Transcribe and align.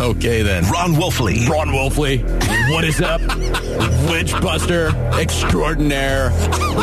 Okay, 0.10 0.40
then. 0.40 0.64
Ron 0.64 0.94
Wolfley. 0.94 1.46
Ron 1.46 1.68
Wolfley, 1.68 2.22
what 2.72 2.84
is 2.84 3.02
up? 3.02 3.20
Witchbuster 4.08 4.94
extraordinaire. 5.18 6.30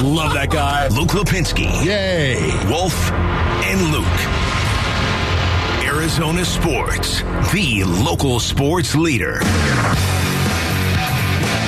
Love 0.04 0.33
that 0.36 0.51
guy. 0.51 0.88
Luke 0.89 1.09
Lapinski. 1.09 1.65
Yay. 1.83 2.39
Wolf 2.69 3.11
and 3.11 3.81
Luke. 3.91 4.05
Arizona 5.84 6.45
Sports, 6.45 7.21
the 7.52 7.84
local 7.85 8.39
sports 8.39 8.93
leader. 8.93 9.39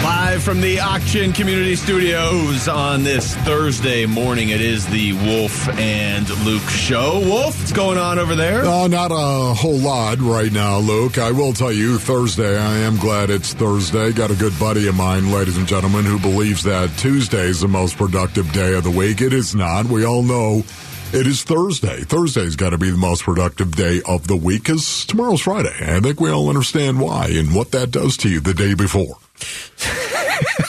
Live 0.04 0.44
from 0.44 0.62
the 0.62 0.80
Auction 0.80 1.34
Community 1.34 1.76
Studios 1.76 2.70
on 2.70 3.04
this 3.04 3.36
Thursday 3.38 4.06
morning. 4.06 4.48
It 4.48 4.62
is 4.62 4.88
the 4.88 5.12
Wolf 5.12 5.68
and 5.78 6.30
Luke 6.46 6.64
show. 6.70 7.20
Wolf, 7.20 7.60
what's 7.60 7.74
going 7.74 7.98
on 7.98 8.18
over 8.18 8.34
there? 8.34 8.64
Uh, 8.64 8.88
not 8.88 9.12
a 9.12 9.54
whole 9.54 9.78
lot 9.78 10.20
right 10.20 10.54
now, 10.54 10.78
Luke. 10.78 11.18
I 11.18 11.32
will 11.32 11.52
tell 11.52 11.74
you, 11.74 11.98
Thursday, 11.98 12.58
I 12.58 12.78
am 12.78 12.96
glad 12.96 13.30
it's 13.30 13.54
Thursday. 13.54 14.14
Got 14.14 14.32
a 14.32 14.36
good 14.36 14.58
buddy 14.58 14.88
of 14.88 14.96
mine, 14.96 15.34
ladies 15.34 15.58
and 15.58 15.68
gentlemen, 15.68 16.06
who 16.06 16.18
believes 16.18 16.64
that 16.64 16.90
Tuesday 16.98 17.48
is 17.48 17.60
the 17.60 17.68
most 17.68 17.98
productive 17.98 18.50
day 18.54 18.76
of 18.76 18.86
the 18.86 18.92
week. 18.92 19.20
It 19.20 19.34
is 19.34 19.54
not. 19.54 19.88
We 19.88 20.06
all 20.06 20.24
know 20.24 20.64
it 21.12 21.28
is 21.28 21.44
Thursday. 21.44 22.04
Thursday's 22.04 22.56
got 22.56 22.70
to 22.70 22.78
be 22.78 22.90
the 22.90 22.98
most 22.98 23.24
productive 23.24 23.76
day 23.76 24.02
of 24.08 24.28
the 24.28 24.38
week 24.38 24.64
because 24.64 25.06
tomorrow's 25.06 25.42
Friday. 25.42 25.76
I 25.82 26.00
think 26.00 26.22
we 26.22 26.30
all 26.32 26.48
understand 26.48 27.02
why 27.02 27.28
and 27.32 27.54
what 27.54 27.72
that 27.72 27.92
does 27.92 28.16
to 28.18 28.30
you 28.30 28.40
the 28.40 28.54
day 28.54 28.76
before. 28.76 29.18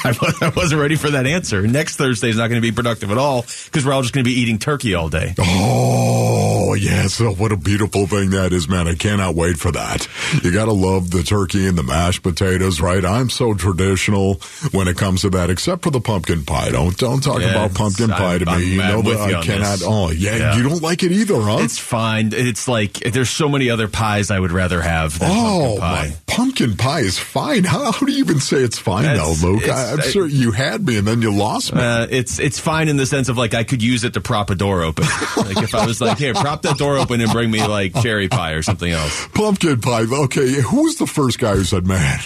I 0.03 0.53
wasn't 0.57 0.81
ready 0.81 0.97
for 0.97 1.11
that 1.11 1.27
answer. 1.27 1.63
Next 1.67 1.97
Thursday 1.97 2.29
is 2.31 2.37
not 2.37 2.49
going 2.49 2.61
to 2.61 2.67
be 2.67 2.73
productive 2.73 3.11
at 3.11 3.19
all 3.19 3.43
because 3.67 3.85
we're 3.85 3.93
all 3.93 4.03
just 4.03 4.15
going 4.15 4.25
to 4.25 4.31
be 4.31 4.37
eating 4.41 4.59
turkey 4.59 4.95
all 4.95 5.09
day. 5.09 5.35
Oh, 5.39 6.75
yes. 6.75 7.21
Oh, 7.21 7.33
what 7.35 7.53
a 7.53 7.57
beautiful 7.57 8.07
thing 8.07 8.31
that 8.31 8.53
is, 8.53 8.69
man. 8.69 8.89
I 8.89 8.95
cannot 8.95 9.35
wait 9.35 9.57
for 9.59 9.71
that. 9.73 10.09
You 10.43 10.53
got 10.53 10.67
to 10.67 10.73
love 10.73 11.11
the 11.11 11.23
turkey 11.23 11.67
and 11.67 11.77
the 11.77 11.83
mashed 11.83 12.23
potatoes, 12.23 12.81
right? 12.81 13.05
I'm 13.05 13.31
so 13.31 13.55
traditional 13.55 14.35
when 14.73 14.89
it 14.89 14.97
comes 14.97 15.23
to 15.23 15.31
that, 15.31 15.51
except 15.51 15.83
for 15.83 15.91
the 15.91 16.01
pumpkin 16.01 16.45
pie. 16.45 16.71
Don't 16.71 16.97
don't 16.97 17.21
talk 17.23 17.41
Yeah, 17.41 17.51
about 17.51 17.75
pumpkin 17.75 18.09
pie 18.09 18.39
to 18.39 18.49
I'm 18.49 18.61
me. 18.61 18.67
You 18.73 18.79
know 18.79 19.03
that 19.03 19.21
I 19.21 19.43
cannot. 19.43 19.79
this. 19.81 19.85
Oh, 19.87 20.11
yeah, 20.11 20.37
Yeah. 20.37 20.57
You 20.57 20.69
don't 20.69 20.83
like 20.83 21.03
it 21.03 21.13
either, 21.13 21.41
huh? 21.41 21.59
It's 21.61 21.79
fine. 21.79 22.31
It's 22.33 22.69
like 22.69 22.95
there's 22.95 23.31
so 23.31 23.49
many 23.49 23.71
other 23.71 23.89
pies 23.89 24.31
I 24.31 24.39
would 24.41 24.53
rather 24.53 24.81
have 24.81 25.19
than 25.19 25.29
Oh, 25.31 25.77
pumpkin 25.79 25.81
pie. 25.81 26.09
my 26.29 26.30
pumpkin 26.41 26.75
pie 26.75 27.01
is 27.01 27.19
fine. 27.19 27.65
How, 27.65 27.93
how 27.93 28.07
do 28.07 28.11
you 28.11 28.19
even 28.19 28.41
say 28.41 28.59
it's 28.59 28.79
fine, 28.79 29.03
That's- 29.03 29.43
though, 29.43 29.47
Luke? 29.47 29.69
I, 29.69 29.93
I'm 29.93 30.01
I- 30.01 30.05
sure 30.05 30.27
you 30.27 30.53
had 30.53 30.87
me 30.87 30.97
and 30.97 31.07
then 31.07 31.21
you 31.21 31.31
lost 31.35 31.75
me. 31.75 31.83
Uh, 31.83 32.07
it's 32.09 32.39
it's 32.39 32.59
fine 32.59 32.89
in 32.89 32.97
the 32.97 33.05
sense 33.05 33.29
of 33.29 33.37
like 33.37 33.53
I 33.53 33.63
could 33.63 33.83
use 33.83 34.05
it 34.05 34.15
to 34.15 34.23
prop 34.23 34.49
a 34.49 34.55
door 34.55 34.83
open. 34.83 35.05
like 35.37 35.59
if 35.63 35.75
I 35.75 35.85
was 35.85 36.01
like, 36.01 36.17
here, 36.17 36.33
prop 36.33 36.63
that 36.63 36.79
door 36.79 36.97
open 36.97 37.21
and 37.21 37.31
bring 37.31 37.51
me 37.51 37.67
like 37.67 37.95
cherry 38.01 38.29
pie 38.29 38.53
or 38.53 38.63
something 38.63 38.91
else. 38.91 39.29
Pumpkin 39.35 39.83
pie. 39.83 40.07
Okay, 40.11 40.63
who 40.63 40.85
was 40.85 40.97
the 40.97 41.07
first 41.07 41.39
guy 41.39 41.57
who 41.57 41.65
said, 41.65 41.87
"Man, 41.87 42.19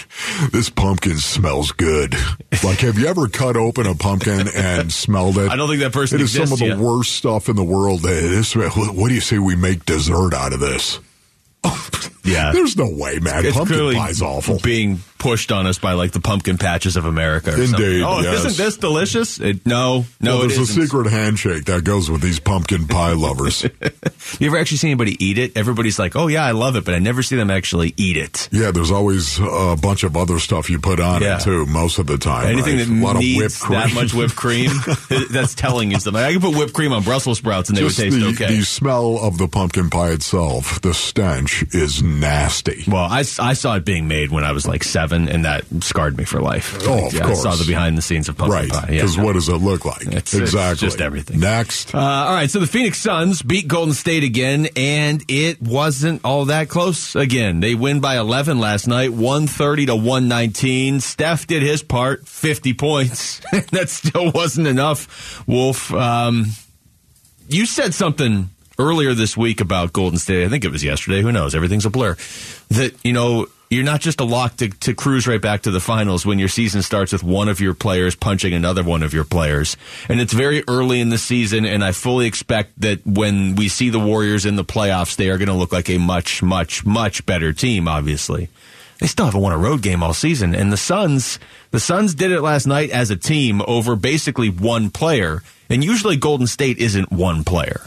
this 0.53 0.69
pumpkin 0.69 1.17
smells 1.17 1.73
good"? 1.73 2.15
Like, 2.63 2.79
have 2.79 2.97
you 2.97 3.07
ever 3.07 3.27
cut 3.27 3.57
open 3.57 3.85
a 3.85 3.95
pumpkin 3.95 4.47
and 4.55 4.93
smelled 4.93 5.37
it? 5.37 5.49
I 5.51 5.57
don't 5.57 5.67
think 5.67 5.81
that 5.81 5.91
person 5.91 6.19
It 6.21 6.23
is 6.23 6.31
some 6.33 6.53
of 6.53 6.59
the 6.59 6.75
worst 6.81 7.11
stuff 7.11 7.49
in 7.49 7.57
the 7.57 7.63
world. 7.65 8.01
This, 8.01 8.55
what 8.55 9.09
do 9.09 9.13
you 9.13 9.19
say 9.21 9.39
we 9.39 9.57
make 9.57 9.85
dessert 9.85 10.33
out 10.33 10.53
of 10.53 10.61
this? 10.61 10.99
Yeah. 12.25 12.51
There's 12.53 12.75
no 12.75 12.89
way, 12.89 13.19
man. 13.19 13.45
It's 13.45 13.55
pumpkin 13.55 13.93
pie's 13.93 14.19
awful. 14.19 14.57
being 14.57 14.97
pushed 15.25 15.51
on 15.51 15.65
us 15.65 15.79
by 15.79 15.93
like 15.93 16.11
the 16.11 16.19
pumpkin 16.19 16.57
patches 16.59 16.95
of 16.97 17.05
America. 17.05 17.49
Or 17.49 17.57
something. 17.65 17.83
Indeed, 17.83 18.03
Oh, 18.03 18.21
yes. 18.21 18.45
isn't 18.45 18.63
this 18.63 18.77
delicious? 18.77 19.39
It, 19.39 19.65
no, 19.65 20.05
no, 20.21 20.37
well, 20.37 20.41
there's 20.47 20.57
a 20.59 20.67
secret 20.67 21.07
handshake 21.09 21.65
that 21.65 21.83
goes 21.83 22.11
with 22.11 22.21
these 22.21 22.39
pumpkin 22.39 22.87
pie 22.87 23.13
lovers. 23.13 23.65
You 24.39 24.47
ever 24.47 24.57
actually 24.57 24.77
see 24.77 24.87
anybody 24.89 25.23
eat 25.23 25.37
it? 25.37 25.55
Everybody's 25.55 25.99
like, 25.99 26.15
oh 26.15 26.25
yeah, 26.27 26.43
I 26.43 26.51
love 26.51 26.75
it, 26.75 26.83
but 26.83 26.95
I 26.95 26.99
never 26.99 27.21
see 27.21 27.35
them 27.35 27.51
actually 27.51 27.93
eat 27.95 28.17
it. 28.17 28.49
yeah, 28.51 28.71
there's 28.71 28.89
always 28.91 29.37
a 29.39 29.77
bunch 29.79 30.03
of 30.03 30.17
other 30.17 30.39
stuff 30.39 30.67
you 30.69 30.79
put 30.79 30.99
on 30.99 31.21
Yeah. 31.21 31.37
it 31.37 31.41
too. 31.43 31.65
Most 31.67 31.99
of 31.99 32.07
the 32.07 32.17
time, 32.17 32.47
Anything 32.47 32.77
right? 32.79 32.87
that 32.87 32.93
a 32.93 33.03
lot 33.05 33.15
needs 33.17 33.61
of 33.63 33.69
that 33.69 33.93
much 33.93 34.13
whipped 34.15 34.35
cream, 34.35 34.71
that's 35.31 35.53
telling 35.53 35.91
you 35.91 35.99
something. 35.99 36.21
I 36.21 36.31
can 36.33 36.41
put 36.41 36.57
whipped 36.57 36.73
cream 36.73 36.91
on 36.91 37.03
Brussels 37.03 37.37
sprouts 37.37 37.69
and 37.69 37.77
they 37.77 37.81
Just 37.83 37.99
would 37.99 38.03
taste 38.11 38.19
the, 38.19 38.43
okay. 38.45 38.55
the 38.57 38.63
smell 38.63 39.19
of 39.21 39.37
the 39.37 39.47
pumpkin 39.47 39.89
pie 39.91 40.09
itself, 40.09 40.81
the 40.81 40.93
stench 40.95 41.63
is 41.71 42.01
nasty. 42.01 42.83
Well, 42.87 43.05
I, 43.05 43.19
I 43.39 43.53
saw 43.53 43.75
it 43.75 43.85
being 43.85 44.07
made 44.07 44.31
when 44.31 44.43
I 44.43 44.53
was 44.53 44.67
like 44.67 44.83
seven, 44.83 45.14
and 45.29 45.45
that 45.45 45.63
scarred 45.81 46.17
me 46.17 46.23
for 46.25 46.39
life. 46.41 46.77
Oh, 46.87 47.07
of 47.07 47.13
yeah, 47.13 47.21
course. 47.23 47.39
I 47.45 47.51
saw 47.51 47.55
the 47.55 47.65
behind 47.65 47.97
the 47.97 48.01
scenes 48.01 48.29
of 48.29 48.37
pumpkin 48.37 48.53
Right, 48.61 48.69
pie. 48.69 48.85
Yeah, 48.89 49.01
because 49.01 49.17
what 49.17 49.33
does 49.33 49.49
it 49.49 49.55
look 49.55 49.85
like? 49.85 50.03
It's- 50.07 50.33
it's 50.33 50.33
exactly. 50.35 50.87
just 50.87 51.01
everything. 51.01 51.39
Next. 51.39 51.93
Uh, 51.95 51.99
all 51.99 52.33
right, 52.33 52.49
so 52.49 52.59
the 52.59 52.67
Phoenix 52.67 52.99
Suns 52.99 53.41
beat 53.41 53.67
Golden 53.67 53.93
State 53.93 54.23
again, 54.23 54.67
and 54.75 55.23
it 55.27 55.61
wasn't 55.61 56.21
all 56.23 56.45
that 56.45 56.69
close 56.69 57.15
again. 57.15 57.59
They 57.59 57.75
win 57.75 57.99
by 57.99 58.17
11 58.17 58.59
last 58.59 58.87
night, 58.87 59.11
130 59.11 59.85
to 59.87 59.95
119. 59.95 60.99
Steph 60.99 61.47
did 61.47 61.63
his 61.63 61.81
part, 61.83 62.27
50 62.27 62.73
points. 62.73 63.39
that 63.71 63.89
still 63.89 64.31
wasn't 64.31 64.67
enough. 64.67 65.43
Wolf, 65.47 65.93
um, 65.93 66.45
you 67.47 67.65
said 67.65 67.93
something 67.93 68.49
earlier 68.77 69.13
this 69.13 69.37
week 69.37 69.61
about 69.61 69.93
Golden 69.93 70.19
State. 70.19 70.45
I 70.45 70.49
think 70.49 70.65
it 70.65 70.71
was 70.71 70.83
yesterday. 70.83 71.21
Who 71.21 71.31
knows? 71.31 71.55
Everything's 71.55 71.85
a 71.85 71.89
blur. 71.89 72.15
That, 72.69 72.93
you 73.03 73.13
know, 73.13 73.47
you're 73.75 73.83
not 73.83 74.01
just 74.01 74.21
a 74.21 74.23
lock 74.23 74.57
to, 74.57 74.69
to 74.69 74.93
cruise 74.93 75.27
right 75.27 75.41
back 75.41 75.63
to 75.63 75.71
the 75.71 75.79
finals 75.79 76.25
when 76.25 76.39
your 76.39 76.47
season 76.47 76.81
starts 76.81 77.11
with 77.11 77.23
one 77.23 77.49
of 77.49 77.59
your 77.59 77.73
players 77.73 78.15
punching 78.15 78.53
another 78.53 78.83
one 78.83 79.03
of 79.03 79.13
your 79.13 79.25
players. 79.25 79.75
And 80.09 80.21
it's 80.21 80.33
very 80.33 80.63
early 80.67 81.01
in 81.01 81.09
the 81.09 81.17
season, 81.17 81.65
and 81.65 81.83
I 81.83 81.91
fully 81.91 82.25
expect 82.25 82.79
that 82.81 83.05
when 83.05 83.55
we 83.55 83.67
see 83.67 83.89
the 83.89 83.99
Warriors 83.99 84.45
in 84.45 84.55
the 84.55 84.63
playoffs, 84.63 85.15
they 85.15 85.29
are 85.29 85.37
going 85.37 85.49
to 85.49 85.53
look 85.53 85.71
like 85.71 85.89
a 85.89 85.97
much, 85.97 86.41
much, 86.41 86.85
much 86.85 87.25
better 87.25 87.53
team, 87.53 87.87
obviously. 87.87 88.49
They 88.99 89.07
still 89.07 89.25
haven't 89.25 89.41
won 89.41 89.51
a 89.51 89.57
road 89.57 89.81
game 89.81 90.01
all 90.01 90.13
season. 90.13 90.55
And 90.55 90.71
the 90.71 90.77
Suns, 90.77 91.37
the 91.71 91.79
Suns 91.79 92.15
did 92.15 92.31
it 92.31 92.41
last 92.41 92.65
night 92.65 92.91
as 92.91 93.11
a 93.11 93.17
team 93.17 93.61
over 93.67 93.95
basically 93.95 94.49
one 94.49 94.89
player. 94.89 95.43
And 95.69 95.83
usually 95.83 96.15
Golden 96.15 96.47
State 96.47 96.77
isn't 96.77 97.11
one 97.11 97.43
player. 97.43 97.81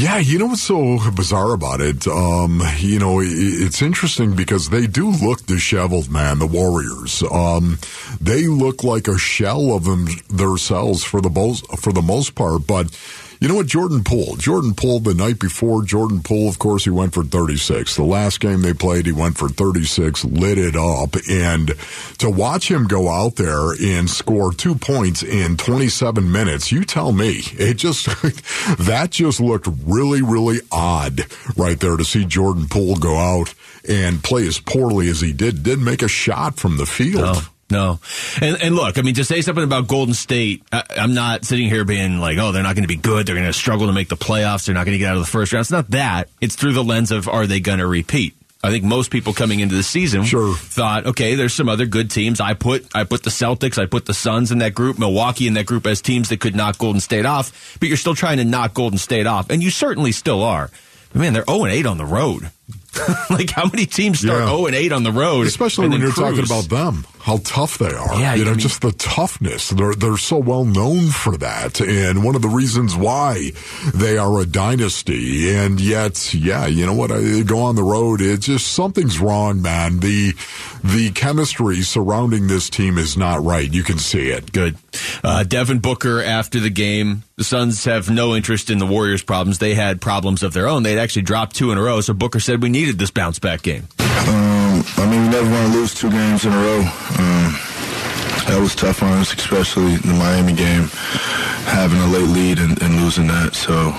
Yeah, 0.00 0.18
you 0.18 0.38
know 0.38 0.46
what's 0.46 0.62
so 0.62 1.10
bizarre 1.10 1.52
about 1.54 1.80
it? 1.80 2.06
Um, 2.06 2.62
you 2.76 3.00
know, 3.00 3.18
it's 3.20 3.82
interesting 3.82 4.36
because 4.36 4.68
they 4.68 4.86
do 4.86 5.10
look 5.10 5.44
disheveled, 5.44 6.08
man. 6.08 6.38
The 6.38 6.46
Warriors, 6.46 7.24
um, 7.32 7.80
they 8.20 8.46
look 8.46 8.84
like 8.84 9.08
a 9.08 9.18
shell 9.18 9.74
of 9.74 9.86
them 9.86 10.06
themselves 10.28 11.02
for 11.02 11.20
the 11.20 11.30
most 11.30 11.66
for 11.78 11.92
the 11.92 12.00
most 12.00 12.36
part. 12.36 12.64
But 12.64 12.96
you 13.40 13.48
know 13.48 13.54
what, 13.54 13.66
Jordan 13.66 14.02
Poole? 14.04 14.36
Jordan 14.36 14.74
Poole 14.74 15.00
the 15.00 15.14
night 15.14 15.38
before. 15.38 15.82
Jordan 15.82 16.22
Poole, 16.22 16.48
of 16.48 16.58
course, 16.58 16.84
he 16.84 16.90
went 16.90 17.14
for 17.14 17.22
thirty 17.22 17.56
six. 17.56 17.96
The 17.96 18.04
last 18.04 18.40
game 18.40 18.62
they 18.62 18.74
played, 18.74 19.06
he 19.06 19.12
went 19.12 19.38
for 19.38 19.48
thirty 19.48 19.84
six, 19.84 20.24
lit 20.24 20.58
it 20.58 20.76
up, 20.76 21.16
and 21.30 21.72
to 22.18 22.30
watch 22.30 22.70
him 22.70 22.86
go 22.86 23.08
out 23.08 23.36
there 23.36 23.72
and 23.80 24.08
score 24.10 24.52
two 24.52 24.74
points 24.74 25.22
in 25.22 25.56
twenty 25.56 25.88
seven 25.88 26.30
minutes, 26.30 26.72
you 26.72 26.84
tell 26.84 27.12
me, 27.12 27.40
it 27.52 27.74
just 27.74 28.06
that 28.78 29.08
just 29.10 29.40
looked 29.40 29.68
really, 29.84 30.22
really 30.22 30.58
odd 30.72 31.20
right 31.56 31.78
there 31.78 31.96
to 31.96 32.04
see 32.04 32.24
Jordan 32.24 32.66
Poole 32.68 32.96
go 32.96 33.16
out 33.16 33.54
and 33.88 34.22
play 34.22 34.46
as 34.46 34.58
poorly 34.58 35.08
as 35.08 35.20
he 35.20 35.32
did. 35.32 35.62
Didn't 35.62 35.84
make 35.84 36.02
a 36.02 36.08
shot 36.08 36.56
from 36.56 36.76
the 36.76 36.86
field. 36.86 37.22
No, 37.22 37.40
no. 37.70 38.00
And 38.40 38.60
and 38.62 38.74
look, 38.74 38.98
I 38.98 39.02
mean, 39.02 39.14
to 39.14 39.24
say 39.24 39.40
something 39.40 39.64
about 39.64 39.88
Golden 39.88 40.14
State, 40.14 40.62
I, 40.72 40.82
I'm 40.96 41.14
not 41.14 41.44
sitting 41.44 41.68
here 41.68 41.84
being 41.84 42.18
like, 42.18 42.38
oh, 42.38 42.52
they're 42.52 42.62
not 42.62 42.74
going 42.74 42.84
to 42.84 42.88
be 42.88 42.96
good. 42.96 43.26
They're 43.26 43.34
going 43.34 43.46
to 43.46 43.52
struggle 43.52 43.86
to 43.88 43.92
make 43.92 44.08
the 44.08 44.16
playoffs. 44.16 44.66
They're 44.66 44.74
not 44.74 44.84
going 44.86 44.94
to 44.94 44.98
get 44.98 45.10
out 45.10 45.16
of 45.16 45.22
the 45.22 45.30
first 45.30 45.52
round. 45.52 45.62
It's 45.62 45.70
not 45.70 45.90
that. 45.90 46.28
It's 46.40 46.56
through 46.56 46.72
the 46.72 46.84
lens 46.84 47.10
of 47.10 47.28
are 47.28 47.46
they 47.46 47.60
going 47.60 47.78
to 47.78 47.86
repeat? 47.86 48.34
I 48.60 48.70
think 48.70 48.82
most 48.82 49.12
people 49.12 49.32
coming 49.34 49.60
into 49.60 49.76
the 49.76 49.84
season 49.84 50.24
Sure. 50.24 50.52
thought, 50.56 51.06
okay, 51.06 51.36
there's 51.36 51.54
some 51.54 51.68
other 51.68 51.86
good 51.86 52.10
teams. 52.10 52.40
I 52.40 52.54
put 52.54 52.88
I 52.92 53.04
put 53.04 53.22
the 53.22 53.30
Celtics, 53.30 53.80
I 53.80 53.86
put 53.86 54.06
the 54.06 54.14
Suns 54.14 54.50
in 54.50 54.58
that 54.58 54.74
group, 54.74 54.98
Milwaukee 54.98 55.46
in 55.46 55.54
that 55.54 55.66
group 55.66 55.86
as 55.86 56.00
teams 56.02 56.30
that 56.30 56.40
could 56.40 56.56
knock 56.56 56.76
Golden 56.78 57.00
State 57.00 57.24
off. 57.24 57.76
But 57.78 57.86
you're 57.88 57.96
still 57.96 58.16
trying 58.16 58.38
to 58.38 58.44
knock 58.44 58.74
Golden 58.74 58.98
State 58.98 59.26
off, 59.28 59.50
and 59.50 59.62
you 59.62 59.70
certainly 59.70 60.10
still 60.10 60.42
are. 60.42 60.70
But 61.12 61.20
man, 61.20 61.32
they're 61.34 61.44
0 61.44 61.64
and 61.64 61.72
8 61.72 61.86
on 61.86 61.98
the 61.98 62.04
road. 62.04 62.50
like 63.30 63.50
how 63.50 63.64
many 63.66 63.86
teams 63.86 64.20
start 64.20 64.40
Yeah. 64.40 64.46
0 64.48 64.66
and 64.66 64.74
8 64.74 64.92
on 64.92 65.02
the 65.02 65.12
road? 65.12 65.46
Especially 65.46 65.88
when 65.88 66.00
you're 66.00 66.12
talking 66.12 66.44
about 66.44 66.68
them, 66.68 67.06
how 67.20 67.38
tough 67.44 67.78
they 67.78 67.92
are. 67.92 68.18
Yeah, 68.20 68.34
you 68.34 68.44
know, 68.44 68.50
I 68.50 68.54
mean- 68.54 68.60
just 68.60 68.80
the 68.80 68.92
toughness. 68.92 69.70
They're 69.70 69.94
they're 69.94 70.16
so 70.16 70.38
well 70.38 70.64
known 70.64 71.08
for 71.08 71.36
that, 71.38 71.80
and 71.80 72.24
one 72.24 72.34
of 72.36 72.42
the 72.42 72.48
reasons 72.48 72.96
why 72.96 73.50
they 73.94 74.16
are 74.18 74.40
a 74.40 74.46
dynasty. 74.46 75.54
And 75.54 75.80
yet, 75.80 76.32
yeah, 76.34 76.66
you 76.66 76.86
know 76.86 76.94
what? 76.94 77.10
I 77.12 77.42
go 77.42 77.60
on 77.62 77.74
the 77.76 77.82
road. 77.82 78.20
It's 78.20 78.46
just 78.46 78.68
something's 78.72 79.18
wrong, 79.18 79.60
man. 79.62 80.00
The 80.00 80.34
the 80.84 81.10
chemistry 81.10 81.82
surrounding 81.82 82.46
this 82.46 82.70
team 82.70 82.98
is 82.98 83.16
not 83.16 83.42
right. 83.42 83.70
You 83.72 83.82
can 83.82 83.98
see 83.98 84.30
it. 84.30 84.52
Good. 84.52 84.76
Uh, 85.22 85.42
Devin 85.44 85.80
Booker 85.80 86.22
after 86.22 86.60
the 86.60 86.70
game. 86.70 87.24
The 87.36 87.44
Suns 87.44 87.84
have 87.84 88.10
no 88.10 88.34
interest 88.34 88.68
in 88.68 88.78
the 88.78 88.86
Warriors' 88.86 89.22
problems. 89.22 89.58
They 89.60 89.74
had 89.74 90.00
problems 90.00 90.42
of 90.42 90.52
their 90.54 90.66
own. 90.66 90.82
They'd 90.82 90.98
actually 90.98 91.22
dropped 91.22 91.54
two 91.54 91.70
in 91.70 91.78
a 91.78 91.82
row, 91.82 92.00
so 92.00 92.12
Booker 92.12 92.40
said 92.40 92.60
we 92.62 92.68
needed 92.88 92.98
this 92.98 93.10
bounce 93.10 93.38
back 93.38 93.60
game. 93.60 93.86
Um, 94.00 94.82
I 94.96 95.06
mean, 95.10 95.20
we 95.20 95.28
never 95.28 95.50
want 95.50 95.72
to 95.72 95.78
lose 95.78 95.92
two 95.92 96.10
games 96.10 96.46
in 96.46 96.52
a 96.54 96.56
row. 96.56 96.80
Um, 96.80 97.52
that 98.48 98.58
was 98.58 98.74
tough 98.74 99.02
on 99.02 99.12
us, 99.18 99.34
especially 99.34 99.96
the 99.96 100.14
Miami 100.14 100.54
game, 100.54 100.88
having 101.68 101.98
a 101.98 102.06
late 102.06 102.28
lead 102.28 102.58
and, 102.58 102.80
and 102.80 102.96
losing 103.02 103.26
that. 103.26 103.54
So 103.54 103.92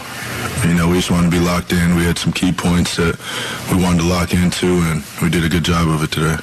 You 0.67 0.73
know, 0.73 0.89
we 0.89 0.95
just 0.95 1.11
wanted 1.11 1.29
to 1.29 1.37
be 1.37 1.45
locked 1.45 1.71
in. 1.71 1.95
We 1.95 2.03
had 2.03 2.17
some 2.17 2.33
key 2.33 2.51
points 2.51 2.95
that 2.97 3.13
we 3.71 3.77
wanted 3.81 4.01
to 4.01 4.07
lock 4.07 4.33
into, 4.33 4.65
and 4.65 5.03
we 5.21 5.29
did 5.29 5.45
a 5.45 5.49
good 5.49 5.63
job 5.63 5.87
of 5.87 6.01
it 6.01 6.11
today. 6.11 6.37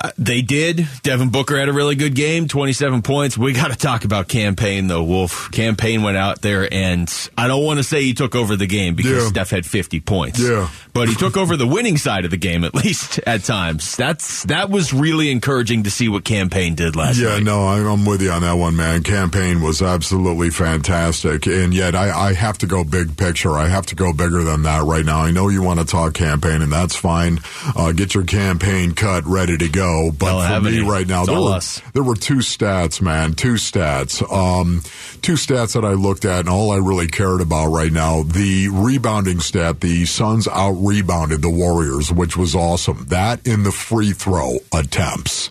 Uh, 0.00 0.12
they 0.16 0.42
did. 0.42 0.86
Devin 1.02 1.30
Booker 1.30 1.58
had 1.58 1.68
a 1.68 1.72
really 1.72 1.96
good 1.96 2.14
game, 2.14 2.46
27 2.46 3.02
points. 3.02 3.36
We 3.36 3.52
got 3.52 3.72
to 3.72 3.76
talk 3.76 4.04
about 4.04 4.28
Cam 4.28 4.54
Payne 4.54 4.86
though, 4.86 5.02
Wolf. 5.02 5.50
Cam 5.50 5.74
Payne 5.74 6.02
went 6.02 6.16
out 6.16 6.40
there, 6.40 6.72
and 6.72 7.12
I 7.36 7.48
don't 7.48 7.64
want 7.64 7.78
to 7.78 7.82
say 7.82 8.02
he 8.02 8.14
took 8.14 8.36
over 8.36 8.54
the 8.54 8.68
game 8.68 8.94
because 8.94 9.24
yeah. 9.24 9.28
Steph 9.28 9.50
had 9.50 9.66
50 9.66 9.98
points. 10.00 10.40
Yeah. 10.40 10.70
But 10.92 11.08
he 11.08 11.16
took 11.16 11.36
over 11.36 11.56
the 11.56 11.66
winning 11.66 11.96
side 11.96 12.24
of 12.24 12.30
the 12.30 12.36
game, 12.36 12.62
at 12.62 12.74
least 12.74 13.18
at 13.26 13.42
times. 13.42 13.96
That's 13.96 14.44
That 14.44 14.70
was 14.70 14.92
really 14.92 15.32
encouraging 15.32 15.82
to 15.82 15.90
see 15.90 16.08
what 16.08 16.24
Cam 16.24 16.48
Payne 16.48 16.76
did 16.76 16.94
last 16.94 17.18
yeah, 17.18 17.30
night. 17.30 17.38
Yeah, 17.38 17.44
no, 17.44 17.66
I'm 17.66 18.04
with 18.04 18.22
you 18.22 18.30
on 18.30 18.42
that 18.42 18.52
one, 18.52 18.76
man. 18.76 19.02
Cam 19.02 19.30
Payne 19.30 19.60
was 19.60 19.82
absolutely 19.82 20.50
fantastic. 20.50 21.46
And 21.46 21.74
yet, 21.74 21.96
I, 21.96 22.28
I 22.28 22.32
have 22.34 22.58
to 22.58 22.66
go 22.66 22.84
big 22.84 23.16
picture. 23.16 23.56
I 23.56 23.66
have 23.66 23.86
to 23.86 23.96
go 23.96 24.12
bigger 24.12 24.44
than 24.44 24.62
that 24.62 24.84
right 24.84 25.04
now. 25.04 25.20
I 25.20 25.32
know 25.32 25.48
you 25.48 25.62
want 25.62 25.80
to 25.80 25.86
talk 25.86 26.14
Cam 26.14 26.40
Payne 26.40 26.62
and 26.62 26.72
that's 26.72 26.94
fine. 26.94 27.40
Uh, 27.74 27.90
get 27.90 28.14
your 28.14 28.24
Cam 28.24 28.60
Payne 28.60 28.92
cut 28.92 29.24
ready 29.26 29.58
to 29.58 29.68
go. 29.68 29.87
But 30.16 30.48
for 30.48 30.60
me 30.60 30.80
right 30.80 31.06
now, 31.06 31.24
there 31.24 31.40
were, 31.40 31.60
there 31.92 32.02
were, 32.02 32.14
two 32.14 32.36
stats, 32.36 33.00
man, 33.00 33.32
two 33.32 33.54
stats. 33.54 34.22
Um, 34.32 34.82
two 35.22 35.34
stats 35.34 35.74
that 35.74 35.84
I 35.84 35.92
looked 35.92 36.24
at, 36.24 36.40
and 36.40 36.48
all 36.48 36.70
I 36.72 36.76
really 36.76 37.06
cared 37.06 37.40
about 37.40 37.68
right 37.68 37.92
now 37.92 38.22
the 38.22 38.68
rebounding 38.68 39.40
stat, 39.40 39.80
the 39.80 40.04
Suns 40.06 40.48
out 40.48 40.72
rebounded 40.72 41.42
the 41.42 41.50
Warriors, 41.50 42.12
which 42.12 42.36
was 42.36 42.54
awesome. 42.54 43.06
That 43.08 43.46
in 43.46 43.62
the 43.62 43.72
free 43.72 44.12
throw 44.12 44.58
attempts. 44.72 45.50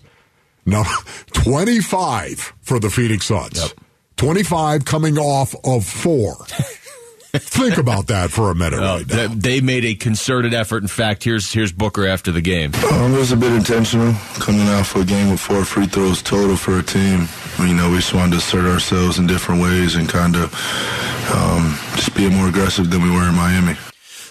Now, 0.66 0.84
25 1.34 2.54
for 2.62 2.80
the 2.80 2.90
Phoenix 2.90 3.26
Suns. 3.26 3.62
Yep. 3.62 3.72
25 4.18 4.86
coming 4.86 5.18
off 5.18 5.56
of 5.64 5.86
four. 5.86 6.38
Think 7.34 7.78
about 7.78 8.08
that 8.08 8.32
for 8.32 8.52
a 8.52 8.56
minute. 8.56 8.80
Well, 8.80 8.98
right 8.98 9.08
now. 9.08 9.28
They 9.28 9.62
made 9.62 9.84
a 9.84 9.96
concerted 9.96 10.54
effort. 10.54 10.82
In 10.82 10.88
fact, 10.88 11.24
here's 11.24 11.52
here's 11.52 11.72
Booker 11.72 12.08
after 12.08 12.32
the 12.32 12.42
game. 12.42 12.74
Um, 12.92 13.14
it 13.14 13.18
was 13.18 13.32
a 13.32 13.38
bit 13.38 13.52
intentional 13.52 14.14
coming 14.40 14.68
out 14.68 14.86
for 14.86 15.02
a 15.02 15.06
game 15.06 15.30
with 15.30 15.40
four 15.40 15.66
free 15.66 15.88
throws 15.88 16.22
total 16.22 16.56
for 16.56 16.80
a 16.80 16.84
team. 16.84 17.28
You 17.60 17.74
know, 17.74 17.90
we 17.90 17.98
just 17.98 18.14
wanted 18.14 18.32
to 18.32 18.38
assert 18.38 18.66
ourselves 18.66 19.20
in 19.20 19.28
different 19.28 19.62
ways 19.62 19.96
and 19.96 20.08
kind 20.08 20.36
of 20.36 20.54
um, 21.34 21.78
just 21.96 22.16
be 22.16 22.30
more 22.30 22.48
aggressive 22.48 22.90
than 22.90 23.02
we 23.02 23.12
were 23.12 23.28
in 23.28 23.36
Miami 23.36 23.76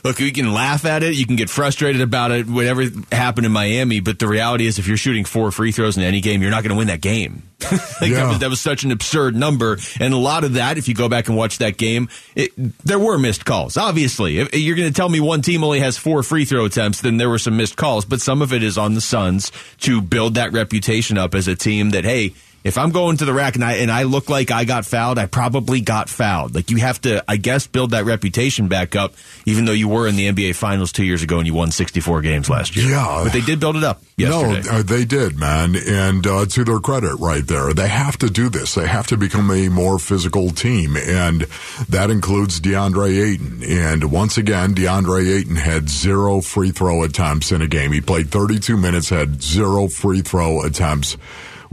look, 0.06 0.20
you 0.20 0.32
can 0.32 0.52
laugh 0.52 0.84
at 0.84 1.02
it, 1.02 1.14
you 1.14 1.26
can 1.26 1.36
get 1.36 1.50
frustrated 1.50 2.00
about 2.00 2.30
it, 2.30 2.46
whatever 2.46 2.84
happened 3.10 3.44
in 3.44 3.52
Miami, 3.52 4.00
but 4.00 4.18
the 4.18 4.28
reality 4.28 4.66
is 4.66 4.78
if 4.78 4.86
you're 4.86 4.96
shooting 4.96 5.24
four 5.24 5.50
free 5.50 5.72
throws 5.72 5.96
in 5.96 6.04
any 6.04 6.20
game, 6.20 6.42
you're 6.42 6.50
not 6.50 6.62
going 6.62 6.70
to 6.70 6.76
win 6.76 6.86
that 6.86 7.00
game. 7.00 7.42
like 7.72 8.10
yeah. 8.10 8.16
that, 8.16 8.28
was, 8.28 8.38
that, 8.40 8.50
was, 8.50 8.60
such 8.60 8.84
an 8.84 8.92
absurd 8.92 9.34
number. 9.34 9.78
And 9.98 10.12
a 10.12 10.18
lot 10.18 10.44
of 10.44 10.54
that, 10.54 10.78
if 10.78 10.88
you 10.88 10.94
go 10.94 11.08
back 11.08 11.28
and 11.28 11.36
watch 11.36 11.58
that 11.58 11.76
game, 11.76 12.08
it, 12.34 12.52
there 12.84 12.98
were 12.98 13.18
missed 13.18 13.44
calls. 13.44 13.76
Obviously, 13.76 14.38
if 14.38 14.54
you're 14.54 14.76
going 14.76 14.88
to 14.88 14.94
tell 14.94 15.08
me 15.08 15.20
one 15.20 15.42
team 15.42 15.64
only 15.64 15.80
has 15.80 15.96
four 15.96 16.22
free 16.22 16.44
throw 16.44 16.66
attempts, 16.66 17.00
then 17.00 17.16
there 17.16 17.30
were 17.30 17.38
some 17.38 17.56
missed 17.56 17.76
calls, 17.76 18.04
but 18.04 18.20
some 18.20 18.42
of 18.42 18.52
it 18.52 18.62
is 18.62 18.76
on 18.78 18.94
the 18.94 19.00
Suns 19.00 19.50
to 19.80 20.00
build 20.00 20.34
that 20.34 20.52
reputation 20.52 21.18
up 21.18 21.34
as 21.34 21.48
a 21.48 21.56
team 21.56 21.90
that, 21.90 22.04
hey, 22.04 22.34
if 22.66 22.78
I'm 22.78 22.90
going 22.90 23.16
to 23.18 23.24
the 23.24 23.32
rack 23.32 23.54
and 23.54 23.64
I 23.64 23.74
and 23.74 23.92
I 23.92 24.02
look 24.02 24.28
like 24.28 24.50
I 24.50 24.64
got 24.64 24.84
fouled, 24.84 25.18
I 25.18 25.26
probably 25.26 25.80
got 25.80 26.08
fouled. 26.08 26.56
Like 26.56 26.68
you 26.72 26.78
have 26.78 27.00
to, 27.02 27.24
I 27.28 27.36
guess, 27.36 27.68
build 27.68 27.92
that 27.92 28.04
reputation 28.04 28.66
back 28.66 28.96
up. 28.96 29.14
Even 29.44 29.66
though 29.66 29.72
you 29.72 29.86
were 29.86 30.08
in 30.08 30.16
the 30.16 30.26
NBA 30.26 30.56
Finals 30.56 30.90
two 30.90 31.04
years 31.04 31.22
ago 31.22 31.38
and 31.38 31.46
you 31.46 31.54
won 31.54 31.70
64 31.70 32.22
games 32.22 32.50
last 32.50 32.74
year, 32.74 32.90
yeah, 32.90 33.20
but 33.22 33.32
they 33.32 33.40
did 33.40 33.60
build 33.60 33.76
it 33.76 33.84
up. 33.84 34.02
Yesterday. 34.16 34.68
No, 34.68 34.78
uh, 34.78 34.82
they 34.82 35.04
did, 35.04 35.38
man, 35.38 35.76
and 35.76 36.26
uh, 36.26 36.46
to 36.46 36.64
their 36.64 36.80
credit, 36.80 37.14
right 37.16 37.46
there, 37.46 37.72
they 37.72 37.86
have 37.86 38.16
to 38.18 38.30
do 38.30 38.48
this. 38.48 38.74
They 38.74 38.88
have 38.88 39.06
to 39.08 39.16
become 39.16 39.48
a 39.50 39.68
more 39.68 40.00
physical 40.00 40.50
team, 40.50 40.96
and 40.96 41.42
that 41.88 42.10
includes 42.10 42.60
DeAndre 42.60 43.32
Ayton. 43.32 43.62
And 43.62 44.10
once 44.10 44.38
again, 44.38 44.74
DeAndre 44.74 45.38
Ayton 45.38 45.56
had 45.56 45.88
zero 45.88 46.40
free 46.40 46.72
throw 46.72 47.04
attempts 47.04 47.52
in 47.52 47.62
a 47.62 47.68
game. 47.68 47.92
He 47.92 48.00
played 48.00 48.30
32 48.30 48.76
minutes, 48.76 49.10
had 49.10 49.40
zero 49.40 49.86
free 49.86 50.22
throw 50.22 50.62
attempts 50.62 51.16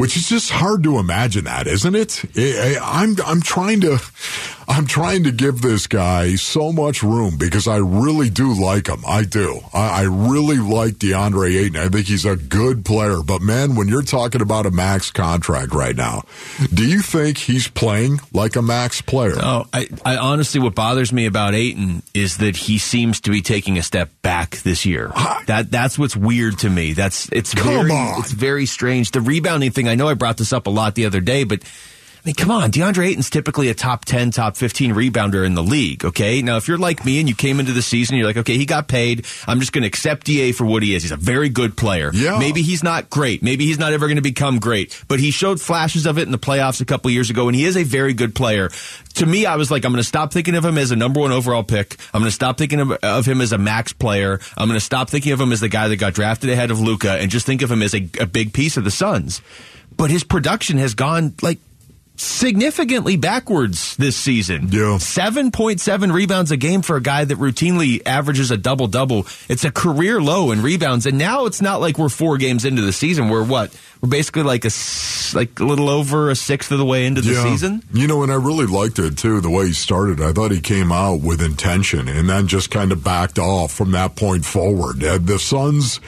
which 0.03 0.17
is 0.17 0.27
just 0.27 0.51
hard 0.51 0.83
to 0.83 0.99
imagine 0.99 1.45
that, 1.45 1.65
isn't 1.65 1.95
it? 1.95 2.25
I'm 2.83 3.15
I'm 3.25 3.39
trying 3.39 3.79
to 3.79 3.99
I'm 4.67 4.85
trying 4.85 5.23
to 5.23 5.31
give 5.31 5.61
this 5.61 5.87
guy 5.87 6.35
so 6.35 6.71
much 6.71 7.03
room 7.03 7.37
because 7.37 7.67
I 7.67 7.77
really 7.77 8.29
do 8.29 8.53
like 8.59 8.87
him. 8.87 9.03
I 9.07 9.23
do. 9.23 9.59
I, 9.73 10.01
I 10.01 10.01
really 10.03 10.57
like 10.57 10.95
DeAndre 10.95 11.55
Ayton. 11.55 11.77
I 11.77 11.89
think 11.89 12.07
he's 12.07 12.25
a 12.25 12.35
good 12.35 12.85
player. 12.85 13.21
But 13.25 13.41
man, 13.41 13.75
when 13.75 13.87
you're 13.87 14.01
talking 14.01 14.41
about 14.41 14.65
a 14.65 14.71
max 14.71 15.11
contract 15.11 15.73
right 15.73 15.95
now, 15.95 16.23
do 16.73 16.87
you 16.87 17.01
think 17.01 17.37
he's 17.37 17.67
playing 17.67 18.19
like 18.33 18.55
a 18.55 18.61
max 18.61 19.01
player? 19.01 19.35
No, 19.35 19.67
I, 19.73 19.87
I 20.05 20.17
honestly, 20.17 20.59
what 20.61 20.75
bothers 20.75 21.11
me 21.11 21.25
about 21.25 21.53
Ayton 21.53 22.03
is 22.13 22.37
that 22.37 22.55
he 22.55 22.77
seems 22.77 23.21
to 23.21 23.31
be 23.31 23.41
taking 23.41 23.77
a 23.77 23.83
step 23.83 24.09
back 24.21 24.57
this 24.57 24.85
year. 24.85 25.11
That 25.47 25.71
that's 25.71 25.99
what's 25.99 26.15
weird 26.15 26.59
to 26.59 26.69
me. 26.69 26.93
That's 26.93 27.29
it's 27.31 27.53
Come 27.53 27.67
very 27.67 27.91
on. 27.91 28.19
it's 28.19 28.31
very 28.31 28.65
strange. 28.65 29.11
The 29.11 29.21
rebounding 29.21 29.71
thing. 29.71 29.87
I 29.87 29.95
know 29.95 30.07
I 30.07 30.13
brought 30.13 30.37
this 30.37 30.53
up 30.53 30.67
a 30.67 30.69
lot 30.69 30.95
the 30.95 31.05
other 31.05 31.19
day, 31.21 31.43
but 31.43 31.61
I 31.63 31.65
mean, 32.25 32.35
come 32.35 32.51
on. 32.51 32.71
DeAndre 32.71 33.07
Ayton's 33.07 33.29
typically 33.29 33.67
a 33.67 33.73
top 33.73 34.05
10, 34.05 34.31
top 34.31 34.55
15 34.55 34.93
rebounder 34.93 35.45
in 35.45 35.55
the 35.55 35.63
league, 35.63 36.05
okay? 36.05 36.41
Now, 36.41 36.55
if 36.55 36.67
you're 36.67 36.77
like 36.77 37.03
me 37.03 37.19
and 37.19 37.27
you 37.27 37.35
came 37.35 37.59
into 37.59 37.73
the 37.73 37.81
season, 37.81 38.15
you're 38.15 38.25
like, 38.25 38.37
okay, 38.37 38.57
he 38.57 38.65
got 38.65 38.87
paid. 38.87 39.25
I'm 39.45 39.59
just 39.59 39.73
going 39.73 39.81
to 39.81 39.87
accept 39.87 40.25
DA 40.25 40.53
for 40.53 40.65
what 40.65 40.83
he 40.83 40.95
is. 40.95 41.03
He's 41.03 41.11
a 41.11 41.17
very 41.17 41.49
good 41.49 41.75
player. 41.75 42.11
Yeah. 42.13 42.39
Maybe 42.39 42.61
he's 42.61 42.81
not 42.81 43.09
great. 43.09 43.43
Maybe 43.43 43.65
he's 43.65 43.77
not 43.77 43.91
ever 43.91 44.07
going 44.07 44.15
to 44.15 44.21
become 44.21 44.59
great, 44.59 45.03
but 45.07 45.19
he 45.19 45.31
showed 45.31 45.59
flashes 45.59 46.05
of 46.05 46.17
it 46.17 46.21
in 46.23 46.31
the 46.31 46.39
playoffs 46.39 46.79
a 46.79 46.85
couple 46.85 47.11
years 47.11 47.29
ago, 47.29 47.47
and 47.47 47.55
he 47.55 47.65
is 47.65 47.75
a 47.75 47.83
very 47.83 48.13
good 48.13 48.33
player. 48.33 48.69
To 49.15 49.25
me, 49.25 49.45
I 49.45 49.57
was 49.57 49.69
like, 49.69 49.83
I'm 49.83 49.91
going 49.91 50.01
to 50.01 50.07
stop 50.07 50.31
thinking 50.31 50.55
of 50.55 50.63
him 50.63 50.77
as 50.77 50.91
a 50.91 50.95
number 50.95 51.19
one 51.19 51.33
overall 51.33 51.63
pick. 51.63 51.97
I'm 52.13 52.21
going 52.21 52.29
to 52.29 52.35
stop 52.35 52.57
thinking 52.57 52.79
of, 52.79 52.91
of 52.91 53.25
him 53.25 53.41
as 53.41 53.51
a 53.51 53.57
max 53.57 53.91
player. 53.91 54.39
I'm 54.57 54.67
going 54.67 54.79
to 54.79 54.85
stop 54.85 55.09
thinking 55.09 55.33
of 55.33 55.41
him 55.41 55.51
as 55.51 55.59
the 55.59 55.69
guy 55.69 55.89
that 55.89 55.97
got 55.97 56.13
drafted 56.13 56.49
ahead 56.49 56.71
of 56.71 56.79
Luka 56.79 57.11
and 57.11 57.29
just 57.29 57.45
think 57.45 57.61
of 57.61 57.71
him 57.71 57.81
as 57.81 57.93
a, 57.93 58.09
a 58.19 58.25
big 58.25 58.53
piece 58.53 58.77
of 58.77 58.85
the 58.85 58.91
Suns. 58.91 59.41
But 59.95 60.09
his 60.09 60.23
production 60.23 60.77
has 60.77 60.95
gone 60.95 61.35
like 61.41 61.59
significantly 62.15 63.17
backwards 63.17 63.97
this 63.97 64.15
season. 64.15 64.63
Yeah. 64.69 64.97
7.7 64.99 66.13
rebounds 66.13 66.51
a 66.51 66.57
game 66.57 66.81
for 66.81 66.95
a 66.95 67.01
guy 67.01 67.25
that 67.25 67.37
routinely 67.37 68.01
averages 68.05 68.51
a 68.51 68.57
double 68.57 68.87
double. 68.87 69.25
It's 69.49 69.63
a 69.63 69.71
career 69.71 70.21
low 70.21 70.51
in 70.51 70.61
rebounds. 70.61 71.05
And 71.05 71.17
now 71.17 71.45
it's 71.45 71.61
not 71.61 71.81
like 71.81 71.97
we're 71.97 72.09
four 72.09 72.37
games 72.37 72.65
into 72.65 72.81
the 72.81 72.93
season. 72.93 73.29
We're 73.29 73.43
what? 73.43 73.75
We're 74.01 74.09
basically 74.09 74.43
like 74.43 74.65
a, 74.65 74.71
like 75.33 75.59
a 75.59 75.65
little 75.65 75.89
over 75.89 76.29
a 76.29 76.35
sixth 76.35 76.71
of 76.71 76.77
the 76.77 76.85
way 76.85 77.05
into 77.05 77.21
the 77.21 77.33
yeah. 77.33 77.43
season. 77.43 77.83
You 77.93 78.07
know, 78.07 78.21
and 78.21 78.31
I 78.31 78.35
really 78.35 78.67
liked 78.67 78.99
it 78.99 79.17
too, 79.17 79.41
the 79.41 79.49
way 79.49 79.67
he 79.67 79.73
started. 79.73 80.21
I 80.21 80.33
thought 80.33 80.51
he 80.51 80.61
came 80.61 80.91
out 80.91 81.21
with 81.21 81.41
intention 81.41 82.07
and 82.07 82.29
then 82.29 82.47
just 82.47 82.69
kind 82.69 82.91
of 82.91 83.03
backed 83.03 83.39
off 83.39 83.71
from 83.71 83.91
that 83.91 84.15
point 84.15 84.45
forward. 84.45 85.03
Uh, 85.03 85.17
the 85.17 85.39
Suns 85.39 85.99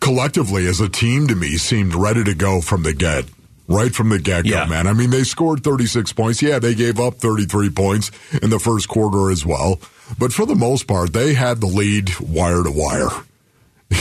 collectively 0.00 0.66
as 0.66 0.80
a 0.80 0.88
team 0.88 1.26
to 1.28 1.34
me 1.34 1.56
seemed 1.56 1.94
ready 1.94 2.22
to 2.24 2.34
go 2.34 2.60
from 2.60 2.82
the 2.82 2.92
get 2.92 3.24
right 3.68 3.94
from 3.94 4.10
the 4.10 4.18
get 4.18 4.44
go, 4.44 4.50
yeah. 4.50 4.66
man. 4.66 4.86
I 4.86 4.92
mean, 4.92 5.10
they 5.10 5.24
scored 5.24 5.64
36 5.64 6.12
points. 6.12 6.42
Yeah, 6.42 6.58
they 6.58 6.74
gave 6.74 7.00
up 7.00 7.14
33 7.14 7.70
points 7.70 8.10
in 8.42 8.50
the 8.50 8.58
first 8.58 8.88
quarter 8.88 9.30
as 9.30 9.44
well. 9.46 9.80
But 10.18 10.32
for 10.32 10.46
the 10.46 10.54
most 10.54 10.86
part, 10.86 11.12
they 11.12 11.34
had 11.34 11.60
the 11.60 11.66
lead 11.66 12.18
wire 12.20 12.62
to 12.62 12.70
wire. 12.70 13.08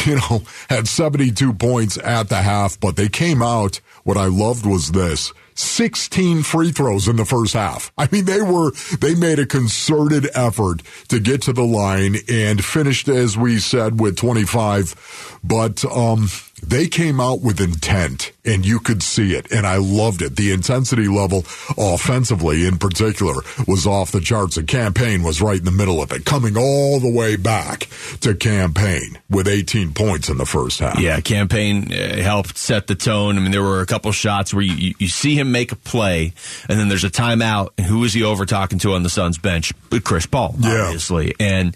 You 0.06 0.16
know, 0.16 0.42
had 0.70 0.88
72 0.88 1.54
points 1.54 1.98
at 1.98 2.28
the 2.28 2.42
half, 2.42 2.80
but 2.80 2.96
they 2.96 3.10
came 3.10 3.44
out. 3.44 3.80
What 4.04 4.18
I 4.18 4.26
loved 4.26 4.66
was 4.66 4.92
this 4.92 5.32
16 5.56 6.44
free 6.44 6.72
throws 6.72 7.08
in 7.08 7.16
the 7.16 7.26
first 7.26 7.54
half. 7.54 7.92
I 7.98 8.08
mean, 8.12 8.26
they 8.26 8.42
were, 8.42 8.72
they 9.00 9.14
made 9.14 9.40
a 9.40 9.46
concerted 9.46 10.30
effort 10.34 10.82
to 11.10 11.20
get 11.20 11.44
to 11.44 11.54
the 11.54 11.64
line 11.64 12.18
and 12.28 12.64
finished, 12.64 13.08
as 13.08 13.38
we 13.38 13.60
said, 13.60 14.00
with 14.00 14.18
25. 14.18 15.40
But, 15.44 15.86
um, 15.86 16.28
they 16.70 16.88
came 16.88 17.20
out 17.20 17.42
with 17.42 17.60
intent 17.60 18.32
and 18.46 18.66
you 18.66 18.80
could 18.80 19.02
see 19.02 19.34
it. 19.34 19.52
And 19.52 19.66
I 19.66 19.78
loved 19.78 20.22
it. 20.22 20.36
The 20.36 20.52
intensity 20.52 21.08
level 21.08 21.46
offensively 21.78 22.66
in 22.66 22.78
particular 22.78 23.36
was 23.68 23.88
off 23.88 24.12
the 24.12 24.20
charts. 24.20 24.58
And 24.58 24.68
Cam 24.68 24.94
Payne 24.94 25.24
was 25.24 25.42
right 25.42 25.58
in 25.58 25.66
the 25.66 25.72
middle 25.72 26.02
of 26.02 26.12
it, 26.12 26.26
coming 26.26 26.58
all 26.58 27.00
the 27.00 27.12
way 27.12 27.36
back 27.36 27.88
to 28.22 28.36
Cam 28.36 28.74
Payne 28.74 29.20
with 29.30 29.48
18 29.48 29.94
points 29.94 30.30
in 30.30 30.38
the 30.38 30.46
first 30.46 30.80
half. 30.80 31.00
Yeah, 31.00 31.20
Cam 31.22 31.48
Payne 31.48 31.92
uh, 31.92 32.18
helped 32.22 32.58
set 32.58 32.88
the 32.88 32.96
tone. 32.96 33.38
I 33.38 33.42
mean, 33.42 33.52
there 33.52 33.64
were 33.64 33.82
a 33.82 33.86
couple 33.86 34.12
shots 34.12 34.54
where 34.54 34.64
you, 34.64 34.74
you, 34.74 34.94
you 35.00 35.08
see 35.08 35.36
him 35.36 35.52
make 35.52 35.72
a 35.72 35.76
play 35.76 36.34
and 36.68 36.80
then 36.80 36.90
there's 36.90 37.04
a 37.04 37.10
timeout. 37.10 37.72
And 37.78 37.88
who 37.88 38.04
is 38.04 38.14
he 38.14 38.24
over 38.24 38.46
talking 38.46 38.80
to 38.80 38.94
on 38.94 39.04
the 39.04 39.10
Suns 39.10 39.38
bench? 39.38 39.74
Chris 40.04 40.26
Paul, 40.26 40.56
obviously. 40.64 41.36
Yeah. 41.40 41.48
And 41.48 41.76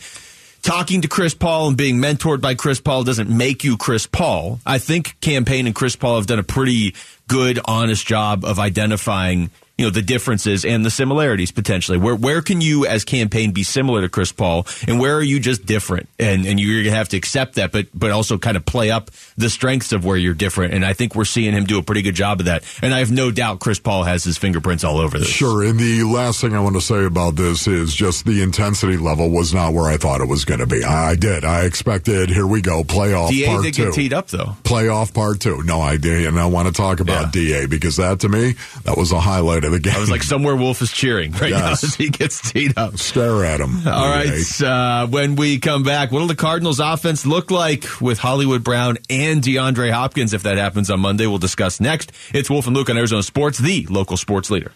talking 0.67 1.01
to 1.01 1.07
Chris 1.07 1.33
Paul 1.33 1.69
and 1.69 1.77
being 1.77 1.95
mentored 1.95 2.41
by 2.41 2.53
Chris 2.53 2.81
Paul 2.81 3.05
doesn't 3.05 3.29
make 3.29 3.63
you 3.63 3.77
Chris 3.77 4.05
Paul. 4.05 4.59
I 4.65 4.79
think 4.79 5.15
Cam 5.21 5.45
Payne 5.45 5.65
and 5.65 5.73
Chris 5.73 5.95
Paul 5.95 6.17
have 6.17 6.27
done 6.27 6.39
a 6.39 6.43
pretty 6.43 6.93
good, 7.29 7.57
honest 7.63 8.05
job 8.05 8.43
of 8.43 8.59
identifying 8.59 9.49
you 9.77 9.85
know 9.85 9.91
the 9.91 10.01
differences 10.01 10.65
and 10.65 10.85
the 10.85 10.89
similarities 10.89 11.51
potentially. 11.51 11.97
Where 11.97 12.15
where 12.15 12.41
can 12.41 12.61
you 12.61 12.85
as 12.85 13.05
Cam 13.05 13.29
Payne 13.29 13.51
be 13.51 13.63
similar 13.63 14.01
to 14.01 14.09
Chris 14.09 14.31
Paul, 14.31 14.65
and 14.87 14.99
where 14.99 15.15
are 15.15 15.23
you 15.23 15.39
just 15.39 15.65
different? 15.65 16.09
And 16.19 16.45
and 16.45 16.59
you're 16.59 16.83
gonna 16.83 16.95
have 16.95 17.09
to 17.09 17.17
accept 17.17 17.55
that, 17.55 17.71
but 17.71 17.87
but 17.93 18.11
also 18.11 18.37
kind 18.37 18.57
of 18.57 18.65
play 18.65 18.89
up 18.91 19.11
the 19.37 19.49
strengths 19.49 19.91
of 19.91 20.03
where 20.03 20.17
you're 20.17 20.33
different. 20.33 20.73
And 20.73 20.83
I 20.83 20.93
think 20.93 21.13
we're 21.15 21.25
seeing 21.25 21.53
him 21.53 21.65
do 21.65 21.77
a 21.77 21.83
pretty 21.83 22.01
good 22.01 22.15
job 22.15 22.39
of 22.39 22.47
that. 22.47 22.63
And 22.81 22.93
I 22.93 22.99
have 22.99 23.11
no 23.11 23.29
doubt 23.31 23.59
Chris 23.59 23.79
Paul 23.79 24.03
has 24.03 24.23
his 24.23 24.37
fingerprints 24.37 24.83
all 24.83 24.97
over 24.97 25.19
this. 25.19 25.27
Sure. 25.29 25.63
And 25.63 25.79
the 25.79 26.03
last 26.03 26.41
thing 26.41 26.55
I 26.55 26.59
want 26.59 26.75
to 26.75 26.81
say 26.81 27.05
about 27.05 27.35
this 27.35 27.67
is 27.67 27.93
just 27.93 28.25
the 28.25 28.41
intensity 28.41 28.97
level 28.97 29.29
was 29.29 29.53
not 29.53 29.73
where 29.73 29.91
I 29.91 29.97
thought 29.97 30.21
it 30.21 30.27
was 30.27 30.43
going 30.45 30.59
to 30.59 30.65
be. 30.65 30.83
I 30.83 31.15
did. 31.15 31.45
I 31.45 31.65
expected. 31.65 32.29
Here 32.29 32.47
we 32.47 32.61
go. 32.61 32.83
Playoff 32.83 33.29
Da 33.29 33.45
part 33.47 33.63
did 33.63 33.73
two. 33.75 33.85
get 33.85 33.93
teed 33.93 34.13
up 34.13 34.27
though. 34.29 34.55
Playoff 34.63 35.13
part 35.13 35.39
two. 35.39 35.61
No 35.63 35.81
idea. 35.81 36.27
And 36.27 36.39
I 36.39 36.47
want 36.47 36.67
to 36.67 36.73
talk 36.73 36.99
about 36.99 37.31
Da 37.31 37.67
because 37.67 37.97
that 37.97 38.21
to 38.21 38.29
me 38.29 38.55
that 38.85 38.97
was 38.97 39.11
a 39.11 39.19
highlight 39.19 39.63
of 39.67 39.73
the 39.73 39.79
game. 39.79 39.95
I 39.95 39.99
was 39.99 40.09
like, 40.09 40.23
somewhere 40.23 40.55
Wolf 40.55 40.81
is 40.81 40.91
cheering 40.91 41.31
right 41.41 41.51
now 41.51 41.71
as 41.73 41.95
he 41.95 42.09
gets 42.09 42.51
teed 42.51 42.77
up. 42.77 42.97
stare 42.97 43.45
at 43.45 43.59
him. 43.59 43.87
All 43.87 44.09
right. 44.09 44.61
Uh, 44.61 45.07
when 45.07 45.35
we 45.35 45.59
come 45.59 45.83
back, 45.83 46.11
what 46.11 46.19
will 46.19 46.27
the 46.27 46.35
Cardinals' 46.35 46.79
offense 46.79 47.25
look 47.25 47.51
like 47.51 47.85
with 48.01 48.17
Hollywood 48.19 48.63
Brown 48.63 48.97
and 49.09 49.41
DeAndre 49.43 49.91
Hopkins? 49.91 50.33
If 50.33 50.43
that 50.43 50.57
happens 50.57 50.89
on 50.89 50.99
Monday, 50.99 51.27
we'll 51.27 51.37
discuss 51.37 51.79
next. 51.79 52.11
It's 52.33 52.49
Wolf 52.49 52.65
and 52.67 52.75
Luke 52.75 52.89
on 52.89 52.97
Arizona 52.97 53.23
Sports, 53.23 53.59
the 53.59 53.85
local 53.87 54.17
sports 54.17 54.49
leader. 54.49 54.71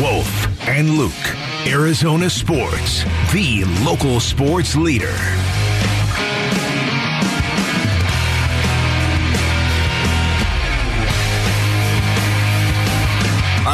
Wolf 0.00 0.68
and 0.68 0.90
Luke, 0.96 1.12
Arizona 1.66 2.30
Sports, 2.30 3.04
the 3.32 3.64
local 3.84 4.18
sports 4.18 4.74
leader. 4.74 5.12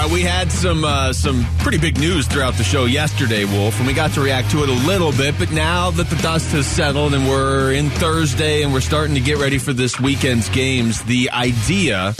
Right, 0.06 0.12
we 0.12 0.22
had 0.22 0.50
some 0.50 0.84
uh, 0.84 1.12
some 1.12 1.44
pretty 1.58 1.78
big 1.78 1.98
news 1.98 2.26
throughout 2.26 2.54
the 2.54 2.64
show 2.64 2.84
yesterday, 2.84 3.44
Wolf, 3.44 3.78
and 3.78 3.86
we 3.86 3.94
got 3.94 4.12
to 4.12 4.20
react 4.20 4.50
to 4.50 4.62
it 4.62 4.68
a 4.68 4.86
little 4.86 5.12
bit. 5.12 5.34
But 5.38 5.52
now 5.52 5.90
that 5.92 6.08
the 6.08 6.16
dust 6.16 6.52
has 6.52 6.66
settled 6.66 7.14
and 7.14 7.28
we're 7.28 7.72
in 7.72 7.90
Thursday 7.90 8.62
and 8.62 8.72
we're 8.72 8.80
starting 8.80 9.14
to 9.14 9.20
get 9.20 9.38
ready 9.38 9.58
for 9.58 9.72
this 9.72 10.00
weekend's 10.00 10.48
games, 10.48 11.02
the 11.04 11.30
idea 11.30 12.14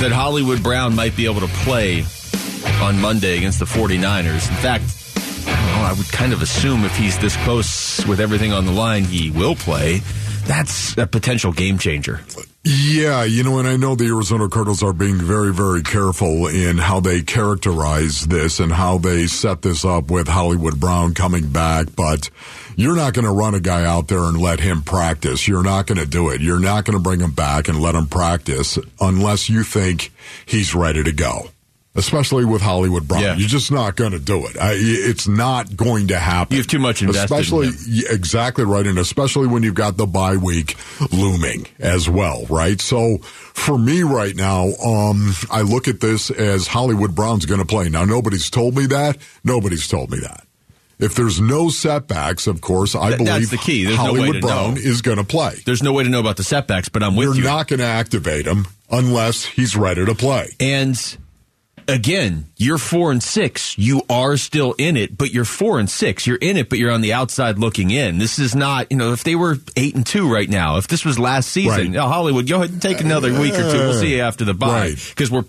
that 0.00 0.10
Hollywood 0.12 0.62
Brown 0.62 0.94
might 0.94 1.16
be 1.16 1.26
able 1.26 1.40
to 1.40 1.48
play 1.48 2.04
on 2.80 3.00
Monday 3.00 3.36
against 3.36 3.58
the 3.58 3.66
49ers. 3.66 4.48
In 4.48 4.56
fact, 4.56 4.84
I 5.46 5.94
would 5.96 6.08
kind 6.08 6.32
of 6.32 6.42
assume 6.42 6.84
if 6.84 6.96
he's 6.96 7.18
this 7.18 7.36
close 7.38 8.04
with 8.06 8.20
everything 8.20 8.52
on 8.52 8.66
the 8.66 8.72
line, 8.72 9.04
he 9.04 9.30
will 9.30 9.54
play. 9.54 10.00
That's 10.44 10.96
a 10.96 11.06
potential 11.06 11.52
game 11.52 11.78
changer. 11.78 12.20
Yeah, 12.64 13.24
you 13.24 13.44
know, 13.44 13.58
and 13.58 13.68
I 13.68 13.76
know 13.76 13.94
the 13.94 14.06
Arizona 14.06 14.48
Cardinals 14.48 14.82
are 14.82 14.92
being 14.92 15.16
very, 15.16 15.54
very 15.54 15.82
careful 15.82 16.48
in 16.48 16.76
how 16.76 17.00
they 17.00 17.22
characterize 17.22 18.26
this 18.26 18.60
and 18.60 18.72
how 18.72 18.98
they 18.98 19.26
set 19.26 19.62
this 19.62 19.84
up 19.84 20.10
with 20.10 20.28
Hollywood 20.28 20.78
Brown 20.78 21.14
coming 21.14 21.48
back, 21.48 21.94
but 21.96 22.28
you're 22.76 22.96
not 22.96 23.14
going 23.14 23.24
to 23.24 23.30
run 23.32 23.54
a 23.54 23.60
guy 23.60 23.84
out 23.84 24.08
there 24.08 24.24
and 24.24 24.36
let 24.38 24.60
him 24.60 24.82
practice. 24.82 25.48
You're 25.48 25.62
not 25.62 25.86
going 25.86 25.98
to 25.98 26.06
do 26.06 26.28
it. 26.30 26.40
You're 26.40 26.60
not 26.60 26.84
going 26.84 26.98
to 26.98 27.02
bring 27.02 27.20
him 27.20 27.32
back 27.32 27.68
and 27.68 27.80
let 27.80 27.94
him 27.94 28.06
practice 28.06 28.78
unless 29.00 29.48
you 29.48 29.62
think 29.62 30.12
he's 30.44 30.74
ready 30.74 31.02
to 31.04 31.12
go. 31.12 31.48
Especially 31.98 32.44
with 32.44 32.62
Hollywood 32.62 33.06
Brown, 33.08 33.22
Yeah. 33.22 33.36
you're 33.36 33.48
just 33.48 33.70
not 33.72 33.96
going 33.96 34.12
to 34.12 34.18
do 34.18 34.46
it. 34.46 34.56
I, 34.56 34.72
it's 34.76 35.26
not 35.28 35.76
going 35.76 36.08
to 36.08 36.18
happen. 36.18 36.54
You 36.54 36.60
have 36.62 36.68
too 36.68 36.78
much 36.78 37.02
invested 37.02 37.34
in 37.34 37.40
Especially, 37.40 37.66
him. 37.66 38.04
exactly 38.14 38.64
right, 38.64 38.86
and 38.86 38.98
especially 38.98 39.48
when 39.48 39.62
you've 39.64 39.74
got 39.74 39.96
the 39.96 40.06
bye 40.06 40.36
week 40.36 40.76
looming 41.12 41.66
as 41.78 42.08
well, 42.08 42.46
right? 42.48 42.80
So 42.80 43.18
for 43.18 43.76
me 43.76 44.02
right 44.02 44.34
now, 44.36 44.68
um, 44.84 45.32
I 45.50 45.62
look 45.62 45.88
at 45.88 46.00
this 46.00 46.30
as 46.30 46.66
Hollywood 46.68 47.14
Brown's 47.14 47.44
going 47.46 47.60
to 47.60 47.66
play. 47.66 47.88
Now 47.88 48.04
nobody's 48.04 48.48
told 48.48 48.76
me 48.76 48.86
that. 48.86 49.18
Nobody's 49.44 49.88
told 49.88 50.10
me 50.10 50.20
that. 50.20 50.44
If 51.00 51.14
there's 51.14 51.40
no 51.40 51.68
setbacks, 51.68 52.46
of 52.48 52.60
course, 52.60 52.96
I 52.96 53.10
Th- 53.16 53.18
believe 53.18 53.50
the 53.50 53.56
key. 53.56 53.84
There's 53.84 53.96
no 53.96 54.02
Hollywood 54.04 54.34
to 54.34 54.40
Brown 54.40 54.74
know. 54.74 54.80
is 54.80 55.00
going 55.00 55.18
to 55.18 55.24
play. 55.24 55.54
There's 55.64 55.82
no 55.82 55.92
way 55.92 56.02
to 56.02 56.08
know 56.10 56.18
about 56.18 56.36
the 56.38 56.42
setbacks, 56.44 56.88
but 56.88 57.04
I'm 57.04 57.14
with 57.14 57.26
You're 57.26 57.36
you. 57.36 57.42
not 57.44 57.68
going 57.68 57.78
to 57.78 57.86
activate 57.86 58.46
him 58.46 58.66
unless 58.90 59.44
he's 59.44 59.76
ready 59.76 60.04
to 60.04 60.14
play. 60.16 60.48
And 60.58 60.96
again, 61.88 62.46
you're 62.56 62.78
four 62.78 63.10
and 63.10 63.22
six. 63.22 63.76
You 63.78 64.02
are 64.10 64.36
still 64.36 64.74
in 64.78 64.96
it, 64.96 65.16
but 65.16 65.32
you're 65.32 65.44
four 65.44 65.78
and 65.78 65.88
six. 65.88 66.26
You're 66.26 66.36
in 66.36 66.56
it, 66.56 66.68
but 66.68 66.78
you're 66.78 66.90
on 66.90 67.00
the 67.00 67.12
outside 67.14 67.58
looking 67.58 67.90
in. 67.90 68.18
This 68.18 68.38
is 68.38 68.54
not, 68.54 68.88
you 68.90 68.96
know, 68.96 69.12
if 69.12 69.24
they 69.24 69.34
were 69.34 69.56
eight 69.76 69.94
and 69.94 70.04
two 70.06 70.30
right 70.32 70.48
now, 70.48 70.76
if 70.76 70.88
this 70.88 71.04
was 71.04 71.18
last 71.18 71.50
season, 71.50 71.92
Right. 71.92 71.96
oh, 71.96 72.08
Hollywood, 72.08 72.46
go 72.48 72.56
ahead 72.56 72.70
and 72.70 72.82
take 72.82 73.00
another 73.00 73.32
week 73.40 73.54
or 73.54 73.62
two. 73.72 73.78
We'll 73.78 73.94
see 73.94 74.14
you 74.16 74.20
after 74.22 74.44
the 74.44 74.54
bye 74.54 74.88
Right. 74.88 75.06
because 75.08 75.30
we're 75.30 75.44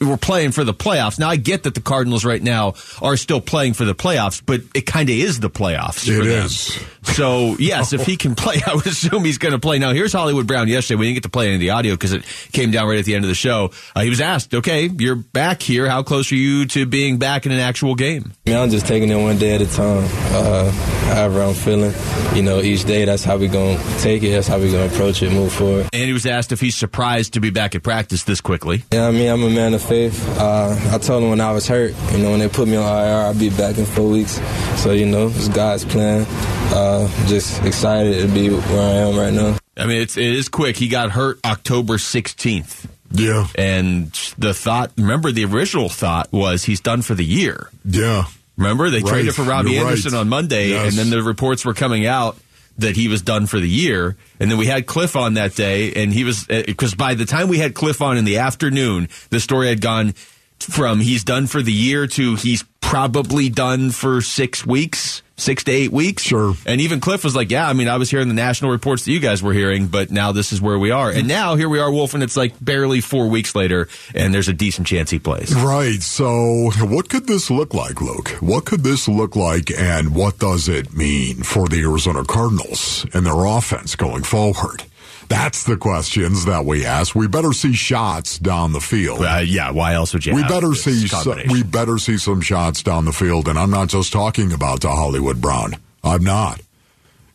we're 0.00 0.16
playing 0.16 0.52
for 0.52 0.64
the 0.64 0.74
playoffs. 0.74 1.18
Now 1.18 1.28
I 1.28 1.36
get 1.36 1.64
that 1.64 1.74
the 1.74 1.80
Cardinals 1.80 2.24
right 2.24 2.42
now 2.42 2.74
are 3.02 3.16
still 3.16 3.40
playing 3.40 3.74
for 3.74 3.84
the 3.84 3.94
playoffs, 3.94 4.40
but 4.44 4.62
it 4.74 4.82
kind 4.86 5.08
of 5.10 5.14
is 5.16 5.40
the 5.40 5.50
playoffs. 5.50 6.08
It 6.08 6.26
is. 6.26 6.78
So 7.14 7.56
yes, 7.58 7.92
if 7.92 8.06
he 8.06 8.16
can 8.16 8.34
play, 8.34 8.56
I 8.66 8.74
would 8.74 8.86
assume 8.86 9.24
he's 9.24 9.38
going 9.38 9.52
to 9.52 9.58
play. 9.58 9.78
Now 9.78 9.92
here's 9.92 10.12
Hollywood 10.12 10.46
Brown. 10.46 10.68
Yesterday 10.68 10.98
we 10.98 11.06
didn't 11.06 11.16
get 11.16 11.22
to 11.24 11.28
play 11.30 11.46
any 11.46 11.54
of 11.56 11.60
the 11.60 11.70
audio 11.70 11.94
because 11.94 12.12
it 12.12 12.24
came 12.52 12.70
down 12.70 12.88
right 12.88 12.98
at 12.98 13.04
the 13.04 13.14
end 13.14 13.24
of 13.24 13.28
the 13.28 13.34
show. 13.34 13.70
Uh, 13.94 14.00
he 14.02 14.08
was 14.10 14.20
asked, 14.20 14.54
"Okay, 14.54 14.88
you're 14.98 15.16
back 15.16 15.60
here. 15.62 15.81
How 15.88 16.02
close 16.02 16.30
are 16.32 16.36
you 16.36 16.66
to 16.66 16.86
being 16.86 17.18
back 17.18 17.46
in 17.46 17.52
an 17.52 17.60
actual 17.60 17.94
game?" 17.94 18.32
Man, 18.46 18.60
I'm 18.60 18.70
just 18.70 18.86
taking 18.86 19.08
it 19.10 19.16
one 19.16 19.38
day 19.38 19.54
at 19.54 19.60
a 19.60 19.66
time. 19.66 20.04
Uh, 20.32 20.70
however 21.14 21.42
I'm 21.42 21.54
feeling, 21.54 21.92
you 22.34 22.42
know, 22.42 22.60
each 22.60 22.84
day 22.84 23.04
that's 23.04 23.24
how 23.24 23.36
we 23.36 23.48
gonna 23.48 23.78
take 24.00 24.22
it. 24.22 24.30
That's 24.30 24.48
how 24.48 24.58
we 24.58 24.70
gonna 24.70 24.86
approach 24.86 25.22
it, 25.22 25.30
move 25.32 25.52
forward. 25.52 25.88
And 25.92 26.04
he 26.04 26.12
was 26.12 26.26
asked 26.26 26.52
if 26.52 26.60
he's 26.60 26.76
surprised 26.76 27.34
to 27.34 27.40
be 27.40 27.50
back 27.50 27.74
at 27.74 27.82
practice 27.82 28.24
this 28.24 28.40
quickly. 28.40 28.84
Yeah, 28.92 29.08
I 29.08 29.10
mean, 29.10 29.30
I'm 29.30 29.42
a 29.42 29.50
man 29.50 29.74
of 29.74 29.82
faith. 29.82 30.26
Uh, 30.38 30.76
I 30.92 30.98
told 30.98 31.22
him 31.22 31.30
when 31.30 31.40
I 31.40 31.52
was 31.52 31.66
hurt, 31.66 31.94
you 32.12 32.18
know, 32.18 32.30
when 32.30 32.40
they 32.40 32.48
put 32.48 32.68
me 32.68 32.76
on 32.76 32.84
IR, 32.84 33.30
I'd 33.30 33.38
be 33.38 33.50
back 33.50 33.78
in 33.78 33.84
four 33.84 34.08
weeks. 34.10 34.40
So, 34.80 34.92
you 34.92 35.06
know, 35.06 35.28
it's 35.28 35.48
God's 35.48 35.84
plan. 35.84 36.26
Uh, 36.74 37.06
just 37.26 37.62
excited 37.64 38.26
to 38.26 38.32
be 38.32 38.48
where 38.48 38.80
I 38.80 39.08
am 39.08 39.16
right 39.16 39.32
now. 39.32 39.58
I 39.76 39.86
mean, 39.86 40.02
it's 40.02 40.16
it 40.16 40.24
is 40.24 40.48
quick. 40.48 40.76
He 40.76 40.88
got 40.88 41.10
hurt 41.10 41.40
October 41.44 41.94
16th. 41.94 42.86
Yeah, 43.14 43.46
And 43.56 44.10
the 44.38 44.54
thought, 44.54 44.90
remember, 44.96 45.32
the 45.32 45.44
original 45.44 45.88
thought 45.88 46.32
was 46.32 46.64
he's 46.64 46.80
done 46.80 47.02
for 47.02 47.14
the 47.14 47.24
year. 47.24 47.68
yeah. 47.84 48.24
Remember, 48.58 48.90
they 48.90 48.98
Right. 49.00 49.06
traded 49.08 49.34
for 49.34 49.42
Robbie 49.44 49.72
You're 49.72 49.86
Anderson 49.86 50.12
right. 50.12 50.20
on 50.20 50.28
Monday, 50.28 50.68
Yes. 50.70 50.88
and 50.90 50.98
then 50.98 51.10
the 51.10 51.22
reports 51.22 51.64
were 51.64 51.72
coming 51.74 52.06
out 52.06 52.36
that 52.78 52.96
he 52.96 53.08
was 53.08 53.22
done 53.22 53.46
for 53.46 53.58
the 53.58 53.68
year. 53.68 54.14
And 54.40 54.50
then 54.50 54.58
we 54.58 54.66
had 54.66 54.86
Cliff 54.86 55.16
on 55.16 55.34
that 55.34 55.54
day, 55.56 55.92
and 55.94 56.12
he 56.12 56.22
was 56.24 56.46
eh, 56.50 56.62
because 56.66 56.94
by 56.94 57.14
the 57.14 57.24
time 57.24 57.48
we 57.48 57.58
had 57.58 57.74
Cliff 57.74 58.02
on 58.02 58.16
in 58.18 58.24
the 58.26 58.38
afternoon, 58.38 59.08
the 59.30 59.40
story 59.40 59.68
had 59.68 59.80
gone 59.80 60.14
from 60.60 61.00
he's 61.00 61.24
done 61.24 61.46
for 61.46 61.62
the 61.62 61.72
year 61.72 62.06
to 62.06 62.36
he's 62.36 62.62
probably 62.80 63.48
done 63.48 63.90
for 63.90 64.20
six 64.20 64.66
weeks, 64.66 65.21
six 65.36 65.64
to 65.64 65.72
eight 65.72 65.92
weeks. 65.92 66.22
Sure. 66.22 66.54
And 66.66 66.80
even 66.80 67.00
Cliff 67.00 67.24
was 67.24 67.34
like, 67.34 67.50
"Yeah, 67.50 67.68
I 67.68 67.72
mean, 67.72 67.88
I 67.88 67.96
was 67.96 68.10
hearing 68.10 68.28
the 68.28 68.34
national 68.34 68.70
reports 68.70 69.04
that 69.04 69.12
you 69.12 69.20
guys 69.20 69.42
were 69.42 69.52
hearing, 69.52 69.86
but 69.86 70.10
now 70.10 70.32
this 70.32 70.52
is 70.52 70.60
where 70.60 70.78
we 70.78 70.90
are." 70.90 71.10
And 71.10 71.28
now 71.28 71.56
here 71.56 71.68
we 71.68 71.78
are, 71.78 71.90
Wolf, 71.90 72.14
and 72.14 72.22
it's 72.22 72.36
like 72.36 72.52
barely 72.60 73.00
four 73.00 73.28
weeks 73.28 73.54
later, 73.54 73.88
and 74.14 74.32
there's 74.32 74.48
a 74.48 74.52
decent 74.52 74.86
chance 74.86 75.10
he 75.10 75.18
plays. 75.18 75.54
Right. 75.54 76.02
So, 76.02 76.70
what 76.80 77.08
could 77.08 77.26
this 77.26 77.50
look 77.50 77.74
like, 77.74 78.00
Luke? 78.00 78.30
What 78.40 78.64
could 78.64 78.82
this 78.84 79.08
look 79.08 79.36
like, 79.36 79.70
and 79.70 80.14
what 80.14 80.38
does 80.38 80.68
it 80.68 80.92
mean 80.92 81.42
for 81.42 81.68
the 81.68 81.80
Arizona 81.82 82.24
Cardinals 82.24 83.06
and 83.12 83.26
their 83.26 83.44
offense 83.44 83.96
going 83.96 84.22
forward? 84.22 84.84
That's 85.28 85.64
the 85.64 85.76
questions 85.76 86.44
that 86.44 86.64
we 86.64 86.84
ask. 86.84 87.14
We 87.14 87.26
better 87.26 87.52
see 87.52 87.72
shots 87.72 88.38
down 88.38 88.72
the 88.72 88.80
field. 88.80 89.24
Uh, 89.24 89.42
yeah, 89.44 89.70
why 89.70 89.94
else 89.94 90.12
would 90.12 90.26
you? 90.26 90.34
we 90.34 90.42
have 90.42 90.50
better 90.50 90.74
see 90.74 91.06
so, 91.06 91.36
we 91.50 91.62
better 91.62 91.98
see 91.98 92.18
some 92.18 92.40
shots 92.40 92.82
down 92.82 93.04
the 93.04 93.12
field, 93.12 93.48
and 93.48 93.58
I'm 93.58 93.70
not 93.70 93.88
just 93.88 94.12
talking 94.12 94.52
about 94.52 94.80
the 94.80 94.90
Hollywood 94.90 95.40
Brown. 95.40 95.76
I'm 96.04 96.24
not. 96.24 96.60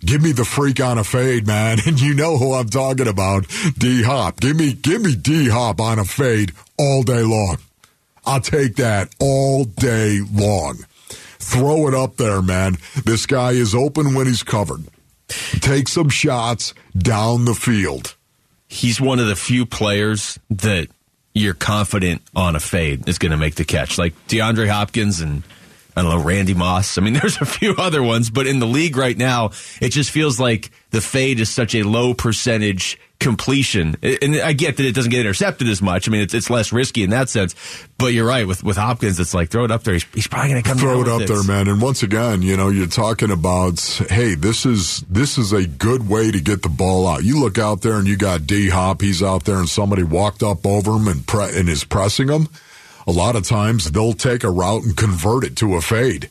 Give 0.02 0.22
me 0.22 0.32
the 0.32 0.46
freak 0.46 0.80
on 0.80 0.98
a 0.98 1.04
fade, 1.04 1.48
man, 1.48 1.80
and 1.86 2.00
you 2.00 2.14
know 2.14 2.38
who 2.38 2.54
I'm 2.54 2.70
talking 2.70 3.08
about. 3.08 3.48
D 3.78 4.04
Hop. 4.04 4.40
Give 4.40 4.56
me 4.56 4.74
give 4.74 5.02
me 5.02 5.16
D 5.16 5.50
Hop 5.50 5.80
on 5.82 6.00
a 6.00 6.06
fade 6.06 6.54
all 6.78 7.04
day 7.04 7.24
long. 7.24 7.58
I'll 8.26 8.42
take 8.42 8.76
that 8.76 9.14
all 9.20 9.64
day 9.64 10.22
long. 10.34 10.80
Throw 11.40 11.88
it 11.88 11.94
up 11.94 12.18
there, 12.18 12.42
man. 12.42 12.78
This 13.06 13.26
guy 13.26 13.52
is 13.52 13.74
open 13.74 14.14
when 14.14 14.28
he's 14.28 14.44
covered. 14.44 14.84
Take 15.28 15.88
some 15.88 16.10
shots 16.10 16.74
down 16.98 17.46
the 17.46 17.54
field. 17.54 18.16
he's 18.70 19.00
one 19.00 19.20
of 19.20 19.28
the 19.28 19.36
few 19.36 19.66
players 19.66 20.40
that 20.50 20.88
you're 21.34 21.54
confident 21.54 22.22
on 22.36 22.56
a 22.56 22.60
fade 22.60 23.08
is 23.08 23.18
going 23.18 23.32
to 23.32 23.38
make 23.38 23.56
the 23.56 23.64
catch. 23.64 23.98
Like 23.98 24.14
DeAndre 24.28 24.68
Hopkins 24.68 25.22
and 25.22 25.44
I 25.98 26.04
don't 26.04 26.12
know, 26.12 26.24
Randy 26.24 26.54
Moss. 26.54 27.00
I 27.00 27.02
mean, 27.02 27.14
there's 27.22 27.42
a 27.42 27.46
few 27.46 27.74
other 27.76 28.04
ones, 28.04 28.30
but 28.30 28.46
in 28.46 28.60
the 28.60 28.68
league 28.68 28.96
right 28.96 29.18
now, 29.18 29.50
it 29.82 29.90
just 29.90 30.12
feels 30.12 30.40
like 30.40 30.70
the 30.92 31.02
fade 31.02 31.40
is 31.40 31.50
such 31.50 31.74
a 31.74 31.82
low 31.82 32.14
percentage 32.14 33.00
completion. 33.20 33.96
And 34.04 34.36
I 34.36 34.54
get 34.54 34.78
that 34.78 34.86
it 34.86 34.94
doesn't 34.94 35.10
get 35.10 35.22
intercepted 35.22 35.68
as 35.68 35.82
much. 35.82 36.08
I 36.08 36.12
mean, 36.12 36.22
it's, 36.22 36.36
it's 36.36 36.52
less 36.52 36.72
risky 36.72 37.02
in 37.02 37.10
that 37.10 37.30
sense. 37.30 37.56
But 37.98 38.14
you're 38.14 38.28
right 38.28 38.46
with 38.46 38.64
with 38.64 38.78
Hopkins. 38.78 39.20
It's 39.20 39.34
like 39.34 39.50
throw 39.50 39.66
it 39.66 39.72
up 39.72 39.84
there. 39.84 39.96
He's, 39.96 40.06
he's 40.14 40.28
probably 40.28 40.52
going 40.52 40.62
to 40.62 40.70
come 40.70 40.78
throw 40.78 41.02
it 41.02 41.08
up 41.08 41.28
there, 41.28 41.42
man. 41.42 41.68
And 41.68 41.82
once 41.82 42.04
again, 42.04 42.44
you 42.44 42.56
know, 42.56 42.70
you're 42.70 42.86
talking 42.86 43.32
about, 43.32 43.80
hey, 44.10 44.36
this 44.36 44.68
is 44.68 45.00
this 45.10 45.40
is 45.40 45.52
a 45.52 45.66
good 45.66 46.08
way 46.08 46.30
to 46.30 46.40
get 46.40 46.62
the 46.62 46.70
ball 46.70 47.08
out. 47.08 47.24
You 47.24 47.40
look 47.40 47.58
out 47.58 47.82
there 47.82 47.98
and 47.98 48.08
you 48.08 48.18
got 48.18 48.46
D 48.46 48.70
Hop. 48.70 49.02
He's 49.02 49.24
out 49.24 49.46
there, 49.46 49.58
and 49.58 49.68
somebody 49.68 50.04
walked 50.04 50.44
up 50.44 50.64
over 50.64 50.92
him 50.92 51.08
and 51.08 51.26
pre- 51.26 51.58
and 51.58 51.68
is 51.68 51.84
pressing 51.84 52.28
him. 52.28 52.50
A 53.08 53.12
lot 53.12 53.36
of 53.36 53.44
times 53.44 53.90
they'll 53.92 54.14
take 54.14 54.44
a 54.44 54.52
route 54.52 54.84
and 54.84 54.96
convert 54.96 55.46
it 55.46 55.56
to 55.58 55.76
a 55.76 55.82
fade 55.82 56.30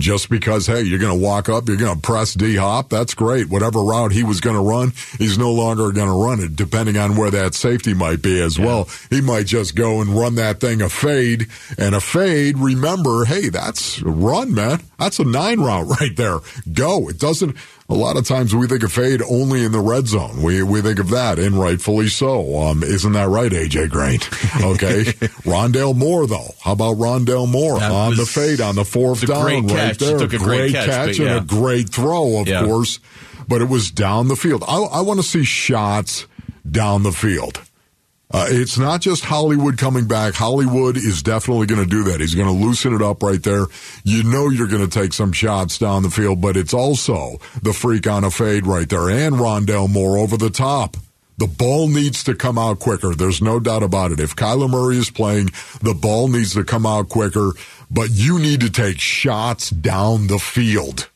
just 0.00 0.30
because, 0.30 0.66
hey, 0.66 0.82
you're 0.82 0.98
going 0.98 1.16
to 1.16 1.24
walk 1.24 1.48
up, 1.48 1.68
you're 1.68 1.76
going 1.76 1.94
to 1.94 2.00
press 2.00 2.34
D 2.34 2.56
hop. 2.56 2.88
That's 2.88 3.14
great. 3.14 3.48
Whatever 3.48 3.80
route 3.80 4.12
he 4.12 4.24
was 4.24 4.40
going 4.40 4.56
to 4.56 4.62
run, 4.62 4.92
he's 5.18 5.38
no 5.38 5.52
longer 5.52 5.92
going 5.92 6.08
to 6.08 6.24
run 6.24 6.40
it, 6.40 6.56
depending 6.56 6.96
on 6.96 7.16
where 7.16 7.30
that 7.30 7.54
safety 7.54 7.94
might 7.94 8.22
be 8.22 8.40
as 8.40 8.58
yeah. 8.58 8.66
well. 8.66 8.88
He 9.10 9.20
might 9.20 9.46
just 9.46 9.76
go 9.76 10.00
and 10.00 10.10
run 10.10 10.34
that 10.36 10.58
thing 10.58 10.82
a 10.82 10.88
fade. 10.88 11.46
And 11.78 11.94
a 11.94 12.00
fade, 12.00 12.58
remember, 12.58 13.24
hey, 13.26 13.50
that's 13.50 14.02
run, 14.02 14.54
man. 14.54 14.80
That's 14.98 15.18
a 15.18 15.24
nine 15.24 15.60
route 15.60 15.86
right 16.00 16.16
there. 16.16 16.38
Go. 16.72 17.08
It 17.08 17.18
doesn't, 17.18 17.56
a 17.90 17.94
lot 17.94 18.16
of 18.16 18.24
times 18.24 18.54
we 18.54 18.68
think 18.68 18.84
of 18.84 18.92
fade 18.92 19.20
only 19.28 19.64
in 19.64 19.72
the 19.72 19.80
red 19.80 20.06
zone. 20.06 20.42
We 20.42 20.62
we 20.62 20.80
think 20.80 21.00
of 21.00 21.10
that, 21.10 21.38
and 21.38 21.56
rightfully 21.56 22.08
so. 22.08 22.58
Um, 22.58 22.84
isn't 22.84 23.12
that 23.12 23.28
right, 23.28 23.50
AJ 23.50 23.90
Grant? 23.90 24.28
Okay, 24.62 25.02
Rondale 25.42 25.96
Moore 25.96 26.26
though. 26.26 26.54
How 26.62 26.72
about 26.72 26.96
Rondale 26.96 27.50
Moore 27.50 27.80
that 27.80 27.90
on 27.90 28.16
the 28.16 28.26
fade 28.26 28.60
on 28.60 28.76
the 28.76 28.84
fourth 28.84 29.26
down 29.26 29.44
right 29.44 29.68
catch. 29.68 29.98
there? 29.98 30.18
Took 30.18 30.32
a 30.32 30.38
great, 30.38 30.58
great 30.58 30.72
catch, 30.72 30.86
catch 30.86 31.18
yeah. 31.18 31.36
and 31.36 31.44
a 31.44 31.46
great 31.46 31.88
throw, 31.88 32.40
of 32.40 32.48
yeah. 32.48 32.64
course. 32.64 33.00
But 33.48 33.60
it 33.60 33.68
was 33.68 33.90
down 33.90 34.28
the 34.28 34.36
field. 34.36 34.62
I, 34.68 34.76
I 34.76 35.00
want 35.00 35.18
to 35.18 35.26
see 35.26 35.42
shots 35.42 36.26
down 36.70 37.02
the 37.02 37.12
field. 37.12 37.60
Uh, 38.32 38.46
it's 38.48 38.78
not 38.78 39.00
just 39.00 39.24
Hollywood 39.24 39.76
coming 39.76 40.06
back. 40.06 40.34
Hollywood 40.34 40.96
is 40.96 41.22
definitely 41.22 41.66
going 41.66 41.82
to 41.82 41.88
do 41.88 42.04
that. 42.04 42.20
He's 42.20 42.34
going 42.34 42.46
to 42.46 42.64
loosen 42.64 42.94
it 42.94 43.02
up 43.02 43.22
right 43.22 43.42
there. 43.42 43.66
You 44.04 44.22
know 44.22 44.48
you're 44.48 44.68
going 44.68 44.88
to 44.88 45.00
take 45.00 45.12
some 45.12 45.32
shots 45.32 45.78
down 45.78 46.04
the 46.04 46.10
field, 46.10 46.40
but 46.40 46.56
it's 46.56 46.74
also 46.74 47.38
the 47.62 47.72
freak 47.72 48.06
on 48.06 48.22
a 48.22 48.30
fade 48.30 48.66
right 48.66 48.88
there 48.88 49.10
and 49.10 49.36
Rondale 49.36 49.90
Moore 49.90 50.18
over 50.18 50.36
the 50.36 50.50
top. 50.50 50.96
The 51.38 51.46
ball 51.46 51.88
needs 51.88 52.22
to 52.24 52.34
come 52.34 52.58
out 52.58 52.80
quicker. 52.80 53.14
There's 53.14 53.40
no 53.40 53.58
doubt 53.58 53.82
about 53.82 54.12
it. 54.12 54.20
If 54.20 54.36
Kyler 54.36 54.68
Murray 54.68 54.98
is 54.98 55.10
playing, 55.10 55.48
the 55.80 55.94
ball 55.94 56.28
needs 56.28 56.52
to 56.52 56.64
come 56.64 56.84
out 56.84 57.08
quicker, 57.08 57.52
but 57.90 58.10
you 58.10 58.38
need 58.38 58.60
to 58.60 58.70
take 58.70 59.00
shots 59.00 59.70
down 59.70 60.26
the 60.26 60.38
field. 60.38 61.08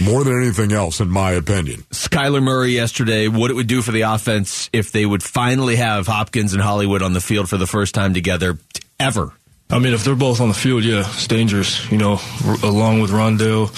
More 0.00 0.22
than 0.22 0.40
anything 0.40 0.70
else, 0.72 1.00
in 1.00 1.08
my 1.08 1.32
opinion. 1.32 1.80
Skyler 1.90 2.42
Murray 2.42 2.72
yesterday, 2.72 3.26
what 3.26 3.50
it 3.50 3.54
would 3.54 3.66
do 3.66 3.82
for 3.82 3.90
the 3.90 4.02
offense 4.02 4.68
if 4.72 4.92
they 4.92 5.04
would 5.04 5.22
finally 5.22 5.76
have 5.76 6.06
Hopkins 6.06 6.52
and 6.52 6.62
Hollywood 6.62 7.02
on 7.02 7.14
the 7.14 7.20
field 7.20 7.48
for 7.48 7.56
the 7.56 7.66
first 7.66 7.94
time 7.94 8.12
together 8.14 8.58
ever. 9.00 9.32
I 9.70 9.78
mean, 9.78 9.92
if 9.94 10.04
they're 10.04 10.14
both 10.14 10.40
on 10.40 10.48
the 10.48 10.54
field, 10.54 10.84
yeah, 10.84 11.00
it's 11.00 11.26
dangerous. 11.26 11.90
You 11.90 11.98
know, 11.98 12.18
r- 12.46 12.56
along 12.62 13.00
with 13.00 13.10
Rondale, 13.10 13.68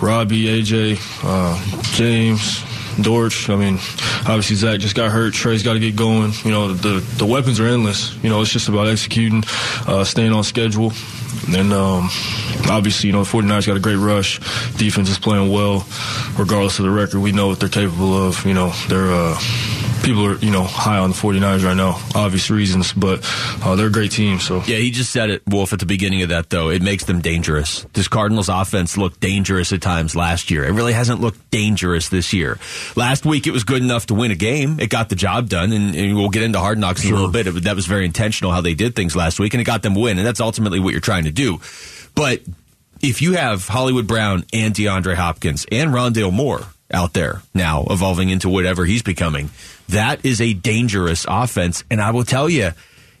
Robbie, 0.00 0.44
AJ, 0.44 0.98
uh, 1.24 1.82
James, 1.94 2.62
Dortch. 3.02 3.50
I 3.50 3.56
mean, 3.56 3.74
obviously 4.20 4.56
Zach 4.56 4.80
just 4.80 4.94
got 4.94 5.10
hurt. 5.10 5.34
Trey's 5.34 5.62
got 5.62 5.74
to 5.74 5.80
get 5.80 5.94
going. 5.96 6.32
You 6.44 6.50
know, 6.50 6.72
the 6.72 7.00
the 7.00 7.26
weapons 7.26 7.60
are 7.60 7.66
endless. 7.66 8.14
You 8.22 8.30
know, 8.30 8.40
it's 8.40 8.50
just 8.52 8.68
about 8.68 8.88
executing, 8.88 9.42
uh, 9.86 10.04
staying 10.04 10.32
on 10.32 10.44
schedule. 10.44 10.92
And 11.54 11.72
um, 11.72 12.08
obviously, 12.70 13.08
you 13.08 13.12
know, 13.12 13.24
the 13.24 13.30
49ers 13.30 13.66
got 13.66 13.76
a 13.76 13.80
great 13.80 13.96
rush. 13.96 14.38
Defense 14.76 15.08
is 15.08 15.18
playing 15.18 15.50
well, 15.52 15.86
regardless 16.38 16.78
of 16.78 16.84
the 16.84 16.90
record. 16.90 17.20
We 17.20 17.32
know 17.32 17.48
what 17.48 17.60
they're 17.60 17.68
capable 17.68 18.26
of. 18.26 18.44
You 18.44 18.54
know, 18.54 18.72
they're 18.88 19.10
uh, 19.12 19.38
people 20.06 20.24
are 20.24 20.36
you 20.36 20.52
know 20.52 20.62
high 20.62 20.98
on 20.98 21.10
the 21.10 21.16
49ers 21.16 21.64
right 21.64 21.76
now, 21.76 22.00
obvious 22.14 22.48
reasons, 22.48 22.92
but 22.92 23.20
uh, 23.62 23.74
they're 23.74 23.88
a 23.88 23.92
great 23.92 24.12
team. 24.12 24.38
So 24.38 24.62
yeah, 24.66 24.76
he 24.76 24.90
just 24.92 25.10
said 25.10 25.30
it, 25.30 25.42
Wolf, 25.48 25.72
at 25.72 25.80
the 25.80 25.86
beginning 25.86 26.22
of 26.22 26.28
that 26.28 26.48
though. 26.48 26.70
It 26.70 26.80
makes 26.80 27.04
them 27.04 27.20
dangerous. 27.20 27.84
This 27.92 28.06
Cardinals 28.06 28.48
offense 28.48 28.96
looked 28.96 29.20
dangerous 29.20 29.72
at 29.72 29.82
times 29.82 30.14
last 30.14 30.50
year. 30.50 30.64
It 30.64 30.72
really 30.72 30.92
hasn't 30.92 31.20
looked 31.20 31.50
dangerous 31.50 32.08
this 32.08 32.32
year. 32.32 32.58
Last 32.94 33.26
week 33.26 33.46
it 33.46 33.50
was 33.50 33.64
good 33.64 33.82
enough 33.82 34.06
to 34.06 34.14
win 34.14 34.30
a 34.30 34.36
game. 34.36 34.78
It 34.78 34.90
got 34.90 35.08
the 35.08 35.16
job 35.16 35.48
done, 35.48 35.72
and, 35.72 35.94
and 35.96 36.16
we'll 36.16 36.30
get 36.30 36.44
into 36.44 36.60
hard 36.60 36.78
knocks 36.78 37.04
in 37.04 37.10
a 37.10 37.14
little 37.14 37.30
bit. 37.30 37.48
It, 37.48 37.64
that 37.64 37.74
was 37.74 37.86
very 37.86 38.04
intentional 38.04 38.52
how 38.52 38.60
they 38.60 38.74
did 38.74 38.94
things 38.94 39.16
last 39.16 39.40
week, 39.40 39.54
and 39.54 39.60
it 39.60 39.64
got 39.64 39.82
them 39.82 39.96
win, 39.96 40.18
and 40.18 40.26
that's 40.26 40.40
ultimately 40.40 40.78
what 40.78 40.92
you're 40.92 41.00
trying 41.00 41.24
to 41.24 41.25
do. 41.30 41.60
But 42.14 42.42
if 43.00 43.22
you 43.22 43.34
have 43.34 43.68
Hollywood 43.68 44.06
Brown 44.06 44.44
and 44.52 44.74
DeAndre 44.74 45.14
Hopkins 45.14 45.66
and 45.70 45.90
Rondale 45.90 46.32
Moore 46.32 46.62
out 46.92 47.12
there 47.12 47.42
now, 47.54 47.84
evolving 47.90 48.30
into 48.30 48.48
whatever 48.48 48.84
he's 48.84 49.02
becoming, 49.02 49.50
that 49.88 50.24
is 50.24 50.40
a 50.40 50.52
dangerous 50.52 51.26
offense. 51.28 51.84
And 51.90 52.00
I 52.00 52.10
will 52.10 52.24
tell 52.24 52.48
you, 52.48 52.70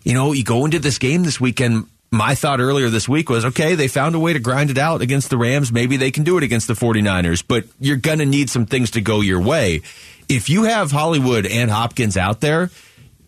you 0.04 0.14
know, 0.14 0.32
you 0.32 0.44
go 0.44 0.64
into 0.64 0.78
this 0.78 0.98
game 0.98 1.22
this 1.22 1.40
weekend. 1.40 1.86
My 2.10 2.34
thought 2.36 2.60
earlier 2.60 2.88
this 2.88 3.08
week 3.08 3.28
was 3.28 3.44
okay, 3.46 3.74
they 3.74 3.88
found 3.88 4.14
a 4.14 4.20
way 4.20 4.32
to 4.32 4.38
grind 4.38 4.70
it 4.70 4.78
out 4.78 5.02
against 5.02 5.28
the 5.28 5.36
Rams. 5.36 5.72
Maybe 5.72 5.96
they 5.96 6.12
can 6.12 6.22
do 6.22 6.38
it 6.38 6.44
against 6.44 6.68
the 6.68 6.74
49ers, 6.74 7.42
but 7.46 7.64
you're 7.80 7.96
going 7.96 8.20
to 8.20 8.24
need 8.24 8.48
some 8.48 8.64
things 8.64 8.92
to 8.92 9.00
go 9.00 9.20
your 9.20 9.40
way. 9.40 9.82
If 10.28 10.48
you 10.48 10.64
have 10.64 10.92
Hollywood 10.92 11.46
and 11.46 11.70
Hopkins 11.70 12.16
out 12.16 12.40
there, 12.40 12.70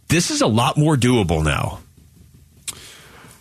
this 0.09 0.31
is 0.31 0.41
a 0.41 0.47
lot 0.47 0.77
more 0.77 0.97
doable 0.97 1.45
now. 1.45 1.81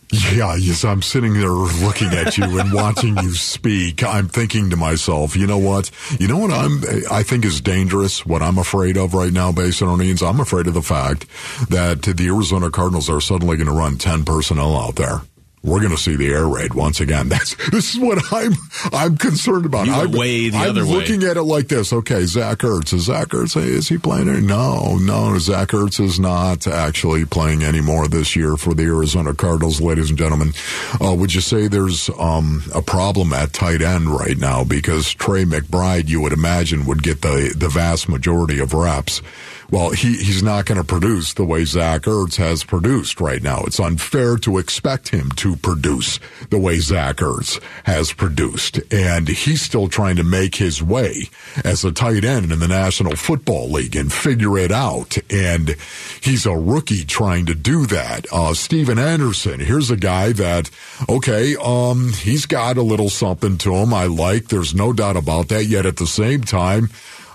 Yeah, 0.10 0.56
yes, 0.56 0.86
I'm 0.86 1.02
sitting 1.02 1.34
there 1.34 1.50
looking 1.50 2.08
at 2.14 2.38
you 2.38 2.60
and 2.60 2.72
watching 2.72 3.18
you 3.18 3.34
speak. 3.34 4.06
I'm 4.06 4.30
thinking 4.30 4.70
to 4.70 4.78
myself, 4.78 5.36
you 5.36 5.46
know 5.48 5.58
what? 5.58 5.92
You 6.18 6.30
know 6.30 6.38
what 6.38 6.52
I'm 6.52 6.82
I 7.12 7.24
think 7.24 7.44
is 7.44 7.60
dangerous, 7.60 8.26
what 8.26 8.42
I'm 8.42 8.58
afraid 8.58 8.96
of 8.96 9.14
right 9.14 9.34
now 9.34 9.52
based 9.52 9.82
on 9.82 9.90
our 9.90 9.98
needs? 9.98 10.24
I'm 10.24 10.40
afraid 10.40 10.68
of 10.68 10.74
the 10.76 10.82
fact 10.82 11.26
that 11.70 12.04
the 12.04 12.28
Arizona 12.28 12.70
Cardinals 12.72 13.10
are 13.10 13.20
suddenly 13.20 13.58
going 13.58 13.68
to 13.68 13.74
run 13.74 13.98
10 13.98 14.24
personnel 14.24 14.78
out 14.78 14.96
there 14.96 15.22
we're 15.64 15.80
going 15.80 15.92
to 15.92 15.98
see 15.98 16.16
the 16.16 16.30
air 16.30 16.48
raid 16.48 16.74
once 16.74 17.00
again. 17.00 17.30
That's 17.38 17.56
this 17.70 17.94
is 17.94 18.00
what 18.00 18.20
I'm 18.32 18.54
I'm 18.92 19.18
concerned 19.18 19.66
about. 19.66 19.90
I'm, 19.90 20.12
way 20.12 20.50
the 20.50 20.58
I'm 20.58 20.70
other 20.70 20.84
looking 20.84 21.22
way. 21.22 21.30
at 21.30 21.38
it 21.38 21.44
like 21.44 21.68
this. 21.68 21.92
Okay, 21.92 22.26
Zach 22.26 22.60
Ertz 22.60 22.94
is 22.94 23.06
Zach 23.06 23.30
Ertz 23.30 23.58
is 23.58 23.90
he 23.90 23.98
playing? 23.98 24.28
It? 24.28 24.42
No, 24.42 24.98
no, 24.98 25.38
Zach 25.40 25.70
Ertz 25.70 26.00
is 26.00 26.20
not 26.20 26.68
actually 26.68 27.26
playing 27.26 27.64
anymore 27.64 28.08
this 28.08 28.36
year 28.36 28.56
for 28.56 28.74
the 28.74 28.84
Arizona 28.84 29.34
Cardinals, 29.34 29.82
ladies 29.82 30.10
and 30.10 30.18
gentlemen. 30.18 30.54
Uh, 31.02 31.14
would 31.14 31.34
you 31.34 31.42
say 31.42 31.68
there's 31.68 32.10
um, 32.20 32.64
a 32.74 32.82
problem 32.82 33.34
at 33.34 33.54
tight 33.54 33.82
end 33.82 34.10
right 34.10 34.38
now 34.38 34.64
because 34.64 35.14
Trey 35.14 35.44
McBride, 35.44 36.08
you 36.08 36.22
would 36.22 36.34
imagine, 36.34 36.86
would 36.86 37.04
get 37.04 37.22
the 37.22 37.54
the 37.56 37.70
vast 37.70 38.08
majority 38.08 38.60
of 38.60 38.74
reps 38.74 39.22
well, 39.70 39.90
he, 39.90 40.16
he's 40.18 40.42
not 40.42 40.66
going 40.66 40.80
to 40.80 40.84
produce 40.84 41.34
the 41.34 41.44
way 41.44 41.66
Zach 41.66 42.04
Ertz 42.04 42.38
has 42.38 42.64
produced 42.64 43.20
right 43.20 43.42
now. 43.42 43.64
It's 43.66 43.80
unfair 43.80 44.38
to 44.38 44.58
expect 44.58 45.10
him 45.10 45.32
to 45.32 45.56
produce 45.58 46.20
the 46.50 46.60
way 46.60 46.80
Zach 46.80 47.18
Ertz 47.18 47.62
has 47.84 48.14
produced. 48.14 48.80
And 48.94 49.28
he's 49.28 49.62
still 49.62 49.90
trying 49.90 50.16
to 50.18 50.24
make 50.24 50.56
his 50.56 50.82
way 50.82 51.30
as 51.66 51.84
a 51.84 51.92
tight 51.92 52.24
end 52.24 52.52
in 52.52 52.60
the 52.60 52.68
National 52.68 53.16
Football 53.16 53.70
League 53.70 53.96
and 53.96 54.12
figure 54.12 54.58
it 54.58 54.72
out. 54.72 55.18
And 55.32 55.76
he's 56.22 56.46
a 56.46 56.56
rookie 56.56 57.04
trying 57.04 57.46
to 57.48 57.56
do 57.56 57.86
that. 57.88 58.26
Uh, 58.32 58.54
Stephen 58.54 58.98
Anderson, 59.00 59.60
here's 59.60 59.92
a 59.92 59.98
guy 59.98 60.32
that, 60.32 60.70
okay, 61.10 61.56
um, 61.62 62.14
he's 62.14 62.46
got 62.46 62.78
a 62.78 62.82
little 62.82 63.10
something 63.10 63.58
to 63.60 63.74
him 63.76 63.94
I 63.94 64.06
like. 64.06 64.48
There's 64.48 64.74
no 64.74 64.94
doubt 64.94 65.18
about 65.18 65.50
that. 65.50 65.66
Yet 65.66 65.86
at 65.86 65.98
the 65.98 66.08
same 66.08 66.44
time, 66.44 66.90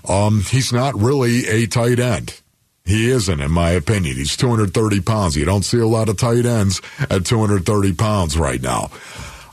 um, 0.09 0.43
he's 0.43 0.73
not 0.73 0.95
really 0.95 1.47
a 1.47 1.67
tight 1.67 1.99
end. 1.99 2.41
He 2.85 3.11
isn't, 3.11 3.41
in 3.41 3.51
my 3.51 3.71
opinion. 3.71 4.17
He's 4.17 4.37
230 4.37 5.01
pounds. 5.01 5.37
You 5.37 5.45
don't 5.45 5.65
see 5.65 5.79
a 5.79 5.87
lot 5.87 6.09
of 6.09 6.17
tight 6.17 6.45
ends 6.45 6.81
at 6.99 7.25
230 7.25 7.95
pounds 7.95 8.37
right 8.37 8.61
now. 8.61 8.91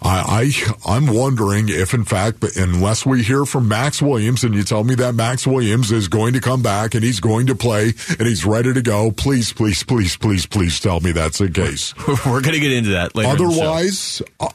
I, 0.01 0.51
I 0.85 0.93
I'm 0.95 1.07
wondering 1.07 1.65
if, 1.67 1.93
in 1.93 2.05
fact, 2.05 2.43
unless 2.55 3.05
we 3.05 3.21
hear 3.21 3.45
from 3.45 3.67
Maxx 3.67 4.01
Williams 4.01 4.43
and 4.43 4.55
you 4.55 4.63
tell 4.63 4.83
me 4.83 4.95
that 4.95 5.13
Maxx 5.13 5.45
Williams 5.45 5.91
is 5.91 6.07
going 6.07 6.33
to 6.33 6.39
come 6.39 6.61
back 6.61 6.95
and 6.95 7.03
he's 7.03 7.19
going 7.19 7.47
to 7.47 7.55
play 7.55 7.93
and 8.17 8.27
he's 8.27 8.45
ready 8.45 8.73
to 8.73 8.81
go, 8.81 9.11
please, 9.11 9.51
please, 9.51 9.83
please, 9.83 10.15
please, 10.15 10.45
please 10.45 10.79
tell 10.79 10.99
me 11.01 11.11
that's 11.11 11.39
the 11.39 11.49
case. 11.49 11.93
We're 12.07 12.41
going 12.41 12.53
to 12.53 12.59
get 12.59 12.71
into 12.71 12.91
that 12.91 13.15
later. 13.15 13.29
Otherwise, 13.29 14.21
uh, 14.39 14.49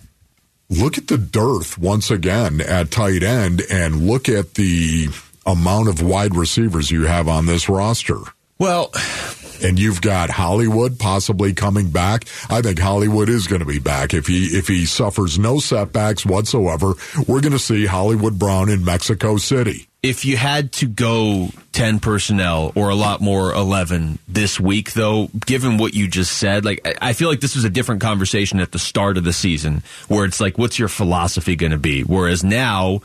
look 0.71 0.97
at 0.97 1.09
the 1.09 1.19
dearth 1.19 1.79
once 1.79 2.11
again 2.11 2.61
at 2.61 2.91
tight 2.91 3.23
end 3.23 3.63
and 3.71 4.07
look 4.07 4.29
at 4.29 4.55
the 4.55 5.09
amount 5.47 5.89
of 5.89 6.03
wide 6.03 6.35
receivers 6.35 6.91
you 6.91 7.07
have 7.07 7.29
on 7.29 7.47
this 7.47 7.69
roster. 7.69 8.19
Well, 8.59 8.93
and 9.63 9.79
you've 9.79 10.01
got 10.01 10.31
Hollywood 10.31 10.99
possibly 10.99 11.53
coming 11.53 11.91
back. 11.91 12.27
I 12.49 12.61
think 12.63 12.79
Hollywood 12.79 13.29
is 13.29 13.47
going 13.47 13.61
to 13.61 13.67
be 13.67 13.79
back 13.79 14.15
if 14.15 14.27
he 14.27 14.47
if 14.47 14.69
he 14.69 14.87
suffers 14.87 15.39
no 15.39 15.59
setbacks 15.59 16.25
whatsoever. 16.25 16.95
We're 17.27 17.41
going 17.41 17.53
to 17.53 17.59
see 17.59 17.87
Hollywood 17.87 18.39
Brown 18.39 18.69
in 18.69 18.85
Mexico 18.85 19.37
City. 19.37 19.89
If 20.03 20.27
you 20.27 20.37
had 20.37 20.71
to 20.73 20.87
go 20.87 21.49
10 21.73 21.99
personnel 21.99 22.73
or 22.75 22.91
a 22.91 22.95
lot 22.95 23.23
more 23.23 23.55
11 23.55 24.19
this 24.29 24.61
week, 24.61 24.93
though, 24.93 25.29
given 25.47 25.79
what 25.79 25.95
you 25.95 26.09
just 26.09 26.37
said, 26.37 26.63
like, 26.63 26.99
I 27.01 27.15
feel 27.15 27.31
like 27.31 27.41
this 27.41 27.55
was 27.55 27.65
a 27.65 27.71
different 27.71 28.03
conversation 28.03 28.61
at 28.61 28.71
the 28.71 28.79
start 28.79 29.17
of 29.17 29.25
the 29.25 29.33
season 29.33 29.83
where 30.09 30.27
it's 30.27 30.41
like, 30.41 30.59
what's 30.59 30.79
your 30.79 30.89
philosophy 30.89 31.57
going 31.57 31.73
to 31.73 31.79
be? 31.79 32.03
Whereas 32.03 32.45
now, 32.45 33.01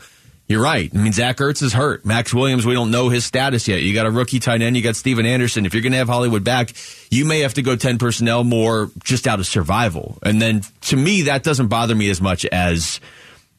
you're 0.50 0.60
right. 0.60 0.90
I 0.92 0.98
mean, 0.98 1.12
Zach 1.12 1.36
Ertz 1.36 1.62
is 1.62 1.72
hurt. 1.72 2.04
Maxx 2.04 2.34
Williams, 2.34 2.66
we 2.66 2.74
don't 2.74 2.90
know 2.90 3.08
his 3.08 3.24
status 3.24 3.68
yet. 3.68 3.82
You 3.82 3.94
got 3.94 4.06
a 4.06 4.10
rookie 4.10 4.40
tight 4.40 4.62
end. 4.62 4.76
You 4.76 4.82
got 4.82 4.96
Stephen 4.96 5.24
Anderson. 5.24 5.64
If 5.64 5.74
you're 5.74 5.82
going 5.82 5.92
to 5.92 5.98
have 5.98 6.08
Hollywood 6.08 6.42
back, 6.42 6.72
you 7.08 7.24
may 7.24 7.38
have 7.40 7.54
to 7.54 7.62
go 7.62 7.76
10 7.76 7.98
personnel 7.98 8.42
more 8.42 8.90
just 9.04 9.28
out 9.28 9.38
of 9.38 9.46
survival. 9.46 10.18
And 10.24 10.42
then 10.42 10.62
to 10.82 10.96
me, 10.96 11.22
that 11.22 11.44
doesn't 11.44 11.68
bother 11.68 11.94
me 11.94 12.10
as 12.10 12.20
much 12.20 12.44
as 12.46 12.98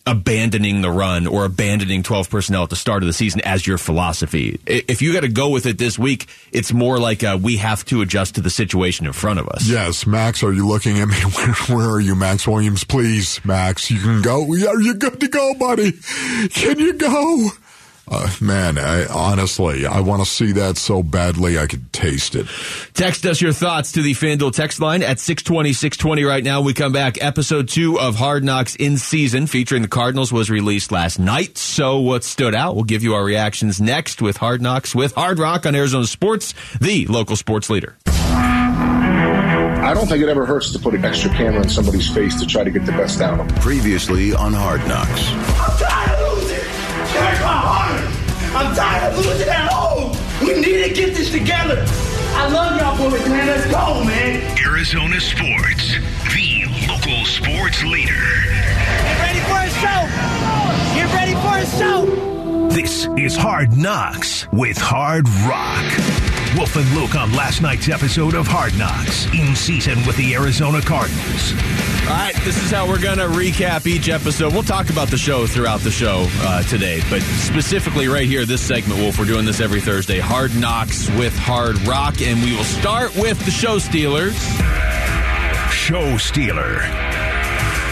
abandoning 0.05 0.81
the 0.81 0.91
run 0.91 1.27
or 1.27 1.45
abandoning 1.45 2.03
12 2.03 2.29
personnel 2.29 2.63
at 2.63 2.69
the 2.69 2.75
start 2.75 3.03
of 3.03 3.07
the 3.07 3.13
season 3.13 3.41
as 3.41 3.65
your 3.65 3.77
philosophy. 3.77 4.59
If 4.65 5.01
you 5.01 5.13
got 5.13 5.21
to 5.21 5.29
go 5.29 5.49
with 5.49 5.65
it 5.65 5.77
this 5.77 5.99
week, 5.99 6.27
it's 6.51 6.73
more 6.73 6.99
like 6.99 7.23
uh, 7.23 7.37
we 7.41 7.57
have 7.57 7.85
to 7.85 8.01
adjust 8.01 8.35
to 8.35 8.41
the 8.41 8.49
situation 8.49 9.05
in 9.05 9.13
front 9.13 9.39
of 9.39 9.47
us. 9.47 9.67
Yes, 9.67 10.05
Max, 10.07 10.43
are 10.43 10.53
you 10.53 10.67
looking 10.67 10.99
at 10.99 11.07
me? 11.07 11.15
Where, 11.35 11.53
where 11.77 11.89
are 11.91 11.99
you, 11.99 12.15
Maxx 12.15 12.47
Williams? 12.47 12.83
Please, 12.83 13.43
Max, 13.45 13.89
you 13.89 13.99
can 13.99 14.21
go. 14.21 14.43
Are 14.43 14.81
you 14.81 14.93
good 14.95 15.19
to 15.19 15.27
go, 15.27 15.53
buddy? 15.55 15.93
Can 16.49 16.79
you 16.79 16.93
go? 16.93 17.49
Uh, 18.11 18.29
man, 18.41 18.77
I, 18.77 19.05
honestly, 19.05 19.85
I 19.85 20.01
want 20.01 20.21
to 20.21 20.29
see 20.29 20.51
that 20.51 20.75
so 20.77 21.01
badly 21.01 21.57
I 21.57 21.65
could 21.65 21.93
taste 21.93 22.35
it. 22.35 22.45
Text 22.93 23.25
us 23.25 23.39
your 23.39 23.53
thoughts 23.53 23.93
to 23.93 24.01
the 24.01 24.11
FanDuel 24.11 24.51
text 24.51 24.81
line 24.81 25.01
at 25.01 25.17
620, 25.17 25.71
620 25.71 26.23
right 26.25 26.43
now. 26.43 26.59
We 26.59 26.73
come 26.73 26.91
back. 26.91 27.23
Episode 27.23 27.69
two 27.69 27.97
of 27.97 28.15
Hard 28.15 28.43
Knocks 28.43 28.75
in 28.75 28.97
season 28.97 29.47
featuring 29.47 29.81
the 29.81 29.87
Cardinals 29.87 30.33
was 30.33 30.49
released 30.49 30.91
last 30.91 31.19
night. 31.19 31.57
So 31.57 31.99
what 31.99 32.25
stood 32.25 32.53
out? 32.53 32.75
We'll 32.75 32.83
give 32.83 33.01
you 33.01 33.15
our 33.15 33.23
reactions 33.23 33.79
next 33.79 34.21
with 34.21 34.35
Hard 34.35 34.61
Knocks 34.61 34.93
with 34.93 35.15
Hard 35.15 35.39
Rock 35.39 35.65
on 35.65 35.73
Arizona 35.73 36.05
Sports, 36.05 36.53
the 36.81 37.05
local 37.05 37.37
sports 37.37 37.69
leader. 37.69 37.95
I 38.07 39.93
don't 39.93 40.07
think 40.07 40.21
it 40.21 40.27
ever 40.29 40.45
hurts 40.45 40.71
to 40.73 40.79
put 40.79 40.93
an 40.95 41.05
extra 41.05 41.29
camera 41.31 41.63
in 41.63 41.69
somebody's 41.69 42.09
face 42.09 42.37
to 42.41 42.45
try 42.45 42.65
to 42.65 42.71
get 42.71 42.85
the 42.85 42.91
best 42.91 43.21
out 43.21 43.39
of 43.39 43.47
them. 43.47 43.57
Previously 43.61 44.33
on 44.33 44.51
Hard 44.53 44.85
Knocks. 44.87 46.00
I'm 48.53 48.75
tired 48.75 49.13
of 49.13 49.25
losing 49.25 49.47
at 49.47 49.71
home. 49.71 50.11
We 50.41 50.59
need 50.59 50.83
to 50.83 50.93
get 50.93 51.15
this 51.15 51.31
together. 51.31 51.85
I 52.33 52.49
love 52.49 52.79
y'all 52.79 52.97
boys, 52.97 53.27
man. 53.29 53.47
Let's 53.47 53.65
go, 53.71 54.03
man. 54.03 54.57
Arizona 54.65 55.21
Sports, 55.21 55.95
the 56.33 56.65
local 56.87 57.25
sports 57.25 57.83
leader. 57.83 58.11
Get 58.11 59.19
ready 59.19 59.39
for 59.39 59.59
a 59.59 59.69
show. 59.79 60.01
Get 60.95 61.13
ready 61.13 61.33
for 61.33 61.57
a 61.59 61.65
show. 61.79 62.67
This 62.69 63.07
is 63.17 63.37
Hard 63.37 63.77
Knocks 63.77 64.47
with 64.51 64.77
Hard 64.77 65.29
Rock. 65.29 66.30
Wolf 66.57 66.75
and 66.75 66.89
Luke 66.93 67.15
on 67.15 67.31
last 67.31 67.61
night's 67.61 67.87
episode 67.87 68.33
of 68.33 68.45
Hard 68.45 68.77
Knocks, 68.77 69.25
in 69.33 69.55
season 69.55 70.05
with 70.05 70.17
the 70.17 70.33
Arizona 70.35 70.81
Cardinals. 70.81 71.53
All 72.03 72.17
right, 72.17 72.35
this 72.43 72.61
is 72.61 72.69
how 72.69 72.87
we're 72.87 73.01
going 73.01 73.19
to 73.19 73.27
recap 73.27 73.85
each 73.87 74.09
episode. 74.09 74.51
We'll 74.51 74.63
talk 74.63 74.89
about 74.89 75.07
the 75.07 75.17
show 75.17 75.47
throughout 75.47 75.79
the 75.79 75.91
show 75.91 76.27
uh, 76.41 76.63
today, 76.63 77.01
but 77.09 77.21
specifically 77.21 78.07
right 78.07 78.27
here, 78.27 78.45
this 78.45 78.61
segment, 78.61 78.99
Wolf, 78.99 79.17
we're 79.17 79.25
doing 79.25 79.45
this 79.45 79.61
every 79.61 79.79
Thursday. 79.79 80.19
Hard 80.19 80.53
Knocks 80.55 81.09
with 81.11 81.35
Hard 81.37 81.79
Rock, 81.87 82.21
and 82.21 82.43
we 82.43 82.55
will 82.55 82.63
start 82.63 83.15
with 83.15 83.43
the 83.45 83.51
show 83.51 83.79
stealers. 83.79 84.35
Show 85.71 86.17
Stealer. 86.17 87.20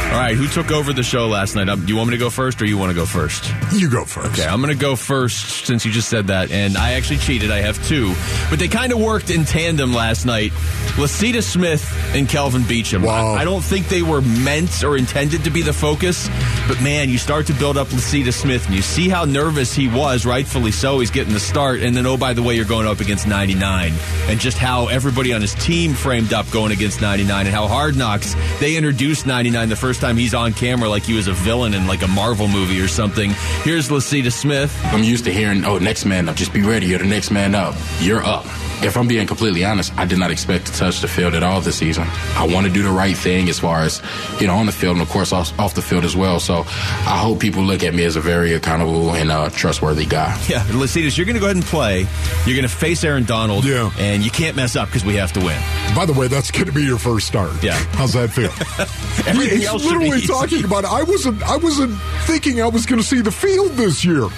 All 0.09 0.15
right, 0.15 0.35
who 0.35 0.47
took 0.47 0.71
over 0.71 0.91
the 0.91 1.03
show 1.03 1.27
last 1.27 1.55
night? 1.55 1.69
Um, 1.69 1.85
do 1.85 1.93
you 1.93 1.95
want 1.95 2.09
me 2.09 2.15
to 2.15 2.19
go 2.19 2.31
first 2.31 2.59
or 2.63 2.65
you 2.65 2.79
want 2.79 2.89
to 2.89 2.95
go 2.95 3.05
first? 3.05 3.53
You 3.71 3.91
go 3.91 4.05
first. 4.05 4.39
Okay, 4.39 4.47
I'm 4.47 4.59
going 4.59 4.73
to 4.73 4.79
go 4.79 4.95
first 4.95 5.67
since 5.67 5.85
you 5.85 5.91
just 5.91 6.09
said 6.09 6.27
that. 6.27 6.49
And 6.49 6.75
I 6.77 6.93
actually 6.93 7.17
cheated. 7.17 7.51
I 7.51 7.61
have 7.61 7.87
two. 7.87 8.15
But 8.49 8.57
they 8.57 8.67
kind 8.67 8.91
of 8.91 8.99
worked 8.99 9.29
in 9.29 9.45
tandem 9.45 9.93
last 9.93 10.25
night. 10.25 10.51
Lecitus 10.97 11.43
Smith 11.43 11.87
and 12.15 12.27
Kelvin 12.27 12.63
Beachum. 12.63 13.05
Wow. 13.05 13.33
I, 13.33 13.41
I 13.41 13.43
don't 13.43 13.63
think 13.63 13.87
they 13.87 14.01
were 14.01 14.21
meant 14.21 14.83
or 14.83 14.97
intended 14.97 15.43
to 15.43 15.51
be 15.51 15.61
the 15.61 15.73
focus. 15.73 16.27
But 16.67 16.81
man, 16.81 17.09
you 17.09 17.19
start 17.19 17.45
to 17.45 17.53
build 17.53 17.77
up 17.77 17.89
Lecitus 17.89 18.33
Smith 18.33 18.65
and 18.65 18.75
you 18.75 18.81
see 18.81 19.09
how 19.09 19.25
nervous 19.25 19.75
he 19.75 19.87
was, 19.87 20.25
rightfully 20.25 20.71
so. 20.71 20.99
He's 20.99 21.11
getting 21.11 21.35
the 21.35 21.39
start. 21.39 21.81
And 21.81 21.95
then, 21.95 22.07
oh, 22.07 22.17
by 22.17 22.33
the 22.33 22.41
way, 22.41 22.55
you're 22.55 22.65
going 22.65 22.87
up 22.87 22.99
against 22.99 23.27
99. 23.27 23.93
And 24.27 24.39
just 24.39 24.57
how 24.57 24.87
everybody 24.87 25.33
on 25.33 25.41
his 25.41 25.53
team 25.53 25.93
framed 25.93 26.33
up 26.33 26.49
going 26.49 26.71
against 26.71 26.99
99 26.99 27.45
and 27.45 27.55
how 27.55 27.67
Hard 27.67 27.95
Knocks, 27.95 28.35
they 28.59 28.75
introduced 28.75 29.27
99 29.27 29.69
the 29.69 29.75
first 29.75 29.98
time 29.99 30.17
he's 30.17 30.33
on 30.33 30.53
camera 30.53 30.89
like 30.89 31.03
he 31.03 31.13
was 31.13 31.27
a 31.27 31.33
villain 31.33 31.73
in 31.73 31.87
like 31.87 32.01
a 32.01 32.07
Marvel 32.07 32.47
movie 32.47 32.79
or 32.81 32.87
something. 32.87 33.31
Here's 33.63 33.89
Lecitus 33.89 34.33
Smith. 34.33 34.77
I'm 34.85 35.03
used 35.03 35.25
to 35.25 35.33
hearing, 35.33 35.65
oh, 35.65 35.77
next 35.77 36.05
man 36.05 36.29
up, 36.29 36.35
just 36.35 36.53
be 36.53 36.61
ready, 36.61 36.87
you're 36.87 36.99
the 36.99 37.05
next 37.05 37.31
man 37.31 37.55
up. 37.55 37.75
You're 37.99 38.23
up. 38.23 38.45
If 38.81 38.95
I'm 38.95 39.07
being 39.07 39.27
completely 39.27 39.65
honest, 39.65 39.91
I 39.97 40.05
did 40.05 40.19
not 40.19 40.31
expect 40.31 40.67
to 40.67 40.73
touch 40.73 41.01
the 41.01 41.07
field 41.07 41.33
at 41.33 41.43
all 41.43 41.59
this 41.59 41.75
season. 41.77 42.05
I 42.35 42.47
want 42.47 42.65
to 42.65 42.71
do 42.71 42.81
the 42.81 42.89
right 42.89 43.15
thing 43.15 43.49
as 43.49 43.59
far 43.59 43.81
as, 43.81 44.01
you 44.39 44.47
know, 44.47 44.55
on 44.55 44.67
the 44.67 44.71
field 44.71 44.93
and, 44.95 45.01
of 45.01 45.09
course, 45.09 45.33
off, 45.33 45.57
off 45.59 45.75
the 45.75 45.81
field 45.81 46.05
as 46.05 46.15
well. 46.15 46.39
So 46.39 46.63
I 46.65 47.17
hope 47.17 47.39
people 47.39 47.61
look 47.63 47.83
at 47.83 47.93
me 47.93 48.05
as 48.05 48.15
a 48.15 48.21
very 48.21 48.53
accountable 48.53 49.13
and 49.13 49.31
uh, 49.31 49.49
trustworthy 49.49 50.05
guy. 50.05 50.29
Yeah, 50.47 50.63
Lecitus, 50.67 51.17
you're 51.17 51.25
going 51.25 51.35
to 51.35 51.41
go 51.41 51.47
ahead 51.47 51.57
and 51.57 51.65
play. 51.65 52.07
You're 52.45 52.55
going 52.55 52.61
to 52.61 52.69
face 52.69 53.03
Aaron 53.03 53.25
Donald. 53.25 53.65
Yeah. 53.65 53.91
And 53.99 54.23
you 54.23 54.31
can't 54.31 54.55
mess 54.55 54.75
up 54.75 54.87
because 54.87 55.03
we 55.03 55.15
have 55.15 55.33
to 55.33 55.39
win. 55.39 55.61
By 55.95 56.05
the 56.05 56.13
way, 56.13 56.27
that's 56.27 56.49
going 56.49 56.65
to 56.67 56.71
be 56.71 56.83
your 56.83 56.97
first 56.97 57.27
start. 57.27 57.61
Yeah. 57.61 57.73
How's 57.93 58.13
that 58.13 58.29
feel? 58.31 58.49
Everything 59.27 59.59
He's 59.59 59.67
else 59.67 59.83
literally 59.83 60.21
talking 60.21 60.63
about. 60.63 60.85
I 60.85 61.03
wasn't. 61.03 61.43
I 61.43 61.57
wasn't 61.57 61.99
thinking 62.25 62.61
I 62.61 62.67
was 62.67 62.85
going 62.85 63.01
to 63.01 63.07
see 63.07 63.21
the 63.21 63.31
field 63.31 63.71
this 63.71 64.05
year. 64.05 64.29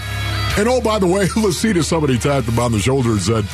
And 0.58 0.68
oh, 0.68 0.82
by 0.82 1.00
the 1.00 1.08
way, 1.08 1.26
Lecitus, 1.38 1.86
somebody 1.86 2.18
tapped 2.18 2.48
him 2.48 2.60
on 2.60 2.72
the 2.72 2.80
shoulder 2.80 3.12
and 3.12 3.22
said, 3.22 3.46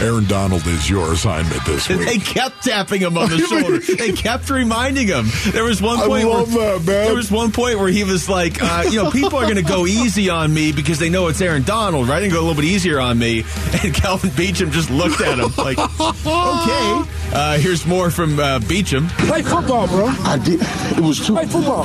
"Aaron 0.00 0.26
Donald 0.26 0.66
is 0.66 0.88
your 0.88 1.12
assignment 1.12 1.64
this 1.64 1.88
week. 1.88 1.98
They 2.00 2.18
kept 2.18 2.64
tapping 2.64 3.00
him 3.00 3.16
on 3.16 3.30
the 3.30 3.38
shoulder. 3.48 3.78
They 3.78 4.12
kept 4.12 4.50
reminding 4.50 5.08
him. 5.08 5.26
There 5.50 5.64
was 5.64 5.80
one 5.80 5.98
I 5.98 6.06
point. 6.06 6.28
love 6.28 6.54
where, 6.54 6.78
that, 6.78 6.86
man. 6.86 7.06
There 7.06 7.14
was 7.14 7.30
one 7.30 7.52
point 7.52 7.78
where 7.78 7.88
he 7.88 8.04
was 8.04 8.28
like, 8.28 8.62
uh, 8.62 8.84
"You 8.90 9.02
know, 9.02 9.10
people 9.10 9.38
are 9.38 9.44
going 9.44 9.56
to 9.56 9.62
go 9.62 9.86
easy 9.86 10.28
on 10.28 10.52
me 10.52 10.72
because 10.72 10.98
they 10.98 11.08
know 11.08 11.28
it's 11.28 11.40
Aaron 11.40 11.62
Donald, 11.62 12.08
right? 12.08 12.22
And 12.22 12.30
go 12.30 12.38
a 12.38 12.44
little 12.44 12.54
bit 12.54 12.64
easier 12.66 13.00
on 13.00 13.18
me." 13.18 13.44
And 13.82 13.94
Kelvin 13.94 14.30
Beachum 14.30 14.70
just 14.72 14.90
looked 14.90 15.20
at 15.20 15.38
him 15.38 15.52
like, 15.56 15.78
"Okay." 15.78 17.08
Uh, 17.34 17.56
here's 17.58 17.86
more 17.86 18.10
from 18.10 18.38
uh, 18.38 18.58
Beachum. 18.60 19.08
Play 19.26 19.42
football, 19.42 19.86
bro. 19.86 20.06
I 20.08 20.38
did. 20.38 20.60
It 20.96 21.00
was 21.00 21.26
too. 21.26 21.32
Play 21.32 21.46
football. 21.46 21.84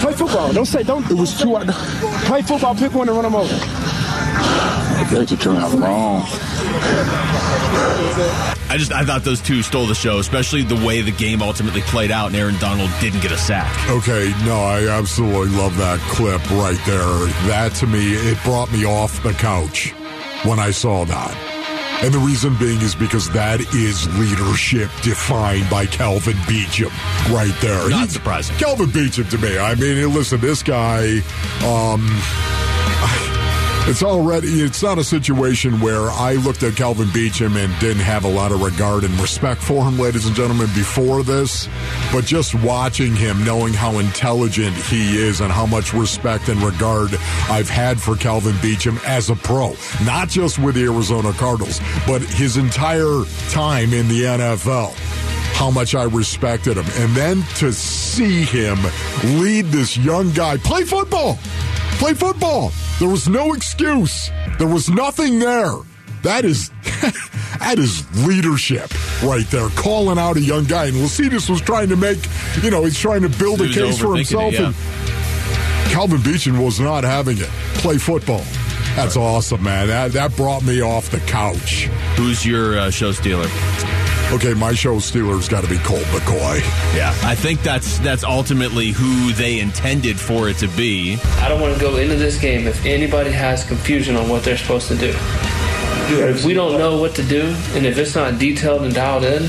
Play 0.00 0.12
football. 0.12 0.52
Don't 0.52 0.66
say 0.66 0.84
don't. 0.84 1.04
It 1.10 1.14
was 1.14 1.36
too. 1.40 1.56
I 1.56 1.64
Play 2.26 2.42
football. 2.42 2.76
Pick 2.76 2.94
one 2.94 3.08
and 3.08 3.16
run 3.16 3.24
them 3.24 3.34
over. 3.34 3.83
Think 5.08 5.30
it 5.32 5.40
turned 5.40 5.58
out 5.58 5.72
wrong. 5.78 6.22
I 8.70 8.76
just 8.78 8.90
I 8.92 9.04
thought 9.04 9.22
those 9.22 9.40
two 9.40 9.62
stole 9.62 9.86
the 9.86 9.94
show, 9.94 10.18
especially 10.18 10.62
the 10.62 10.74
way 10.86 11.02
the 11.02 11.12
game 11.12 11.42
ultimately 11.42 11.82
played 11.82 12.10
out, 12.10 12.28
and 12.28 12.36
Aaron 12.36 12.58
Donald 12.58 12.90
didn't 13.00 13.20
get 13.20 13.30
a 13.30 13.36
sack. 13.38 13.72
Okay, 13.90 14.32
no, 14.44 14.56
I 14.62 14.88
absolutely 14.88 15.56
love 15.56 15.76
that 15.76 16.00
clip 16.10 16.40
right 16.52 16.78
there. 16.86 17.04
That 17.48 17.72
to 17.76 17.86
me, 17.86 18.14
it 18.14 18.42
brought 18.44 18.72
me 18.72 18.84
off 18.84 19.22
the 19.22 19.32
couch 19.34 19.92
when 20.44 20.58
I 20.58 20.70
saw 20.70 21.04
that. 21.04 21.36
And 22.02 22.12
the 22.12 22.18
reason 22.18 22.56
being 22.58 22.80
is 22.80 22.94
because 22.94 23.30
that 23.30 23.60
is 23.74 24.08
leadership 24.18 24.90
defined 25.02 25.70
by 25.70 25.86
Kelvin 25.86 26.36
Beachum 26.48 26.90
right 27.32 27.54
there. 27.60 27.88
Not 27.88 28.00
He's- 28.00 28.12
surprising. 28.12 28.56
Kelvin 28.56 28.86
Beachum 28.90 29.30
to 29.30 29.38
me. 29.38 29.56
I 29.58 29.74
mean, 29.76 30.12
listen, 30.12 30.40
this 30.40 30.62
guy, 30.62 31.18
um, 31.64 32.04
it's 33.86 34.02
already, 34.02 34.48
it's 34.62 34.82
not 34.82 34.98
a 34.98 35.04
situation 35.04 35.78
where 35.78 36.10
I 36.10 36.34
looked 36.34 36.62
at 36.62 36.74
Kelvin 36.74 37.08
Beachum 37.08 37.62
and 37.62 37.78
didn't 37.80 38.02
have 38.02 38.24
a 38.24 38.28
lot 38.28 38.50
of 38.50 38.62
regard 38.62 39.04
and 39.04 39.12
respect 39.20 39.62
for 39.62 39.84
him, 39.84 39.98
ladies 39.98 40.26
and 40.26 40.34
gentlemen, 40.34 40.68
before 40.74 41.22
this. 41.22 41.68
But 42.10 42.24
just 42.24 42.54
watching 42.54 43.14
him, 43.14 43.44
knowing 43.44 43.74
how 43.74 43.98
intelligent 43.98 44.74
he 44.74 45.18
is 45.18 45.42
and 45.42 45.52
how 45.52 45.66
much 45.66 45.92
respect 45.92 46.48
and 46.48 46.62
regard 46.62 47.14
I've 47.50 47.68
had 47.68 48.00
for 48.00 48.16
Kelvin 48.16 48.54
Beachum 48.56 49.02
as 49.04 49.28
a 49.28 49.36
pro, 49.36 49.76
not 50.04 50.30
just 50.30 50.58
with 50.58 50.76
the 50.76 50.84
Arizona 50.84 51.32
Cardinals, 51.34 51.80
but 52.06 52.22
his 52.22 52.56
entire 52.56 53.24
time 53.50 53.92
in 53.92 54.08
the 54.08 54.22
NFL 54.22 54.94
how 55.54 55.70
much 55.70 55.94
I 55.94 56.04
respected 56.04 56.76
him. 56.76 56.86
And 57.02 57.14
then 57.14 57.42
to 57.58 57.72
see 57.72 58.42
him 58.42 58.76
lead 59.40 59.66
this 59.66 59.96
young 59.96 60.32
guy, 60.32 60.56
play 60.56 60.82
football, 60.82 61.38
play 61.98 62.12
football. 62.12 62.72
There 62.98 63.08
was 63.08 63.28
no 63.28 63.52
excuse. 63.54 64.30
There 64.58 64.68
was 64.68 64.88
nothing 64.88 65.38
there. 65.38 65.72
That 66.22 66.44
is 66.44 66.68
that 67.58 67.74
is 67.78 68.26
leadership 68.26 68.90
right 69.22 69.46
there, 69.50 69.68
calling 69.70 70.18
out 70.18 70.36
a 70.36 70.40
young 70.40 70.64
guy. 70.64 70.86
And 70.86 70.96
Lecitus 70.96 71.50
was 71.50 71.60
trying 71.60 71.90
to 71.90 71.96
make, 71.96 72.18
you 72.62 72.70
know, 72.70 72.84
he's 72.84 72.98
trying 72.98 73.22
to 73.22 73.28
build 73.28 73.60
a 73.60 73.68
case 73.68 73.98
for 73.98 74.16
himself. 74.16 74.54
it, 74.54 74.60
yeah. 74.60 74.66
And 74.66 75.90
Kelvin 75.92 76.18
Beachum 76.20 76.64
was 76.64 76.80
not 76.80 77.04
having 77.04 77.38
it. 77.38 77.50
Play 77.74 77.98
football. 77.98 78.42
That's 78.96 79.16
awesome, 79.16 79.62
man. 79.62 79.88
That 79.88 80.12
that 80.12 80.36
brought 80.36 80.62
me 80.62 80.80
off 80.80 81.10
the 81.10 81.20
couch. 81.20 81.86
Who's 82.16 82.46
your 82.46 82.78
uh, 82.78 82.90
show 82.90 83.12
stealer? 83.12 83.48
Okay, 84.32 84.54
my 84.54 84.72
show 84.72 84.98
stealer's 84.98 85.48
got 85.48 85.62
to 85.62 85.70
be 85.70 85.78
Colt 85.78 86.02
McCoy. 86.04 86.60
Yeah, 86.96 87.16
I 87.22 87.34
think 87.34 87.62
that's 87.62 87.98
that's 87.98 88.24
ultimately 88.24 88.88
who 88.88 89.32
they 89.32 89.60
intended 89.60 90.18
for 90.18 90.48
it 90.48 90.58
to 90.58 90.68
be. 90.68 91.18
I 91.38 91.48
don't 91.48 91.60
want 91.60 91.74
to 91.74 91.80
go 91.80 91.96
into 91.96 92.16
this 92.16 92.40
game 92.40 92.66
if 92.66 92.84
anybody 92.84 93.30
has 93.30 93.64
confusion 93.64 94.16
on 94.16 94.28
what 94.28 94.42
they're 94.42 94.56
supposed 94.56 94.88
to 94.88 94.96
do. 94.96 95.14
If 96.06 96.44
we 96.44 96.52
don't 96.52 96.78
know 96.78 97.00
what 97.00 97.14
to 97.14 97.22
do, 97.22 97.42
and 97.74 97.86
if 97.86 97.96
it's 97.96 98.14
not 98.14 98.38
detailed 98.38 98.82
and 98.82 98.94
dialed 98.94 99.24
in, 99.24 99.48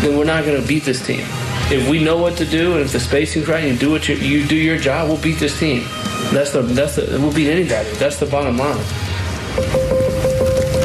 then 0.00 0.16
we're 0.16 0.24
not 0.24 0.44
going 0.44 0.60
to 0.60 0.66
beat 0.66 0.84
this 0.84 1.04
team. 1.04 1.24
If 1.70 1.88
we 1.88 2.02
know 2.02 2.16
what 2.16 2.36
to 2.38 2.44
do, 2.44 2.72
and 2.72 2.80
if 2.80 2.92
the 2.92 3.00
spacing's 3.00 3.48
right, 3.48 3.64
and 3.64 3.72
you 3.72 3.78
do 3.78 3.90
what 3.90 4.08
you, 4.08 4.16
you 4.16 4.46
do 4.46 4.56
your 4.56 4.78
job, 4.78 5.08
we'll 5.08 5.20
beat 5.20 5.38
this 5.38 5.58
team. 5.58 5.84
That's 6.32 6.52
the 6.52 6.62
that's 6.62 6.96
the 6.96 7.18
we'll 7.20 7.32
beat 7.32 7.50
anybody. 7.50 7.90
That's 7.92 8.18
the 8.18 8.26
bottom 8.26 8.56
line. 8.56 10.01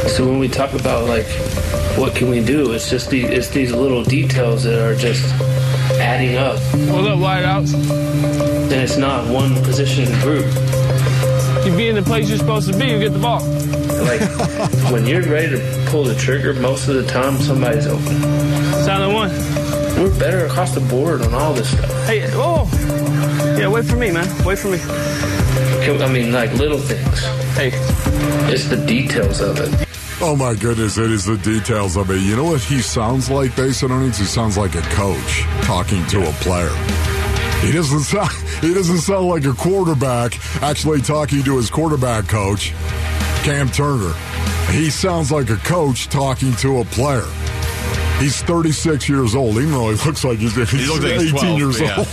So 0.07 0.25
when 0.25 0.39
we 0.39 0.47
talk 0.47 0.73
about 0.73 1.07
like 1.07 1.27
what 1.97 2.15
can 2.15 2.29
we 2.29 2.43
do, 2.43 2.71
it's 2.71 2.89
just 2.89 3.09
the 3.09 3.23
it's 3.23 3.49
these 3.49 3.71
little 3.71 4.03
details 4.03 4.63
that 4.63 4.79
are 4.79 4.95
just 4.95 5.23
adding 5.99 6.37
up. 6.37 6.59
Hold 6.89 7.07
up, 7.07 7.19
wideouts. 7.19 7.71
then 8.69 8.83
it's 8.83 8.97
not 8.97 9.27
one 9.31 9.53
position 9.63 10.05
group. 10.21 10.45
You 11.65 11.75
be 11.75 11.89
in 11.89 11.95
the 11.95 12.03
place 12.03 12.29
you're 12.29 12.37
supposed 12.37 12.71
to 12.71 12.77
be, 12.77 12.87
you 12.87 12.99
get 12.99 13.13
the 13.13 13.19
ball. 13.19 13.41
Like 14.05 14.21
when 14.91 15.05
you're 15.05 15.23
ready 15.23 15.49
to 15.49 15.85
pull 15.89 16.03
the 16.03 16.15
trigger, 16.15 16.53
most 16.53 16.87
of 16.87 16.95
the 16.95 17.05
time 17.05 17.37
somebody's 17.37 17.87
open. 17.87 18.21
Silent 18.85 19.13
one. 19.13 19.29
We're 20.01 20.17
better 20.19 20.45
across 20.45 20.73
the 20.73 20.81
board 20.81 21.21
on 21.21 21.33
all 21.33 21.53
this 21.53 21.69
stuff. 21.71 21.91
Hey, 22.05 22.29
oh, 22.33 22.69
yeah, 23.59 23.67
wait 23.67 23.85
for 23.85 23.95
me, 23.95 24.11
man. 24.11 24.27
Wait 24.45 24.59
for 24.59 24.69
me. 24.69 24.79
I 25.89 26.11
mean, 26.11 26.31
like 26.31 26.53
little 26.53 26.77
things. 26.77 27.21
Hey, 27.55 27.71
it's 28.51 28.65
the 28.67 28.77
details 28.85 29.41
of 29.41 29.57
it. 29.59 29.86
Oh 30.19 30.35
my 30.35 30.55
goodness, 30.55 30.97
it 30.97 31.11
is 31.11 31.25
the 31.25 31.37
details 31.37 31.95
of 31.95 32.09
it. 32.09 32.21
You 32.21 32.35
know 32.35 32.45
what 32.45 32.61
he 32.61 32.81
sounds 32.81 33.29
like, 33.29 33.55
Basin 33.55 33.91
Earnings? 33.91 34.17
He 34.17 34.25
sounds 34.25 34.57
like 34.57 34.73
a 34.73 34.81
coach 34.81 35.43
talking 35.61 36.03
to 36.07 36.27
a 36.27 36.31
player. 36.41 36.73
He 37.61 37.71
doesn't 37.71 37.99
sound 38.03 38.31
he 38.61 38.73
doesn't 38.73 38.97
sound 38.97 39.27
like 39.27 39.45
a 39.45 39.53
quarterback 39.53 40.33
actually 40.63 41.01
talking 41.01 41.43
to 41.43 41.57
his 41.57 41.69
quarterback 41.69 42.27
coach, 42.27 42.73
Cam 43.43 43.69
Turner. 43.69 44.13
He 44.71 44.89
sounds 44.89 45.31
like 45.31 45.51
a 45.51 45.57
coach 45.57 46.07
talking 46.07 46.53
to 46.57 46.79
a 46.79 46.85
player. 46.85 47.27
He's 48.19 48.41
36 48.41 49.07
years 49.07 49.35
old, 49.35 49.57
even 49.57 49.71
though 49.71 49.91
he 49.91 50.05
looks 50.07 50.23
like 50.23 50.39
he's, 50.39 50.55
he 50.55 50.87
looks 50.87 51.03
like 51.03 51.13
18 51.13 51.19
he's 51.19 51.31
12, 51.31 51.59
years 51.59 51.79
yeah. 51.79 51.97
old. 51.97 52.07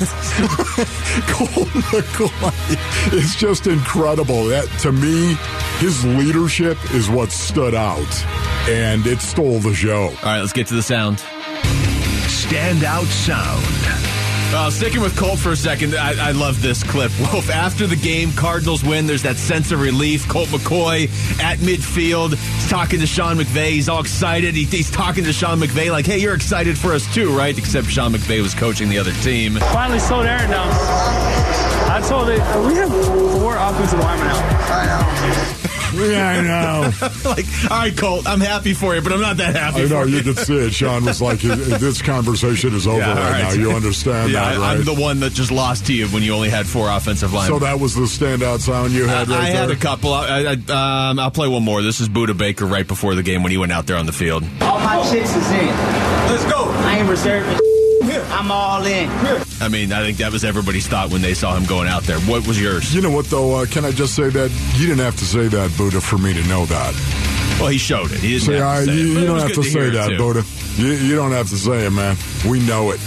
Colt 1.32 1.68
McCoy 1.88 3.14
is 3.14 3.34
just 3.36 3.66
incredible. 3.66 4.44
That 4.44 4.68
to 4.80 4.92
me, 4.92 5.36
his 5.78 6.04
leadership 6.04 6.78
is 6.94 7.10
what 7.10 7.30
stood 7.30 7.74
out, 7.74 8.26
and 8.68 9.06
it 9.06 9.20
stole 9.20 9.58
the 9.58 9.74
show. 9.74 10.04
All 10.04 10.14
right, 10.22 10.40
let's 10.40 10.52
get 10.52 10.66
to 10.68 10.74
the 10.74 10.82
sound. 10.82 11.18
Standout 12.26 13.06
sound. 13.06 14.14
Uh, 14.56 14.70
sticking 14.70 15.00
with 15.00 15.16
Colt 15.16 15.37
for 15.40 15.50
a 15.50 15.56
second, 15.56 15.96
I, 15.96 16.28
I 16.28 16.30
love 16.30 16.62
this 16.62 16.84
clip. 16.84 17.10
Wolf, 17.32 17.50
after 17.50 17.88
the 17.88 17.96
game, 17.96 18.30
Cardinals 18.32 18.84
win. 18.84 19.04
There's 19.04 19.22
that 19.24 19.37
sense 19.37 19.72
of 19.72 19.80
relief. 19.80 20.28
Colt 20.28 20.48
McCoy 20.50 21.08
at 21.42 21.58
midfield. 21.58 22.37
He's 22.37 22.68
talking 22.70 23.00
to 23.00 23.06
Sean 23.06 23.37
McVay. 23.37 23.70
He's 23.70 23.88
all 23.88 24.00
excited. 24.00 24.54
He, 24.54 24.62
he's 24.64 24.92
talking 24.92 25.24
to 25.24 25.32
Sean 25.32 25.58
McVay 25.58 25.90
like, 25.90 26.06
hey, 26.06 26.18
you're 26.18 26.34
excited 26.34 26.78
for 26.78 26.92
us 26.92 27.12
too, 27.12 27.37
right? 27.37 27.58
Except 27.58 27.88
Sean 27.88 28.12
McVay 28.12 28.40
was 28.42 28.54
coaching 28.54 28.88
the 28.88 28.98
other 28.98 29.12
team. 29.14 29.54
finally 29.56 29.98
slowed 29.98 30.26
Aaron 30.26 30.48
down. 30.48 30.68
I 30.70 32.00
told 32.08 32.28
it, 32.28 32.38
we 32.64 32.74
have 32.74 32.90
four 33.40 33.56
offensive 33.56 33.98
linemen 33.98 34.28
out. 34.28 34.42
I 34.70 34.87
know. 34.87 35.53
Yeah, 35.94 36.28
I 36.28 36.40
know. 36.42 36.90
like, 37.30 37.46
all 37.70 37.78
right, 37.78 37.96
Colt, 37.96 38.26
I'm 38.26 38.40
happy 38.40 38.74
for 38.74 38.94
you, 38.94 39.00
but 39.02 39.12
I'm 39.12 39.20
not 39.20 39.37
that 39.38 39.54
happy 39.57 39.83
I 39.83 39.87
know 39.87 40.02
for 40.02 40.09
you 40.09 40.16
you. 40.18 40.22
could 40.22 40.38
see 40.38 40.57
it. 40.57 40.72
Sean 40.72 41.04
was 41.04 41.20
like, 41.22 41.38
"This 41.40 42.02
conversation 42.02 42.74
is 42.74 42.87
over 42.87 42.98
Yeah, 42.98 43.11
all 43.11 43.14
right, 43.16 43.42
now." 43.44 43.52
You 43.52 43.72
understand 43.72 44.33
yeah, 44.33 44.40
that, 44.44 44.54
I- 44.54 44.59
right? 44.59 44.78
I'm 44.78 44.85
the 44.85 44.94
one 44.94 45.20
that 45.20 45.33
just 45.33 45.50
lost 45.50 45.87
to 45.87 45.94
you 45.94 46.07
when 46.09 46.22
you 46.22 46.35
only 46.35 46.50
had 46.50 46.66
four 46.66 46.88
offensive 46.90 47.33
linemen. 47.33 47.61
so 47.61 47.64
that 47.64 47.78
was 47.80 47.94
the 47.94 48.02
standout 48.02 48.61
sound 48.61 48.92
you 48.92 49.07
had 49.07 49.30
I 49.30 49.38
right 49.38 49.54
had 49.54 49.68
there. 49.68 49.76
a 49.76 49.78
couple. 49.78 50.12
I, 50.12 50.57
I, 50.68 51.09
um, 51.11 51.18
I'll 51.18 51.30
play 51.30 51.48
one 51.48 51.62
more. 51.62 51.83
This 51.83 52.00
is 52.00 52.09
Budda 52.09 52.37
Baker 52.37 52.66
right 52.66 52.87
before 52.87 53.14
the 53.14 53.22
game 53.22 53.42
when 53.42 53.52
he 53.52 53.59
went 53.59 53.72
out 53.72 53.87
there 53.87 53.96
on 53.96 54.07
the 54.07 54.12
field. 54.12 54.42
All 54.61 54.78
my 54.80 55.02
chicks 55.11 55.35
is 55.35 55.50
in. 55.50 55.66
Let's 55.66 56.44
go. 56.50 56.64
I 56.68 56.98
ain't 56.98 57.09
reserving. 57.09 57.59
I'm 58.37 58.51
all 58.51 58.85
in. 58.85 59.09
I 59.61 59.68
mean, 59.68 59.92
I 59.92 60.03
think 60.03 60.18
that 60.18 60.33
was 60.33 60.44
everybody's 60.44 60.87
thought 60.87 61.11
when 61.11 61.23
they 61.23 61.35
saw 61.35 61.57
him 61.57 61.64
going 61.64 61.88
out 61.88 62.03
there. 62.03 62.18
What 62.20 62.47
was 62.47 62.61
yours? 62.61 62.94
You 62.94 63.01
know 63.01 63.11
what 63.11 63.27
though? 63.27 63.55
Uh, 63.57 63.66
can 63.66 63.85
I 63.85 63.92
just 63.92 64.14
say 64.14 64.29
that 64.29 64.51
you 64.77 64.87
didn't 64.88 65.05
have 65.05 65.16
to 65.16 65.25
say 65.25 65.47
that, 65.49 65.70
Budda, 65.73 66.03
for 66.03 66.18
me 66.18 66.35
to 66.35 66.42
know 66.49 66.66
that. 66.66 66.94
Well, 67.61 67.68
he 67.68 67.79
showed 67.79 68.11
it. 68.12 68.18
He 68.18 68.31
didn't 68.31 68.42
See, 68.42 68.53
have 68.55 68.61
to 68.62 68.66
I- 68.66 68.85
say 68.85 68.92
you, 68.97 69.14
but 69.14 69.20
you 69.20 69.27
don't 69.27 69.38
have 69.38 69.49
to 69.51 69.55
to 69.55 69.62
say 69.62 69.90
that, 69.90 70.09
too. 70.11 70.16
Budda. 70.16 70.79
You, 70.79 70.88
you 70.88 71.14
don't 71.14 71.31
have 71.33 71.49
to 71.51 71.57
say 71.57 71.87
it, 71.87 71.90
man. 71.90 72.16
We 72.49 72.59
know 72.66 72.90
it. 72.90 73.01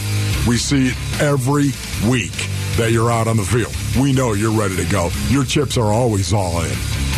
We 0.48 0.56
see 0.58 0.88
it 0.88 1.22
every 1.22 1.72
week 2.10 2.32
that 2.78 2.92
you're 2.92 3.12
out 3.12 3.28
on 3.28 3.36
the 3.36 3.44
field. 3.44 3.76
We 4.02 4.13
know 4.13 4.32
you're 4.34 4.58
ready 4.58 4.78
to 4.78 4.86
go. 4.86 5.10
Your 5.28 5.44
chips 5.44 5.78
are 5.78 5.92
always 5.92 6.32
all 6.32 6.62
in. 6.62 6.72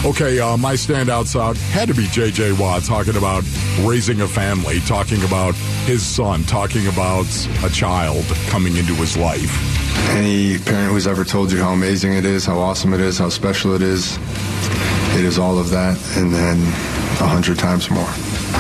Okay, 0.05 0.39
uh, 0.39 0.55
my 0.55 0.75
standouts 0.75 1.37
out 1.37 1.57
had 1.57 1.89
to 1.89 1.93
be 1.93 2.07
J.J. 2.07 2.53
Watt 2.53 2.83
talking 2.83 3.17
about 3.17 3.43
raising 3.81 4.21
a 4.21 4.27
family, 4.29 4.79
talking 4.81 5.21
about 5.25 5.55
his 5.85 6.05
son, 6.05 6.45
talking 6.45 6.87
about 6.87 7.25
a 7.65 7.69
child 7.69 8.23
coming 8.47 8.77
into 8.77 8.95
his 8.95 9.17
life. 9.17 9.51
Any 10.11 10.57
parent 10.57 10.93
who's 10.93 11.05
ever 11.05 11.25
told 11.25 11.51
you 11.51 11.59
how 11.59 11.73
amazing 11.73 12.13
it 12.13 12.23
is, 12.23 12.45
how 12.45 12.59
awesome 12.59 12.93
it 12.93 13.01
is, 13.01 13.17
how 13.17 13.27
special 13.27 13.75
it 13.75 13.81
is, 13.81 14.17
it 15.17 15.25
is 15.25 15.37
all 15.37 15.59
of 15.59 15.69
that 15.71 15.97
and 16.15 16.33
then 16.33 16.57
a 17.19 17.27
hundred 17.27 17.59
times 17.59 17.91
more. 17.91 18.09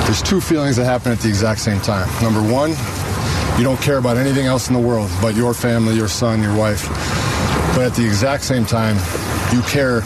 There's 0.03 0.21
two 0.21 0.41
feelings 0.41 0.75
that 0.75 0.83
happen 0.83 1.13
at 1.13 1.19
the 1.19 1.29
exact 1.29 1.61
same 1.61 1.79
time. 1.79 2.09
Number 2.21 2.41
one, 2.41 2.71
you 3.57 3.63
don't 3.63 3.79
care 3.81 3.97
about 3.97 4.17
anything 4.17 4.45
else 4.45 4.67
in 4.67 4.73
the 4.73 4.85
world 4.85 5.09
but 5.21 5.35
your 5.35 5.53
family, 5.53 5.95
your 5.95 6.09
son, 6.09 6.43
your 6.43 6.55
wife. 6.57 6.85
But 7.75 7.85
at 7.85 7.95
the 7.95 8.05
exact 8.05 8.43
same 8.43 8.65
time, 8.65 8.97
you 9.53 9.61
care 9.61 10.01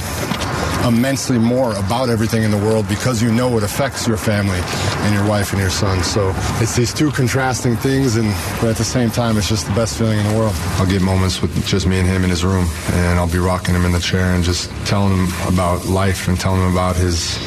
immensely 0.86 1.38
more 1.38 1.74
about 1.76 2.10
everything 2.10 2.43
in 2.43 2.52
the 2.52 2.58
world 2.58 2.88
because 2.88 3.22
you 3.22 3.32
know 3.32 3.58
it 3.58 3.63
affects 3.63 4.08
your 4.08 4.17
family 4.17 4.60
and 5.04 5.15
your 5.15 5.28
wife 5.28 5.52
and 5.52 5.62
your 5.62 5.69
son. 5.69 6.04
So 6.04 6.34
it's 6.62 6.76
these 6.76 6.93
two 6.93 7.12
contrasting 7.12 7.76
things, 7.76 8.15
and 8.15 8.28
but 8.60 8.69
at 8.69 8.78
the 8.78 8.84
same 8.84 9.10
time, 9.10 9.38
it's 9.38 9.50
just 9.50 9.65
the 9.65 9.74
best 9.74 9.98
feeling 9.98 10.19
in 10.19 10.28
the 10.28 10.38
world. 10.38 10.54
I'll 10.78 10.86
get 10.86 11.02
moments 11.02 11.41
with 11.41 11.54
just 11.65 11.88
me 11.88 12.00
and 12.00 12.08
him 12.08 12.24
in 12.24 12.30
his 12.30 12.43
room, 12.43 12.67
and 12.91 13.19
I'll 13.19 13.32
be 13.32 13.39
rocking 13.39 13.76
him 13.76 13.86
in 13.86 13.91
the 13.91 14.00
chair 14.00 14.34
and 14.34 14.43
just 14.43 14.69
telling 14.86 15.15
him 15.15 15.54
about 15.54 15.86
life 15.86 16.28
and 16.28 16.39
telling 16.39 16.62
him 16.62 16.72
about 16.72 16.96
his 16.96 17.38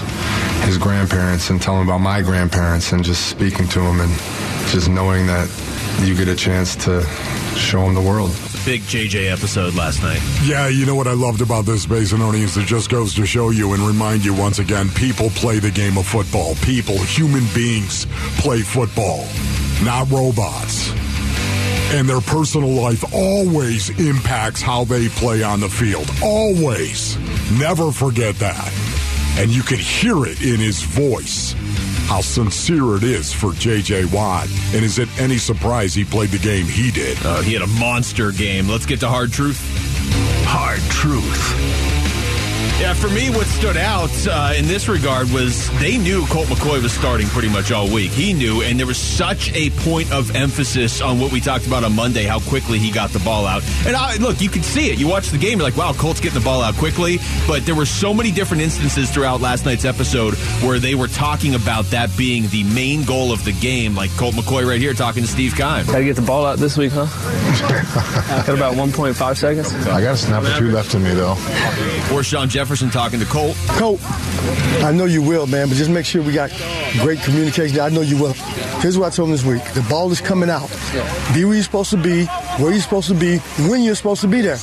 his 0.64 0.78
grandparents 0.78 1.50
and 1.50 1.60
telling 1.62 1.82
him 1.82 1.88
about 1.88 2.00
my 2.00 2.22
grandparents 2.22 2.92
and 2.92 3.04
just 3.04 3.28
speaking 3.28 3.68
to 3.68 3.80
him 3.80 4.00
and 4.00 4.10
just 4.70 4.88
knowing 4.88 5.26
that 5.26 5.48
you 6.02 6.14
get 6.14 6.28
a 6.28 6.34
chance 6.34 6.74
to 6.76 7.02
show 7.56 7.80
him 7.82 7.94
the 7.94 8.00
world. 8.00 8.30
Big 8.66 8.82
JJ 8.82 9.30
episode 9.30 9.76
last 9.76 10.02
night. 10.02 10.20
Yeah, 10.42 10.66
you 10.66 10.86
know 10.86 10.96
what 10.96 11.06
I 11.06 11.12
loved 11.12 11.40
about 11.40 11.66
this 11.66 11.86
Basinoni 11.86 12.40
is 12.40 12.56
it 12.56 12.66
just 12.66 12.90
goes 12.90 13.14
to 13.14 13.24
show 13.24 13.50
you 13.50 13.74
and 13.74 13.82
remind 13.84 14.24
you 14.24 14.34
once 14.34 14.58
again 14.58 14.88
people 14.88 15.30
play 15.30 15.60
the 15.60 15.70
game 15.70 15.96
of 15.96 16.04
football. 16.04 16.56
People, 16.56 16.98
human 16.98 17.44
beings 17.54 18.08
play 18.38 18.62
football, 18.62 19.24
not 19.84 20.10
robots. 20.10 20.90
And 21.94 22.08
their 22.08 22.20
personal 22.20 22.70
life 22.70 23.04
always 23.14 23.90
impacts 24.00 24.62
how 24.62 24.82
they 24.82 25.06
play 25.10 25.44
on 25.44 25.60
the 25.60 25.68
field. 25.68 26.10
Always. 26.20 27.16
Never 27.60 27.92
forget 27.92 28.34
that. 28.40 28.72
And 29.38 29.52
you 29.52 29.62
can 29.62 29.78
hear 29.78 30.26
it 30.26 30.42
in 30.42 30.58
his 30.58 30.82
voice 30.82 31.54
how 32.06 32.20
sincere 32.20 32.96
it 32.96 33.02
is 33.02 33.32
for 33.32 33.52
J.J. 33.52 34.06
Watt. 34.06 34.48
And 34.72 34.84
is 34.84 34.98
it 34.98 35.08
any 35.18 35.38
surprise 35.38 35.94
he 35.94 36.04
played 36.04 36.30
the 36.30 36.38
game 36.38 36.66
he 36.66 36.90
did? 36.90 37.18
Uh, 37.24 37.40
he 37.42 37.52
had 37.52 37.62
a 37.62 37.66
monster 37.66 38.32
game. 38.32 38.68
Let's 38.68 38.86
get 38.86 39.00
to 39.00 39.08
hard 39.08 39.32
truth. 39.32 39.60
Hard 40.44 40.80
truth. 40.90 41.95
Yeah, 42.78 42.92
for 42.92 43.08
me, 43.08 43.30
what 43.30 43.46
stood 43.46 43.78
out 43.78 44.10
uh, 44.28 44.52
in 44.54 44.66
this 44.66 44.86
regard 44.86 45.30
was 45.30 45.70
they 45.80 45.96
knew 45.96 46.26
Colt 46.26 46.46
McCoy 46.48 46.82
was 46.82 46.92
starting 46.92 47.26
pretty 47.28 47.48
much 47.48 47.72
all 47.72 47.90
week. 47.90 48.10
He 48.10 48.34
knew, 48.34 48.60
and 48.60 48.78
there 48.78 48.86
was 48.86 48.98
such 48.98 49.50
a 49.54 49.70
point 49.70 50.12
of 50.12 50.36
emphasis 50.36 51.00
on 51.00 51.18
what 51.18 51.32
we 51.32 51.40
talked 51.40 51.66
about 51.66 51.84
on 51.84 51.96
Monday, 51.96 52.24
how 52.24 52.38
quickly 52.38 52.78
he 52.78 52.90
got 52.90 53.08
the 53.10 53.18
ball 53.20 53.46
out. 53.46 53.62
And 53.86 53.96
I, 53.96 54.16
look, 54.16 54.42
you 54.42 54.50
could 54.50 54.62
see 54.62 54.90
it. 54.90 54.98
You 54.98 55.08
watch 55.08 55.30
the 55.30 55.38
game, 55.38 55.58
you're 55.58 55.66
like, 55.66 55.78
wow, 55.78 55.94
Colt's 55.94 56.20
getting 56.20 56.38
the 56.38 56.44
ball 56.44 56.60
out 56.60 56.74
quickly. 56.74 57.16
But 57.48 57.64
there 57.64 57.74
were 57.74 57.86
so 57.86 58.12
many 58.12 58.30
different 58.30 58.62
instances 58.62 59.10
throughout 59.10 59.40
last 59.40 59.64
night's 59.64 59.86
episode 59.86 60.34
where 60.62 60.78
they 60.78 60.94
were 60.94 61.08
talking 61.08 61.54
about 61.54 61.86
that 61.86 62.14
being 62.18 62.46
the 62.48 62.62
main 62.74 63.04
goal 63.04 63.32
of 63.32 63.42
the 63.46 63.52
game, 63.52 63.94
like 63.94 64.10
Colt 64.18 64.34
McCoy 64.34 64.68
right 64.68 64.82
here 64.82 64.92
talking 64.92 65.22
to 65.22 65.28
Steve 65.28 65.52
Keim. 65.52 65.86
Got 65.86 65.96
to 65.96 66.04
get 66.04 66.16
the 66.16 66.20
ball 66.20 66.44
out 66.44 66.58
this 66.58 66.76
week, 66.76 66.92
huh? 66.94 67.06
Got 68.46 68.54
about 68.54 68.74
1.5 68.74 69.36
seconds. 69.38 69.72
I 69.86 70.02
got 70.02 70.12
a 70.12 70.16
snap 70.18 70.42
or 70.42 70.58
two 70.58 70.70
left 70.70 70.94
in 70.94 71.02
me, 71.02 71.14
though. 71.14 71.36
Or 72.12 72.22
Shawn 72.22 72.50
Jefferson 72.50 72.65
talking 72.66 73.20
to 73.20 73.26
Colt. 73.26 73.56
Colt, 73.68 74.00
I 74.82 74.92
know 74.92 75.04
you 75.04 75.22
will, 75.22 75.46
man, 75.46 75.68
but 75.68 75.76
just 75.76 75.90
make 75.90 76.04
sure 76.04 76.22
we 76.22 76.32
got 76.32 76.50
great 77.00 77.20
communication. 77.20 77.78
I 77.78 77.88
know 77.90 78.00
you 78.00 78.20
will. 78.20 78.32
Here's 78.82 78.98
what 78.98 79.12
I 79.12 79.14
told 79.14 79.28
him 79.28 79.32
this 79.32 79.44
week. 79.44 79.62
The 79.74 79.86
ball 79.88 80.10
is 80.10 80.20
coming 80.20 80.50
out. 80.50 80.68
Be 81.32 81.44
where 81.44 81.54
you're 81.54 81.62
supposed 81.62 81.90
to 81.90 81.96
be, 81.96 82.24
where 82.58 82.72
you're 82.72 82.80
supposed 82.80 83.08
to 83.08 83.14
be, 83.14 83.38
when 83.68 83.82
you're 83.82 83.94
supposed 83.94 84.20
to 84.22 84.28
be 84.28 84.40
there. 84.40 84.58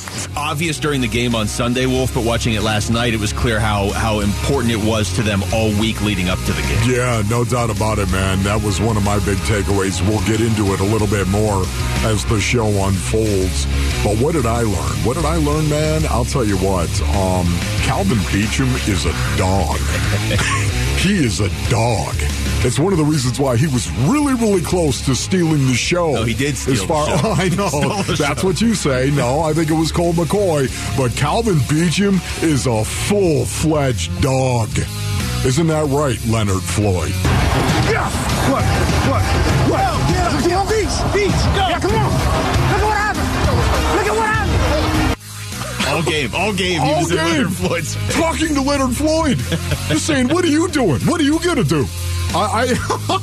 Obvious 0.54 0.78
during 0.78 1.00
the 1.00 1.08
game 1.08 1.34
on 1.34 1.48
Sunday, 1.48 1.84
Wolf, 1.84 2.14
but 2.14 2.24
watching 2.24 2.54
it 2.54 2.62
last 2.62 2.88
night, 2.88 3.12
it 3.12 3.18
was 3.18 3.32
clear 3.32 3.58
how, 3.58 3.90
how 3.90 4.20
important 4.20 4.72
it 4.72 4.76
was 4.76 5.12
to 5.14 5.20
them 5.20 5.42
all 5.52 5.70
week 5.80 6.00
leading 6.00 6.28
up 6.28 6.38
to 6.44 6.52
the 6.52 6.62
game. 6.62 6.90
Yeah, 6.92 7.24
no 7.28 7.44
doubt 7.44 7.70
about 7.70 7.98
it, 7.98 8.08
man. 8.12 8.40
That 8.44 8.62
was 8.62 8.80
one 8.80 8.96
of 8.96 9.04
my 9.04 9.18
big 9.24 9.36
takeaways. 9.38 10.00
We'll 10.08 10.24
get 10.28 10.40
into 10.40 10.72
it 10.72 10.78
a 10.78 10.84
little 10.84 11.08
bit 11.08 11.26
more 11.26 11.64
as 12.04 12.24
the 12.26 12.40
show 12.40 12.68
unfolds. 12.86 13.66
But 14.04 14.16
what 14.22 14.34
did 14.34 14.46
I 14.46 14.62
learn? 14.62 14.96
What 15.02 15.16
did 15.16 15.24
I 15.24 15.38
learn, 15.38 15.68
man? 15.68 16.06
I'll 16.08 16.24
tell 16.24 16.44
you 16.44 16.56
what. 16.58 16.88
Um, 17.02 17.48
Kelvin 17.82 18.18
Beachum 18.30 18.70
is 18.88 19.06
a 19.06 19.36
dog. 19.36 19.80
he 21.04 21.22
is 21.22 21.40
a 21.40 21.50
dog. 21.68 22.14
It's 22.64 22.78
one 22.78 22.94
of 22.94 22.98
the 22.98 23.04
reasons 23.04 23.38
why 23.38 23.58
he 23.58 23.66
was 23.66 23.90
really, 24.08 24.32
really 24.34 24.62
close 24.62 25.04
to 25.04 25.14
stealing 25.14 25.66
the 25.66 25.74
show. 25.74 26.12
No, 26.12 26.24
he 26.24 26.32
did 26.32 26.56
steal 26.56 26.74
as 26.74 26.84
far, 26.84 27.06
the 27.06 27.18
show. 27.18 27.30
I 27.36 27.48
know. 27.50 28.02
That's 28.04 28.40
show. 28.40 28.46
what 28.46 28.60
you 28.62 28.74
say. 28.74 29.10
No, 29.10 29.40
I 29.40 29.52
think 29.52 29.70
it 29.70 29.74
was 29.74 29.92
Colt 29.92 30.16
McCoy. 30.16 30.70
But 30.96 31.14
Kelvin 31.14 31.58
Beachum 31.68 32.14
is 32.42 32.66
a 32.66 32.82
full 32.84 33.44
fledged 33.44 34.18
dog. 34.22 34.70
Isn't 35.44 35.66
that 35.66 35.86
right, 35.90 36.18
Leonard 36.26 36.62
Floyd? 36.62 37.12
Yeah. 37.92 38.08
What? 38.50 38.64
What? 39.10 39.22
What? 39.70 40.08
Get 40.08 40.23
on 40.23 40.23
beach. 40.23 40.23
Beach. 40.23 40.23
Go. 40.23 40.23
Yeah, 40.23 40.23
game, 46.14 46.30
all 46.34 46.52
game. 46.52 46.80
All 46.80 46.86
he 46.86 47.02
was 47.02 47.10
game. 47.12 47.18
Leonard 47.18 47.52
Floyd's 47.52 47.94
face. 47.96 48.14
talking 48.16 48.54
to 48.54 48.60
Leonard 48.62 48.96
Floyd, 48.96 49.38
just 49.88 50.06
saying, 50.06 50.28
"What 50.28 50.44
are 50.44 50.48
you 50.48 50.68
doing? 50.68 51.00
What 51.02 51.20
are 51.20 51.24
you 51.24 51.38
gonna 51.40 51.64
do?" 51.64 51.86
I, 52.36 52.66
I, 52.66 53.14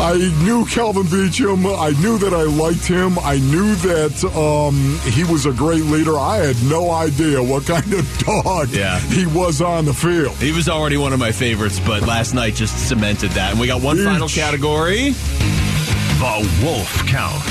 I 0.00 0.16
knew 0.44 0.64
Kelvin 0.66 1.04
Beachum. 1.04 1.64
I 1.78 1.90
knew 2.00 2.18
that 2.18 2.32
I 2.32 2.42
liked 2.44 2.86
him. 2.86 3.18
I 3.20 3.38
knew 3.38 3.74
that 3.76 4.24
um, 4.36 4.98
he 5.12 5.24
was 5.24 5.46
a 5.46 5.52
great 5.52 5.82
leader. 5.84 6.16
I 6.18 6.36
had 6.38 6.56
no 6.64 6.90
idea 6.90 7.42
what 7.42 7.66
kind 7.66 7.92
of 7.92 8.18
dog 8.18 8.68
Yeah. 8.70 8.98
he 9.00 9.26
was 9.26 9.60
on 9.60 9.84
the 9.86 9.94
field. 9.94 10.36
He 10.36 10.52
was 10.52 10.68
already 10.68 10.96
one 10.96 11.12
of 11.12 11.18
my 11.18 11.32
favorites, 11.32 11.80
but 11.80 12.02
last 12.02 12.32
night 12.34 12.54
just 12.54 12.88
cemented 12.88 13.30
that. 13.32 13.52
And 13.52 13.60
we 13.60 13.66
got 13.66 13.82
one 13.82 13.96
final 13.98 14.28
category. 14.28 15.10
The 15.10 16.60
Wolf 16.64 17.06
Count. 17.06 17.44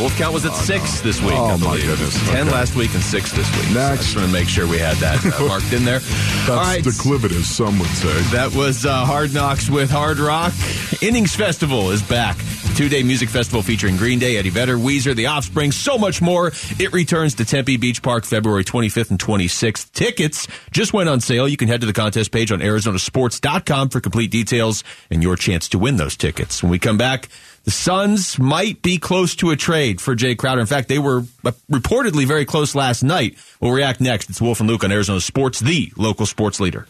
Wolf 0.00 0.16
count 0.16 0.32
was 0.32 0.46
at 0.46 0.54
six 0.54 1.00
this 1.02 1.20
week. 1.20 1.34
Oh, 1.34 1.58
my 1.58 1.76
goodness. 1.76 2.14
Ten 2.30 2.46
Okay. 2.48 2.50
last 2.56 2.74
week 2.74 2.92
and 2.94 3.02
six 3.02 3.30
this 3.32 3.50
week. 3.56 3.66
So 3.66 3.80
I 3.80 3.90
Next. 3.90 4.04
just 4.04 4.16
want 4.16 4.26
to 4.28 4.32
make 4.32 4.48
sure 4.48 4.66
we 4.66 4.78
had 4.78 4.96
that 4.96 5.22
uh, 5.38 5.44
marked 5.46 5.72
in 5.74 5.84
there. 5.84 5.98
That's 5.98 6.48
All 6.48 6.56
right. 6.56 6.82
declivitous, 6.82 7.54
some 7.54 7.78
would 7.78 7.88
say. 7.90 8.18
That 8.32 8.54
was 8.54 8.86
uh, 8.86 9.04
Hard 9.04 9.34
Knocks 9.34 9.68
with 9.68 9.90
Hard 9.90 10.18
Rock. 10.18 10.54
Innings 11.02 11.36
Festival 11.36 11.90
is 11.90 12.02
back. 12.02 12.38
Two 12.76 12.88
day 12.88 13.02
music 13.02 13.28
festival 13.28 13.62
featuring 13.62 13.96
Green 13.96 14.18
Day, 14.18 14.36
Eddie 14.38 14.48
Vedder, 14.48 14.76
Weezer, 14.78 15.14
The 15.14 15.26
Offspring, 15.26 15.70
so 15.72 15.98
much 15.98 16.22
more. 16.22 16.52
It 16.78 16.92
returns 16.94 17.34
to 17.34 17.44
Tempe 17.44 17.76
Beach 17.76 18.00
Park 18.00 18.24
February 18.24 18.64
25th 18.64 19.10
and 19.10 19.18
26th. 19.18 19.92
Tickets 19.92 20.46
just 20.70 20.94
went 20.94 21.08
on 21.10 21.20
sale. 21.20 21.46
You 21.46 21.58
can 21.58 21.68
head 21.68 21.80
to 21.82 21.86
the 21.86 21.92
contest 21.92 22.30
page 22.32 22.50
on 22.52 22.60
ArizonaSports.com 22.60 23.90
for 23.90 24.00
complete 24.00 24.30
details 24.30 24.82
and 25.10 25.22
your 25.22 25.36
chance 25.36 25.68
to 25.70 25.78
win 25.78 25.96
those 25.96 26.16
tickets. 26.16 26.62
When 26.62 26.70
we 26.70 26.78
come 26.78 26.96
back, 26.96 27.28
the 27.64 27.70
Suns 27.70 28.38
might 28.38 28.82
be 28.82 28.98
close 28.98 29.34
to 29.36 29.50
a 29.50 29.56
trade 29.56 30.00
for 30.00 30.14
Jay 30.14 30.34
Crowder. 30.34 30.60
In 30.60 30.66
fact, 30.66 30.88
they 30.88 30.98
were 30.98 31.24
uh, 31.44 31.52
reportedly 31.70 32.26
very 32.26 32.44
close 32.44 32.74
last 32.74 33.02
night. 33.02 33.36
We'll 33.60 33.72
react 33.72 34.00
next. 34.00 34.30
It's 34.30 34.40
Wolf 34.40 34.60
and 34.60 34.68
Luke 34.68 34.84
on 34.84 34.92
Arizona 34.92 35.20
Sports, 35.20 35.60
the 35.60 35.92
local 35.96 36.26
sports 36.26 36.60
leader. 36.60 36.86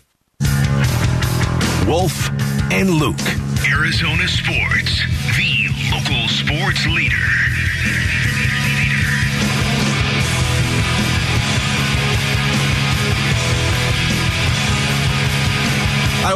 Wolf 1.86 2.30
and 2.70 2.90
Luke. 2.90 3.18
Arizona 3.66 4.28
Sports, 4.28 5.02
the 5.36 5.68
local 5.92 6.28
sports 6.28 6.49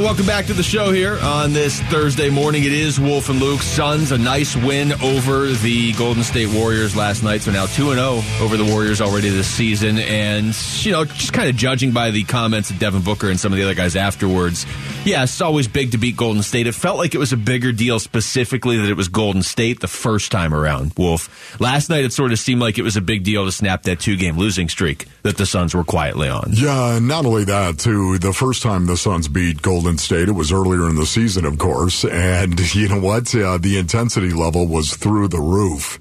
welcome 0.04 0.26
back 0.26 0.44
to 0.44 0.52
the 0.52 0.62
show 0.62 0.92
here 0.92 1.18
on 1.22 1.54
this 1.54 1.80
Thursday 1.84 2.28
morning. 2.28 2.62
It 2.64 2.74
is 2.74 3.00
Wolf 3.00 3.30
and 3.30 3.40
Luke 3.40 3.62
Suns. 3.62 4.12
A 4.12 4.18
nice 4.18 4.54
win 4.54 4.92
over 5.02 5.46
the 5.46 5.94
Golden 5.94 6.22
State 6.22 6.54
Warriors 6.54 6.94
last 6.94 7.22
night. 7.22 7.40
So 7.40 7.50
now 7.50 7.64
2 7.64 7.94
0 7.94 8.20
over 8.42 8.58
the 8.58 8.66
Warriors 8.66 9.00
already 9.00 9.30
this 9.30 9.46
season. 9.46 9.98
And, 9.98 10.54
you 10.84 10.92
know, 10.92 11.06
just 11.06 11.32
kind 11.32 11.48
of 11.48 11.56
judging 11.56 11.92
by 11.92 12.10
the 12.10 12.22
comments 12.24 12.68
of 12.68 12.78
Devin 12.78 13.00
Booker 13.00 13.30
and 13.30 13.40
some 13.40 13.50
of 13.50 13.56
the 13.56 13.64
other 13.64 13.74
guys 13.74 13.96
afterwards, 13.96 14.66
yeah, 15.06 15.22
it's 15.22 15.40
always 15.40 15.68
big 15.68 15.92
to 15.92 15.98
beat 15.98 16.18
Golden 16.18 16.42
State. 16.42 16.66
It 16.66 16.74
felt 16.74 16.98
like 16.98 17.14
it 17.14 17.18
was 17.18 17.32
a 17.32 17.38
bigger 17.38 17.72
deal 17.72 17.98
specifically 17.98 18.76
that 18.76 18.90
it 18.90 18.98
was 18.98 19.08
Golden 19.08 19.42
State 19.42 19.80
the 19.80 19.88
first 19.88 20.30
time 20.30 20.52
around, 20.52 20.92
Wolf. 20.98 21.58
Last 21.58 21.88
night, 21.88 22.04
it 22.04 22.12
sort 22.12 22.30
of 22.30 22.38
seemed 22.38 22.60
like 22.60 22.76
it 22.76 22.82
was 22.82 22.98
a 22.98 23.02
big 23.02 23.24
deal 23.24 23.46
to 23.46 23.52
snap 23.52 23.84
that 23.84 24.00
two 24.00 24.16
game 24.16 24.36
losing 24.36 24.68
streak 24.68 25.06
that 25.22 25.38
the 25.38 25.46
Suns 25.46 25.74
were 25.74 25.84
quietly 25.84 26.28
on. 26.28 26.50
Yeah, 26.52 26.96
and 26.96 27.08
not 27.08 27.24
only 27.24 27.44
that, 27.44 27.78
too, 27.78 28.18
the 28.18 28.34
first 28.34 28.62
time 28.62 28.84
the 28.84 28.98
Suns 28.98 29.28
beat 29.28 29.62
Golden 29.62 29.93
State, 29.98 30.28
it 30.28 30.32
was 30.32 30.52
earlier 30.52 30.88
in 30.88 30.96
the 30.96 31.06
season, 31.06 31.44
of 31.44 31.58
course, 31.58 32.04
and 32.04 32.58
you 32.74 32.88
know 32.88 33.00
what? 33.00 33.34
Uh, 33.34 33.58
the 33.58 33.78
intensity 33.78 34.32
level 34.32 34.66
was 34.66 34.96
through 34.96 35.28
the 35.28 35.40
roof. 35.40 35.98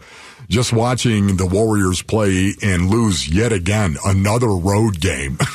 Just 0.49 0.73
watching 0.73 1.37
the 1.37 1.45
Warriors 1.45 2.01
play 2.01 2.53
and 2.61 2.89
lose 2.89 3.27
yet 3.27 3.53
again 3.53 3.97
another 4.05 4.49
road 4.49 4.99
game. 4.99 5.37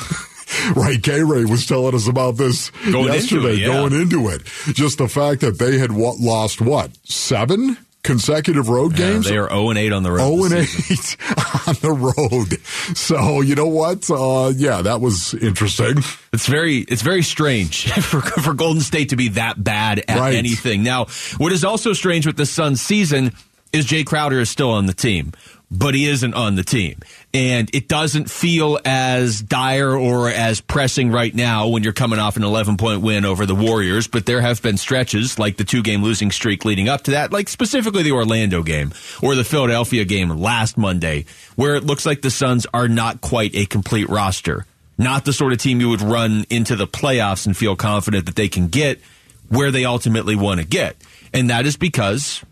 Right, 0.75 1.01
K 1.01 1.23
Ray 1.23 1.45
was 1.45 1.67
telling 1.67 1.93
us 1.93 2.07
about 2.07 2.37
this 2.37 2.71
Going 2.91 3.05
into 3.05 3.13
yesterday, 3.13 3.53
it, 3.53 3.59
yeah. 3.59 3.67
going 3.67 3.93
into 3.93 4.29
it. 4.29 4.43
Just 4.73 4.97
the 4.97 5.07
fact 5.07 5.41
that 5.41 5.59
they 5.59 5.77
had 5.77 5.91
what, 5.91 6.17
lost 6.17 6.59
what 6.59 6.91
seven 7.03 7.77
consecutive 8.03 8.69
road 8.69 8.91
Yeah, 8.97 9.11
games. 9.13 9.27
they 9.29 9.37
are 9.37 9.49
0 9.49 9.71
8 9.73 9.91
on 9.93 10.03
the 10.03 10.11
road. 10.11 10.21
Oh 10.21 10.47
this 10.47 10.89
and 10.89 10.91
eight 10.91 11.37
on 11.67 11.75
the 11.81 12.13
road. 12.15 12.59
So 12.97 13.41
you 13.41 13.55
know 13.55 13.67
what? 13.67 14.09
Uh, 14.09 14.51
yeah, 14.55 14.81
that 14.81 15.01
was 15.01 15.33
interesting. 15.33 15.97
It's 16.33 16.47
very 16.47 16.77
it's 16.79 17.01
very 17.01 17.23
strange 17.23 17.91
for 18.01 18.21
for 18.21 18.53
Golden 18.53 18.81
State 18.81 19.09
to 19.09 19.15
be 19.15 19.29
that 19.29 19.61
bad 19.63 20.03
at 20.07 20.19
Right. 20.19 20.35
anything. 20.35 20.83
Now, 20.83 21.05
what 21.37 21.51
is 21.51 21.63
also 21.63 21.93
strange 21.93 22.25
with 22.25 22.37
the 22.37 22.45
Suns 22.45 22.81
season 22.81 23.33
is 23.71 23.85
Jay 23.85 24.03
Crowder 24.03 24.39
is 24.39 24.49
still 24.49 24.71
on 24.71 24.85
the 24.85 24.93
team, 24.93 25.33
but 25.71 25.93
he 25.93 26.07
isn't 26.07 26.33
on 26.33 26.55
the 26.55 26.63
team. 26.63 26.99
And 27.33 27.73
it 27.73 27.87
doesn't 27.87 28.29
feel 28.29 28.79
as 28.85 29.41
dire 29.41 29.95
or 29.95 30.29
as 30.29 30.61
pressing 30.61 31.11
right 31.11 31.33
now 31.33 31.67
when 31.67 31.83
you're 31.83 31.93
coming 31.93 32.19
off 32.19 32.37
an 32.37 32.43
11 32.43 32.77
point 32.77 33.01
win 33.01 33.25
over 33.25 33.45
the 33.45 33.55
Warriors, 33.55 34.07
but 34.07 34.25
there 34.25 34.41
have 34.41 34.61
been 34.61 34.77
stretches 34.77 35.37
like 35.37 35.57
the 35.57 35.63
two 35.63 35.83
game 35.83 36.01
losing 36.01 36.31
streak 36.31 36.65
leading 36.65 36.89
up 36.89 37.03
to 37.03 37.11
that, 37.11 37.31
like 37.31 37.49
specifically 37.49 38.03
the 38.03 38.11
Orlando 38.11 38.63
game 38.63 38.93
or 39.21 39.35
the 39.35 39.43
Philadelphia 39.43 40.05
game 40.05 40.29
last 40.29 40.77
Monday, 40.77 41.25
where 41.55 41.75
it 41.75 41.83
looks 41.83 42.05
like 42.05 42.21
the 42.21 42.31
Suns 42.31 42.65
are 42.73 42.87
not 42.87 43.21
quite 43.21 43.55
a 43.55 43.65
complete 43.65 44.09
roster 44.09 44.65
not 44.99 45.23
the 45.23 45.31
sort 45.31 45.53
of 45.53 45.59
team 45.59 45.79
you 45.79 45.89
would 45.89 46.01
run 46.01 46.45
into 46.49 46.75
the 46.75 46.85
playoffs 46.85 47.45
and 47.45 47.55
feel 47.55 47.75
confident 47.75 48.25
that 48.25 48.35
they 48.35 48.49
can 48.49 48.67
get 48.67 48.99
where 49.47 49.71
they 49.71 49.85
ultimately 49.85 50.35
want 50.35 50.59
to 50.59 50.65
get. 50.67 50.95
And 51.33 51.49
that 51.49 51.65
is 51.65 51.77
because, 51.77 52.43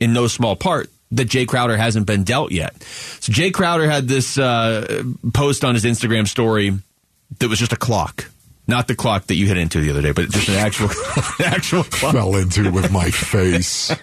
in 0.00 0.12
no 0.12 0.26
small 0.26 0.56
part, 0.56 0.90
that 1.12 1.24
Jay 1.26 1.46
Crowder 1.46 1.76
hasn't 1.76 2.06
been 2.06 2.24
dealt 2.24 2.52
yet. 2.52 2.82
So 3.20 3.32
Jay 3.32 3.50
Crowder 3.50 3.88
had 3.90 4.08
this 4.08 4.36
uh, 4.38 5.02
post 5.32 5.64
on 5.64 5.74
his 5.74 5.84
Instagram 5.84 6.26
story 6.28 6.72
that 7.38 7.48
was 7.48 7.58
just 7.58 7.72
a 7.72 7.76
clock. 7.76 8.26
Not 8.66 8.86
the 8.86 8.94
clock 8.94 9.26
that 9.28 9.34
you 9.34 9.46
hit 9.46 9.56
into 9.56 9.80
the 9.80 9.90
other 9.90 10.02
day, 10.02 10.12
but 10.12 10.28
just 10.30 10.48
an 10.48 10.56
actual, 10.56 10.88
an 11.38 11.44
actual 11.46 11.84
clock. 11.84 12.12
Fell 12.12 12.36
into 12.36 12.70
with 12.70 12.90
my 12.92 13.10
face. 13.10 13.90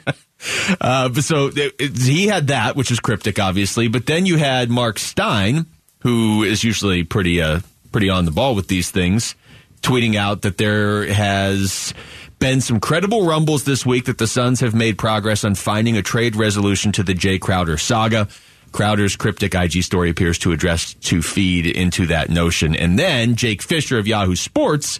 Uh, 0.79 1.09
but 1.09 1.23
so 1.23 1.47
it, 1.55 1.73
it- 1.79 1.97
he 1.97 2.27
had 2.27 2.47
that, 2.47 2.75
which 2.75 2.91
is 2.91 2.99
cryptic, 2.99 3.39
obviously. 3.39 3.87
But 3.87 4.05
then 4.05 4.27
you 4.27 4.37
had 4.37 4.69
Marc 4.69 4.99
Stein, 4.99 5.65
who 6.01 6.43
is 6.43 6.63
usually 6.63 7.03
pretty 7.03 7.41
uh, 7.41 7.61
pretty 7.91 8.09
on 8.09 8.25
the 8.25 8.31
ball 8.31 8.53
with 8.53 8.67
these 8.67 8.91
things, 8.91 9.33
tweeting 9.81 10.15
out 10.15 10.43
that 10.43 10.59
there 10.59 11.11
has 11.11 11.95
been 12.39 12.61
some 12.61 12.79
credible 12.79 13.25
rumbles 13.25 13.63
this 13.63 13.85
week 13.85 14.05
that 14.05 14.17
the 14.17 14.27
Suns 14.27 14.59
have 14.59 14.75
made 14.75 14.97
progress 14.97 15.43
on 15.43 15.55
finding 15.55 15.97
a 15.97 16.01
trade 16.01 16.35
resolution 16.35 16.91
to 16.93 17.03
the 17.03 17.13
Jay 17.13 17.39
Crowder 17.39 17.77
saga. 17.77 18.27
Crowder's 18.71 19.15
cryptic 19.15 19.55
IG 19.55 19.83
story 19.83 20.09
appears 20.09 20.37
to 20.39 20.51
address 20.51 20.93
to 20.95 21.21
feed 21.21 21.65
into 21.65 22.07
that 22.07 22.29
notion. 22.29 22.75
And 22.75 22.99
then 22.99 23.35
Jake 23.35 23.61
Fischer 23.61 23.97
of 23.97 24.05
Yahoo 24.05 24.35
Sports 24.35 24.99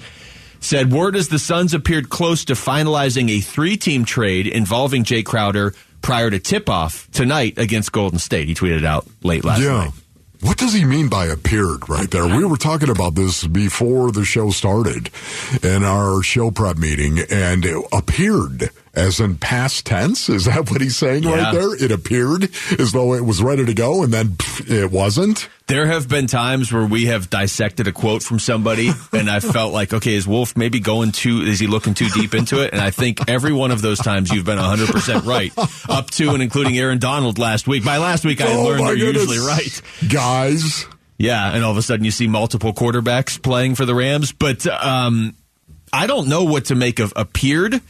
said 0.62 0.92
word 0.92 1.16
as 1.16 1.28
the 1.28 1.40
Suns 1.40 1.74
appeared 1.74 2.10
close 2.10 2.46
to 2.46 2.54
finalizing 2.54 3.30
a 3.30 3.42
three-team 3.42 4.06
trade 4.06 4.48
involving 4.48 5.04
Jay 5.04 5.24
Crowder 5.24 5.74
prior 6.02 6.30
to 6.30 6.40
tip-off 6.40 7.10
tonight 7.12 7.58
against 7.58 7.92
Golden 7.92 8.20
State. 8.20 8.48
He 8.48 8.56
tweeted 8.56 8.86
out 8.86 9.06
late 9.24 9.44
last 9.44 9.62
yeah. 9.62 9.86
night. 9.86 9.92
What 10.42 10.58
does 10.58 10.74
he 10.74 10.86
mean 10.86 11.10
by 11.10 11.26
appeared 11.26 11.90
right 11.90 12.10
there? 12.10 12.28
We 12.28 12.46
were 12.46 12.58
talking 12.58 12.90
about 12.90 13.16
this 13.16 13.46
before 13.48 14.12
the 14.12 14.26
show 14.26 14.52
started 14.52 15.10
in 15.64 15.84
our 15.84 16.22
show 16.24 16.52
prep 16.52 16.78
meeting 16.78 17.20
and 17.30 17.66
appeared 17.92 18.70
as 18.96 19.20
in 19.20 19.38
past 19.38 19.86
tense. 19.86 20.30
Is 20.30 20.46
that 20.46 20.70
what 20.72 20.82
he's 20.82 20.96
saying 20.98 21.24
Yeah. 21.24 21.36
right 21.44 21.54
there? 21.54 21.76
It 21.76 21.92
appeared 21.92 22.50
as 22.80 22.92
though 22.92 23.14
it 23.14 23.26
was 23.26 23.42
ready 23.42 23.66
to 23.66 23.74
go 23.74 24.04
and 24.04 24.14
then 24.14 24.30
pff, 24.30 24.70
it 24.72 24.92
wasn't. 24.92 25.50
There 25.68 25.88
have 25.88 26.08
been 26.08 26.28
times 26.28 26.72
where 26.72 26.86
we 26.86 27.06
have 27.08 27.30
dissected 27.32 27.88
a 27.88 27.92
quote 27.92 28.22
from 28.22 28.38
somebody, 28.38 28.92
and 29.14 29.30
I 29.30 29.40
felt 29.40 29.74
like, 29.74 29.94
okay, 29.94 30.14
is 30.14 30.28
Wolf 30.28 30.56
maybe 30.56 30.80
going 30.80 31.12
too? 31.12 31.42
Is 31.42 31.60
he 31.60 31.66
looking 31.68 31.94
too 31.96 32.08
deep 32.10 32.36
into 32.36 32.62
it? 32.64 32.72
And 32.72 32.82
I 32.82 32.92
think 32.92 33.28
every 33.28 33.52
one 33.52 33.72
of 33.72 33.82
those 33.82 33.98
times 34.00 34.32
you've 34.32 34.46
been 34.46 34.60
100 34.60 34.90
percent 34.90 35.26
right, 35.26 35.52
up 35.90 36.12
to 36.12 36.30
and 36.32 36.44
including 36.44 36.78
Aaron 36.78 37.00
Donald 37.00 37.40
last 37.40 37.68
week. 37.68 37.84
By 37.84 37.98
last 37.98 38.24
week, 38.26 38.42
I 38.42 38.54
Oh, 38.54 38.64
learned 38.66 38.86
they're 38.88 38.96
goodness. 38.96 39.28
usually 39.28 39.40
right. 39.48 39.82
Guys. 40.08 40.86
Yeah, 41.18 41.54
and 41.54 41.64
all 41.64 41.72
of 41.72 41.78
a 41.78 41.82
sudden 41.82 42.04
you 42.06 42.12
see 42.12 42.28
multiple 42.28 42.74
quarterbacks 42.74 43.42
playing 43.42 43.76
for 43.76 43.86
the 43.86 43.96
Rams, 43.96 44.32
but 44.34 44.68
um, 44.68 45.34
I 45.94 46.08
don't 46.08 46.28
know 46.28 46.44
what 46.44 46.66
to 46.66 46.76
make 46.76 47.00
of 47.00 47.14
appeared 47.16 47.82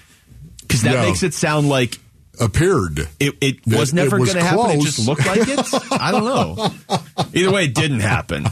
because 0.67 0.81
that 0.83 0.93
Yeah. 0.93 1.01
makes 1.05 1.23
it 1.23 1.33
sound 1.33 1.69
like 1.69 1.99
appeared. 2.37 3.07
It, 3.17 3.35
it 3.39 3.57
was 3.65 3.91
It- 3.91 3.95
never 3.95 4.17
going 4.17 4.31
to 4.33 4.43
happen. 4.43 4.71
It 4.71 4.81
just 4.81 4.99
looked 5.07 5.25
like 5.25 5.47
it. 5.47 5.59
I 5.91 6.11
don't 6.11 6.25
know. 6.25 6.73
Either 7.33 7.51
way, 7.51 7.63
it 7.65 7.73
didn't 7.73 8.01
happen. 8.01 8.45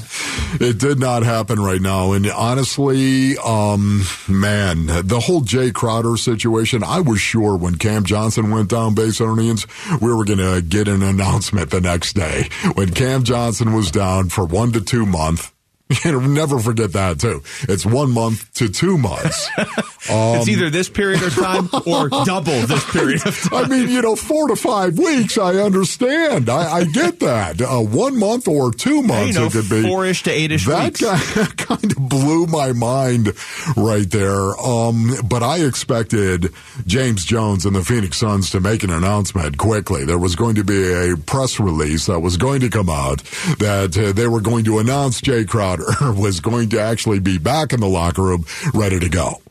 It 0.62 0.78
did 0.78 0.99
not 0.99 1.23
happen 1.23 1.60
right 1.60 1.82
now. 1.82 2.13
And 2.13 2.30
honestly, 2.32 3.38
um, 3.39 4.04
man, 4.30 4.86
the 4.86 5.19
whole 5.19 5.41
Jay 5.41 5.71
Crowder 5.71 6.15
situation, 6.15 6.82
I 6.84 7.02
was 7.02 7.19
sure 7.19 7.58
when 7.58 7.76
Cam 7.76 8.06
Johnson 8.06 8.52
went 8.52 8.69
down 8.69 8.95
base 8.95 9.19
earnings, 9.19 9.67
we 10.02 10.13
were 10.13 10.23
going 10.23 10.39
to 10.39 10.62
get 10.62 10.88
an 10.88 11.04
announcement 11.04 11.69
the 11.69 11.82
next 11.82 12.13
day. 12.13 12.50
When 12.75 12.92
Cam 12.94 13.23
Johnson 13.23 13.73
was 13.73 13.92
down 13.92 14.29
for 14.29 14.46
one 14.46 14.71
to 14.73 14.81
two 14.81 15.06
months, 15.06 15.52
You 16.04 16.19
never 16.21 16.60
forget 16.60 16.94
that 16.94 17.19
too. 17.19 17.44
It's 17.62 17.85
one 17.85 18.12
month 18.12 18.54
to 18.56 18.69
two 18.69 18.98
months. 18.98 19.50
it's 19.58 20.48
either 20.50 20.69
this 20.69 20.89
period 20.89 21.23
of 21.23 21.33
time 21.33 21.69
or 21.85 22.10
double 22.10 22.60
this 22.62 22.83
period 22.91 23.25
of 23.25 23.39
time. 23.50 23.65
I 23.65 23.67
mean, 23.67 23.89
you 23.89 24.02
know, 24.02 24.15
four 24.15 24.48
to 24.50 24.56
five 24.56 24.98
weeks. 24.98 25.37
I 25.37 25.56
understand. 25.56 26.50
I, 26.50 26.77
I 26.77 26.83
get 26.85 27.19
that. 27.21 27.62
Uh, 27.62 27.79
one 27.79 28.17
month 28.17 28.48
or 28.48 28.71
two 28.71 29.02
months, 29.02 29.33
you 29.33 29.39
know, 29.39 29.46
it 29.48 29.52
could 29.54 29.69
be 29.69 29.83
four-ish 29.83 30.23
to 30.23 30.31
eight-ish 30.31 30.65
that 30.65 30.85
weeks. 30.85 31.33
Kind, 31.33 31.58
kind 31.58 31.91
of 31.91 32.10
blew 32.10 32.48
my 32.48 32.73
mind 32.73 33.31
right 33.77 34.10
there. 34.10 34.60
Um, 34.60 35.13
but 35.25 35.44
I 35.44 35.60
expected 35.60 36.54
James 36.85 37.23
Jones 37.25 37.65
and 37.65 37.75
the 37.75 37.83
Phoenix 37.83 38.17
Suns 38.17 38.50
to 38.52 38.60
make 38.60 38.83
an 38.83 38.89
announcement 38.89 39.58
quickly. 39.58 40.06
There 40.06 40.17
was 40.19 40.35
going 40.35 40.56
to 40.56 40.63
be 40.63 40.91
a 40.91 41.15
press 41.17 41.60
release 41.60 42.08
that 42.08 42.19
was 42.19 42.37
going 42.37 42.62
to 42.62 42.69
come 42.69 42.89
out 42.89 43.23
that 43.60 43.98
uh, 43.98 44.12
they 44.12 44.27
were 44.27 44.41
going 44.41 44.65
to 44.65 44.79
announce 44.79 45.21
Jay 45.21 45.46
Crowder 45.46 45.83
was 46.02 46.40
going 46.40 46.69
to 46.69 46.79
actually 46.79 47.19
be 47.19 47.38
back 47.38 47.73
in 47.73 47.79
the 47.79 47.88
locker 47.88 48.21
room, 48.23 48.46
ready 48.73 49.00
to 49.00 49.10
go. 49.10 49.42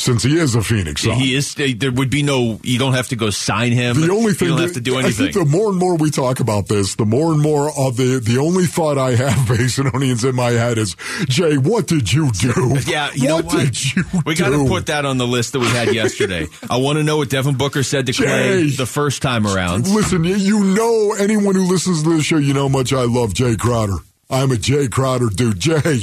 Since 0.00 0.22
he 0.22 0.38
is 0.38 0.54
a 0.54 0.62
Phoenix. 0.62 1.02
He 1.02 1.34
is. 1.34 1.56
Eh, 1.58 1.74
there 1.76 1.90
would 1.90 2.08
be 2.08 2.22
no. 2.22 2.60
You 2.62 2.78
don't 2.78 2.92
have 2.92 3.08
to 3.08 3.16
go 3.16 3.30
sign 3.30 3.72
him. 3.72 4.00
The 4.00 4.12
only 4.12 4.32
thing 4.32 4.50
you 4.50 4.54
don't 4.54 4.58
that- 4.58 4.62
have 4.68 4.74
to 4.74 4.80
do 4.80 4.96
I 4.96 5.10
think 5.10 5.34
the 5.34 5.44
more 5.44 5.70
and 5.70 5.76
more 5.76 5.96
we 5.96 6.12
talk 6.12 6.38
about 6.38 6.68
this, 6.68 6.94
the 6.94 7.04
more 7.04 7.32
and 7.32 7.42
more 7.42 7.68
of 7.76 7.96
the 7.96 8.20
the 8.20 8.38
only 8.38 8.66
thought 8.66 8.96
I 8.96 9.16
have, 9.16 9.34
Basinonians, 9.48 10.24
in 10.24 10.36
my 10.36 10.50
head 10.50 10.78
is, 10.78 10.94
Jay, 11.28 11.56
what 11.58 11.88
did 11.88 12.12
you 12.12 12.30
do? 12.30 12.76
Yeah, 12.86 13.10
you 13.12 13.34
what 13.34 13.46
know 13.46 13.48
what? 13.48 13.64
did 13.64 13.96
you 13.96 14.04
we 14.24 14.36
got 14.36 14.50
to 14.50 14.68
put 14.68 14.86
that 14.86 15.04
on 15.04 15.18
the 15.18 15.26
list 15.26 15.52
that 15.54 15.58
we 15.58 15.66
had 15.66 15.92
yesterday. 15.92 16.46
I 16.70 16.76
want 16.76 16.98
to 16.98 17.02
know 17.02 17.16
what 17.16 17.28
Devin 17.28 17.56
Booker 17.56 17.82
said 17.82 18.06
to 18.06 18.12
Klay 18.12 18.76
the 18.76 18.86
first 18.86 19.20
time 19.20 19.48
around. 19.48 19.88
Listen, 19.88 20.22
you- 20.22 20.36
you 20.36 20.62
know 20.62 21.16
anyone 21.18 21.56
who 21.56 21.64
listens 21.64 22.04
to 22.04 22.10
this 22.10 22.24
show, 22.24 22.36
you 22.36 22.54
know 22.54 22.68
how 22.68 22.78
much 22.78 22.92
I 22.92 23.02
love 23.02 23.34
Jay 23.34 23.56
Crowder. 23.56 23.96
I'm 24.30 24.50
a 24.52 24.56
Jay 24.56 24.88
Crowder 24.88 25.28
dude. 25.28 25.58
Jay, 25.60 26.00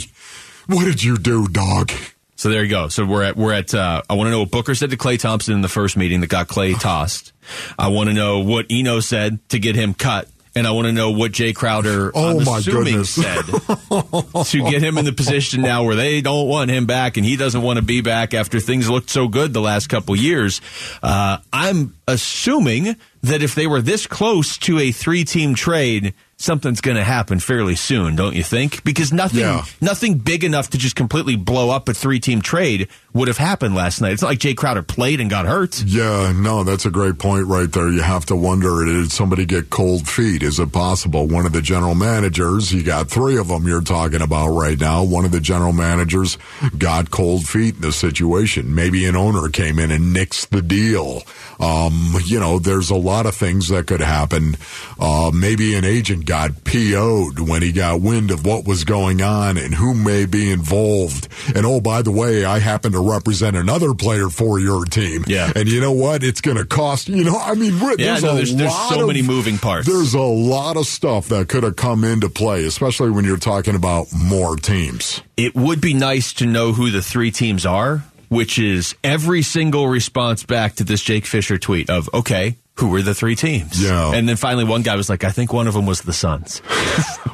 what 0.67 0.85
did 0.85 1.03
you 1.03 1.17
do, 1.17 1.47
dog? 1.47 1.91
So 2.35 2.49
there 2.49 2.63
you 2.63 2.69
go. 2.69 2.89
So 2.89 3.05
we're 3.05 3.23
at 3.23 3.37
we're 3.37 3.53
at. 3.53 3.73
Uh, 3.73 4.01
I 4.09 4.13
want 4.15 4.27
to 4.27 4.31
know 4.31 4.39
what 4.39 4.51
Booker 4.51 4.75
said 4.75 4.89
to 4.91 4.97
Klay 4.97 5.19
Thompson 5.19 5.53
in 5.53 5.61
the 5.61 5.67
first 5.69 5.95
meeting 5.95 6.21
that 6.21 6.27
got 6.27 6.47
Clay 6.47 6.73
tossed. 6.73 7.31
I 7.77 7.87
want 7.89 8.09
to 8.09 8.13
know 8.13 8.39
what 8.39 8.65
Eno 8.69 8.99
said 8.99 9.39
to 9.49 9.59
get 9.59 9.75
him 9.75 9.93
cut, 9.93 10.27
and 10.55 10.67
I 10.67 10.71
want 10.71 10.87
to 10.87 10.91
know 10.91 11.11
what 11.11 11.31
Jay 11.31 11.53
Crowder, 11.53 12.11
Oh, 12.15 12.39
I'm 12.39 12.43
my 12.43 12.57
assuming, 12.57 12.83
goodness. 13.03 13.11
said 13.11 13.43
to 13.45 14.69
get 14.69 14.81
him 14.81 14.97
in 14.97 15.05
the 15.05 15.13
position 15.15 15.61
now 15.61 15.83
where 15.85 15.95
they 15.95 16.19
don't 16.21 16.47
want 16.49 16.71
him 16.71 16.85
back, 16.87 17.15
and 17.17 17.25
he 17.25 17.37
doesn't 17.37 17.61
want 17.61 17.77
to 17.77 17.83
be 17.85 18.01
back 18.01 18.33
after 18.33 18.59
things 18.59 18.89
looked 18.89 19.11
so 19.11 19.27
good 19.27 19.53
the 19.53 19.61
last 19.61 19.87
couple 19.87 20.15
years. 20.15 20.59
Uh, 21.03 21.37
I'm 21.53 21.95
assuming 22.07 22.95
that 23.21 23.43
if 23.43 23.55
they 23.55 23.67
were 23.67 23.81
this 23.81 24.07
close 24.07 24.57
to 24.59 24.79
a 24.79 24.91
three-team 24.91 25.53
trade. 25.55 26.13
Something's 26.37 26.81
going 26.81 26.97
to 26.97 27.03
happen 27.03 27.39
fairly 27.39 27.75
soon, 27.75 28.17
don't 28.17 28.35
you 28.35 28.43
think? 28.43 28.83
Because 28.83 29.13
nothing, 29.13 29.39
Yeah. 29.39 29.63
nothing 29.79 30.17
big 30.17 30.43
enough 30.43 30.69
to 30.71 30.77
just 30.77 30.97
completely 30.97 31.37
blow 31.37 31.69
up 31.69 31.87
a 31.87 31.93
three-team 31.93 32.41
trade 32.41 32.89
would 33.13 33.29
have 33.29 33.37
happened 33.37 33.73
last 33.73 34.01
night. 34.01 34.11
It's 34.11 34.21
not 34.21 34.27
like 34.27 34.39
Jay 34.39 34.53
Crowder 34.53 34.81
played 34.81 35.21
and 35.21 35.29
got 35.29 35.45
hurt. 35.45 35.81
Yeah, 35.85 36.33
no, 36.35 36.65
that's 36.65 36.85
a 36.85 36.91
great 36.91 37.19
point 37.19 37.47
right 37.47 37.71
there. 37.71 37.89
You 37.89 38.01
have 38.01 38.25
to 38.25 38.35
wonder 38.35 38.83
did 38.83 39.13
somebody 39.13 39.45
get 39.45 39.69
cold 39.69 40.09
feet? 40.09 40.43
Is 40.43 40.59
it 40.59 40.73
possible 40.73 41.25
one 41.25 41.45
of 41.45 41.53
the 41.53 41.61
general 41.61 41.95
managers, 41.95 42.73
you 42.73 42.83
got 42.83 43.09
three 43.09 43.37
of 43.37 43.47
them 43.47 43.65
you're 43.65 43.79
talking 43.79 44.21
about 44.21 44.49
right 44.49 44.77
now, 44.77 45.05
one 45.05 45.23
of 45.23 45.31
the 45.31 45.39
general 45.39 45.71
managers 45.71 46.37
got 46.77 47.11
cold 47.11 47.47
feet 47.47 47.75
in 47.75 47.81
the 47.81 47.93
situation? 47.93 48.75
Maybe 48.75 49.05
an 49.05 49.15
owner 49.15 49.47
came 49.47 49.79
in 49.79 49.89
and 49.89 50.13
nixed 50.13 50.49
the 50.49 50.61
deal. 50.61 51.23
Um, 51.61 52.15
you 52.25 52.41
know, 52.41 52.59
there's 52.59 52.89
a 52.89 52.95
lot 52.95 53.25
of 53.25 53.35
things 53.35 53.69
that 53.69 53.87
could 53.87 54.01
happen. 54.01 54.57
Uh, 54.99 55.31
maybe 55.33 55.75
an 55.75 55.85
agent 55.85 56.24
got 56.25 56.63
PO'd 56.63 57.39
when 57.39 57.61
he 57.61 57.71
got 57.71 58.01
wind 58.01 58.31
of 58.31 58.45
what 58.45 58.65
was 58.65 58.83
going 58.83 59.21
on 59.21 59.57
and 59.57 59.73
who 59.73 59.93
may 59.93 60.25
be 60.25 60.51
involved. 60.51 61.27
And 61.55 61.65
oh, 61.65 61.79
by 61.79 62.01
the 62.01 62.11
way, 62.11 62.43
I 62.45 62.59
happen 62.59 62.91
to 62.93 62.99
represent 62.99 63.55
another 63.55 63.93
player 63.93 64.29
for 64.29 64.59
your 64.59 64.85
team. 64.85 65.23
Yeah. 65.27 65.51
And 65.55 65.69
you 65.69 65.79
know 65.81 65.91
what? 65.91 66.23
It's 66.23 66.41
going 66.41 66.57
to 66.57 66.65
cost, 66.65 67.07
you 67.07 67.23
know, 67.23 67.37
I 67.37 67.53
mean, 67.55 67.79
we're- 67.79 67.95
Yeah, 67.99 68.19
there's, 68.19 68.23
no, 68.23 68.35
there's- 68.35 68.53
there's 68.53 68.89
so 68.89 69.01
of- 69.01 69.07
many 69.07 69.21
moving 69.21 69.57
parts. 69.57 69.87
There's 69.87 70.13
a 70.13 70.19
lot 70.19 70.77
of 70.77 70.85
stuff 70.87 71.27
that 71.29 71.47
could 71.47 71.63
have 71.63 71.75
come 71.75 72.03
into 72.03 72.29
play, 72.29 72.65
especially 72.65 73.11
when 73.11 73.25
you're 73.25 73.37
talking 73.37 73.75
about 73.75 74.07
more 74.13 74.55
teams. 74.55 75.21
It 75.37 75.55
would 75.55 75.81
be 75.81 75.93
nice 75.93 76.33
to 76.33 76.45
know 76.45 76.73
who 76.73 76.89
the 76.91 77.01
three 77.01 77.31
teams 77.31 77.65
are, 77.65 78.03
which 78.29 78.57
is 78.57 78.95
every 79.03 79.41
single 79.43 79.87
response 79.87 80.43
back 80.43 80.75
to 80.75 80.83
this 80.83 81.01
Jake 81.01 81.25
Fischer 81.25 81.57
tweet 81.57 81.89
of, 81.89 82.09
okay, 82.13 82.57
who 82.77 82.89
were 82.89 83.01
the 83.01 83.13
three 83.15 83.35
teams? 83.35 83.81
Yeah. 83.81 84.11
And 84.13 84.27
then 84.27 84.35
finally 84.35 84.63
one 84.65 84.81
guy 84.81 84.95
was 84.95 85.09
like, 85.09 85.23
I 85.23 85.31
think 85.31 85.53
one 85.53 85.67
of 85.67 85.73
them 85.73 85.85
was 85.85 86.01
the 86.01 86.13
Suns. 86.13 86.59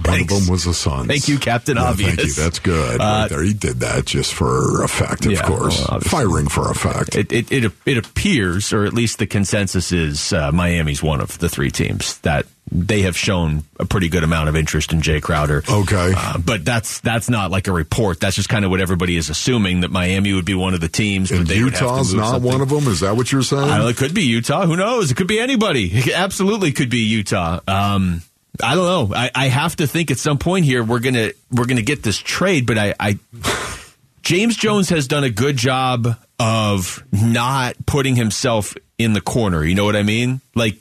One 0.03 0.19
of 0.21 0.27
them 0.29 0.47
was 0.49 0.63
the 0.65 0.73
Suns. 0.73 1.07
Thank 1.07 1.27
you, 1.29 1.37
Captain 1.37 1.77
Yeah, 1.77 1.83
Obvious. 1.83 2.15
Thank 2.15 2.27
you. 2.27 2.33
That's 2.33 2.59
good. 2.59 2.99
Uh, 2.99 3.03
right 3.03 3.27
there. 3.29 3.43
He 3.43 3.53
did 3.53 3.81
that 3.81 4.05
just 4.05 4.33
for 4.33 4.83
effect, 4.83 5.25
of 5.27 5.31
Yeah, 5.31 5.43
course. 5.43 5.87
well. 5.87 5.99
Firing 6.01 6.47
for 6.47 6.69
effect. 6.71 7.15
It, 7.15 7.31
it, 7.31 7.51
it, 7.51 7.71
it 7.85 7.97
appears, 7.97 8.73
or 8.73 8.83
at 8.85 8.93
least 8.93 9.19
the 9.19 9.27
consensus 9.27 9.91
is, 9.91 10.33
uh, 10.33 10.51
Miami's 10.51 11.03
one 11.03 11.21
of 11.21 11.37
the 11.37 11.47
three 11.49 11.69
teams 11.69 12.17
that 12.21 12.45
they 12.71 13.01
have 13.01 13.17
shown 13.17 13.63
a 13.79 13.85
pretty 13.85 14.07
good 14.07 14.23
amount 14.23 14.47
of 14.47 14.55
interest 14.55 14.93
in 14.93 15.01
Jay 15.01 15.19
Crowder. 15.19 15.61
Okay. 15.69 16.13
Uh, 16.15 16.37
but 16.37 16.63
that's 16.63 17.01
that's 17.01 17.29
not 17.29 17.51
like 17.51 17.67
a 17.67 17.71
report. 17.73 18.19
That's 18.21 18.35
just 18.35 18.47
kind 18.47 18.63
of 18.63 18.71
what 18.71 18.79
everybody 18.79 19.17
is 19.17 19.29
assuming 19.29 19.81
that 19.81 19.91
Miami 19.91 20.33
would 20.33 20.45
be 20.45 20.55
one 20.55 20.73
of 20.73 20.79
the 20.79 20.87
teams. 20.87 21.31
And 21.31 21.45
they 21.45 21.61
would 21.61 21.73
have 21.73 21.79
to 21.79 21.85
Utah's 21.85 22.13
not 22.13 22.31
something. 22.31 22.51
one 22.51 22.61
of 22.61 22.69
them? 22.69 22.87
Is 22.87 23.01
that 23.01 23.17
what 23.17 23.31
you're 23.31 23.41
saying? 23.41 23.67
Know, 23.67 23.87
it 23.87 23.97
could 23.97 24.13
be 24.13 24.23
Utah. 24.23 24.65
Who 24.65 24.77
knows? 24.77 25.11
It 25.11 25.15
could 25.15 25.27
be 25.27 25.39
anybody. 25.39 25.91
It 26.01 26.09
absolutely 26.13 26.71
could 26.71 26.89
be 26.89 27.05
Utah. 27.05 27.59
Um, 27.67 28.23
I 28.63 28.75
don't 28.75 29.11
know. 29.11 29.15
I, 29.15 29.29
I 29.35 29.47
have 29.47 29.75
to 29.77 29.87
think 29.87 30.09
at 30.09 30.17
some 30.17 30.37
point 30.39 30.65
here 30.65 30.83
we're 30.83 30.99
gonna 30.99 31.31
we're 31.51 31.65
gonna 31.65 31.81
get 31.83 32.01
this 32.03 32.17
trade, 32.17 32.65
but 32.65 32.77
I, 32.77 32.95
I 32.99 33.19
James 34.23 34.55
Jones 34.55 34.89
has 34.89 35.07
done 35.07 35.23
a 35.23 35.29
good 35.29 35.57
job 35.57 36.07
of 36.39 37.03
not 37.11 37.75
putting 37.85 38.15
himself 38.15 38.75
in 38.97 39.13
the 39.13 39.21
corner. 39.21 39.63
You 39.63 39.75
know 39.75 39.85
what 39.85 39.95
I 39.95 40.03
mean? 40.03 40.41
Like 40.55 40.79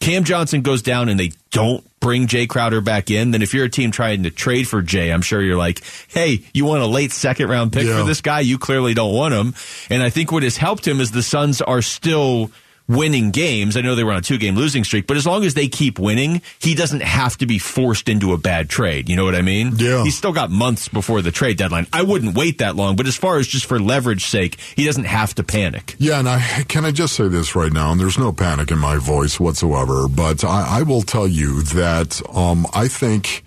Cam 0.00 0.24
Johnson 0.24 0.62
goes 0.62 0.82
down 0.82 1.08
and 1.08 1.20
they 1.20 1.32
don't 1.50 1.84
bring 2.00 2.26
Jay 2.26 2.46
Crowder 2.46 2.80
back 2.80 3.10
in, 3.10 3.30
then 3.32 3.42
if 3.42 3.52
you're 3.52 3.66
a 3.66 3.70
team 3.70 3.90
trying 3.90 4.22
to 4.22 4.30
trade 4.30 4.66
for 4.66 4.80
Jay, 4.80 5.12
I'm 5.12 5.20
sure 5.20 5.42
you're 5.42 5.58
like, 5.58 5.82
hey, 6.08 6.42
you 6.54 6.64
want 6.64 6.82
a 6.82 6.86
late 6.86 7.12
second 7.12 7.48
round 7.48 7.72
pick 7.72 7.84
Yeah. 7.86 8.00
for 8.00 8.06
this 8.06 8.22
guy? 8.22 8.40
You 8.40 8.58
clearly 8.58 8.94
don't 8.94 9.12
want 9.14 9.34
him. 9.34 9.54
And 9.90 10.02
I 10.02 10.08
think 10.08 10.32
what 10.32 10.42
has 10.42 10.56
helped 10.56 10.88
him 10.88 11.00
is 11.00 11.10
the 11.10 11.22
Suns 11.22 11.60
are 11.60 11.82
still 11.82 12.50
winning 12.90 13.30
games. 13.30 13.76
I 13.76 13.80
know 13.80 13.94
they 13.94 14.04
were 14.04 14.10
on 14.10 14.18
a 14.18 14.22
two 14.22 14.36
game 14.36 14.56
losing 14.56 14.84
streak, 14.84 15.06
but 15.06 15.16
as 15.16 15.26
long 15.26 15.44
as 15.44 15.54
they 15.54 15.68
keep 15.68 15.98
winning, 15.98 16.42
he 16.58 16.74
doesn't 16.74 17.02
have 17.02 17.38
to 17.38 17.46
be 17.46 17.58
forced 17.58 18.08
into 18.08 18.32
a 18.32 18.38
bad 18.38 18.68
trade. 18.68 19.08
You 19.08 19.16
know 19.16 19.24
what 19.24 19.34
I 19.34 19.42
mean? 19.42 19.72
Yeah. 19.76 20.02
He's 20.02 20.16
still 20.16 20.32
got 20.32 20.50
months 20.50 20.88
before 20.88 21.22
the 21.22 21.30
trade 21.30 21.56
deadline. 21.56 21.86
I 21.92 22.02
wouldn't 22.02 22.36
wait 22.36 22.58
that 22.58 22.76
long, 22.76 22.96
but 22.96 23.06
as 23.06 23.16
far 23.16 23.38
as 23.38 23.46
just 23.46 23.66
for 23.66 23.78
leverage 23.78 24.26
sake, 24.26 24.58
he 24.74 24.84
doesn't 24.84 25.04
have 25.04 25.34
to 25.36 25.44
panic. 25.44 25.94
Yeah, 25.98 26.18
and 26.18 26.28
I 26.28 26.64
can 26.68 26.84
I 26.84 26.90
just 26.90 27.14
say 27.14 27.28
this 27.28 27.54
right 27.54 27.72
now, 27.72 27.92
and 27.92 28.00
there's 28.00 28.18
no 28.18 28.32
panic 28.32 28.70
in 28.70 28.78
my 28.78 28.96
voice 28.96 29.38
whatsoever, 29.38 30.08
but 30.08 30.44
I, 30.44 30.80
I 30.80 30.82
will 30.82 31.02
tell 31.02 31.28
you 31.28 31.62
that 31.62 32.20
um, 32.34 32.66
I 32.74 32.88
think 32.88 33.44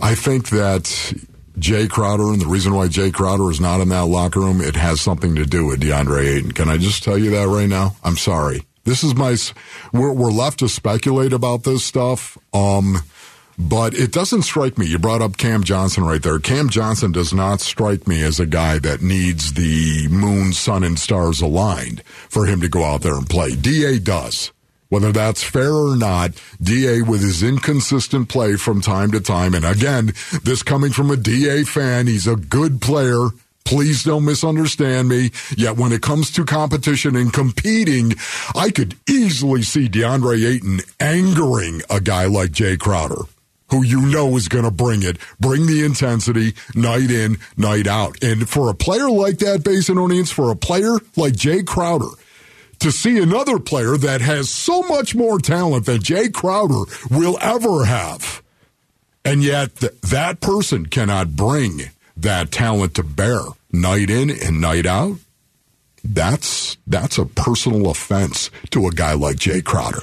I 0.00 0.14
think 0.14 0.48
that 0.50 1.14
Jay 1.58 1.86
Crowder 1.86 2.32
and 2.32 2.40
the 2.40 2.46
reason 2.46 2.74
why 2.74 2.88
Jay 2.88 3.10
Crowder 3.10 3.50
is 3.50 3.60
not 3.60 3.80
in 3.80 3.88
that 3.90 4.06
locker 4.06 4.40
room, 4.40 4.60
it 4.60 4.76
has 4.76 5.00
something 5.00 5.36
to 5.36 5.46
do 5.46 5.66
with 5.66 5.80
DeAndre 5.80 6.36
Ayton. 6.36 6.52
Can 6.52 6.68
I 6.68 6.76
just 6.76 7.02
tell 7.04 7.16
you 7.16 7.30
that 7.30 7.48
right 7.48 7.68
now? 7.68 7.96
I'm 8.02 8.16
sorry. 8.16 8.66
This 8.84 9.02
is 9.02 9.14
my, 9.14 9.36
we're, 9.92 10.12
we're 10.12 10.30
left 10.30 10.58
to 10.58 10.68
speculate 10.68 11.32
about 11.32 11.62
this 11.62 11.84
stuff. 11.84 12.36
Um, 12.52 12.98
but 13.58 13.94
it 13.94 14.10
doesn't 14.10 14.42
strike 14.42 14.78
me. 14.78 14.86
You 14.86 14.98
brought 14.98 15.22
up 15.22 15.36
Cam 15.36 15.62
Johnson 15.62 16.04
right 16.04 16.22
there. 16.22 16.38
Cam 16.38 16.68
Johnson 16.68 17.12
does 17.12 17.32
not 17.32 17.60
strike 17.60 18.08
me 18.08 18.22
as 18.22 18.40
a 18.40 18.46
guy 18.46 18.78
that 18.80 19.00
needs 19.00 19.52
the 19.54 20.08
moon, 20.08 20.52
sun, 20.52 20.82
and 20.82 20.98
stars 20.98 21.40
aligned 21.40 22.02
for 22.04 22.46
him 22.46 22.60
to 22.60 22.68
go 22.68 22.84
out 22.84 23.02
there 23.02 23.16
and 23.16 23.30
play. 23.30 23.54
DA 23.54 23.98
does. 23.98 24.50
Whether 24.94 25.10
that's 25.10 25.42
fair 25.42 25.72
or 25.72 25.96
not, 25.96 26.40
DA 26.62 27.02
with 27.02 27.20
his 27.20 27.42
inconsistent 27.42 28.28
play 28.28 28.54
from 28.54 28.80
time 28.80 29.10
to 29.10 29.20
time. 29.20 29.52
And 29.52 29.64
again, 29.64 30.12
this 30.44 30.62
coming 30.62 30.92
from 30.92 31.10
a 31.10 31.16
DA 31.16 31.64
fan, 31.64 32.06
he's 32.06 32.28
a 32.28 32.36
good 32.36 32.80
player. 32.80 33.30
Please 33.64 34.04
don't 34.04 34.24
misunderstand 34.24 35.08
me. 35.08 35.32
Yet 35.56 35.76
when 35.76 35.90
it 35.90 36.00
comes 36.00 36.30
to 36.34 36.44
competition 36.44 37.16
and 37.16 37.32
competing, 37.32 38.12
I 38.54 38.70
could 38.70 38.94
easily 39.08 39.62
see 39.62 39.88
DeAndre 39.88 40.46
Ayton 40.46 40.78
angering 41.00 41.82
a 41.90 42.00
guy 42.00 42.26
like 42.26 42.52
Jay 42.52 42.76
Crowder 42.76 43.22
who 43.70 43.82
you 43.82 44.00
know 44.02 44.36
is 44.36 44.46
going 44.46 44.62
to 44.62 44.70
bring 44.70 45.02
it, 45.02 45.16
bring 45.40 45.66
the 45.66 45.84
intensity 45.84 46.54
night 46.76 47.10
in, 47.10 47.36
night 47.56 47.88
out. 47.88 48.22
And 48.22 48.48
for 48.48 48.70
a 48.70 48.74
player 48.74 49.10
like 49.10 49.38
that, 49.38 49.64
Basin 49.64 49.98
audience, 49.98 50.30
for 50.30 50.52
a 50.52 50.56
player 50.56 51.00
like 51.16 51.34
Jay 51.34 51.64
Crowder, 51.64 52.10
to 52.84 52.92
see 52.92 53.18
another 53.18 53.58
player 53.58 53.96
that 53.96 54.20
has 54.20 54.50
so 54.50 54.82
much 54.82 55.14
more 55.14 55.38
talent 55.38 55.86
than 55.86 56.02
Jay 56.02 56.28
Crowder 56.28 56.84
will 57.10 57.38
ever 57.40 57.86
have, 57.86 58.42
and 59.24 59.42
yet 59.42 59.76
th- 59.76 59.98
that 60.02 60.42
person 60.42 60.84
cannot 60.84 61.34
bring 61.34 61.84
that 62.14 62.50
talent 62.50 62.94
to 62.96 63.02
bear 63.02 63.40
night 63.72 64.10
in 64.10 64.28
and 64.28 64.60
night 64.60 64.84
out, 64.84 65.16
that's 66.04 66.76
that's 66.86 67.16
a 67.16 67.24
personal 67.24 67.88
offense 67.88 68.50
to 68.68 68.86
a 68.86 68.90
guy 68.90 69.14
like 69.14 69.36
Jay 69.36 69.62
Crowder. 69.62 70.02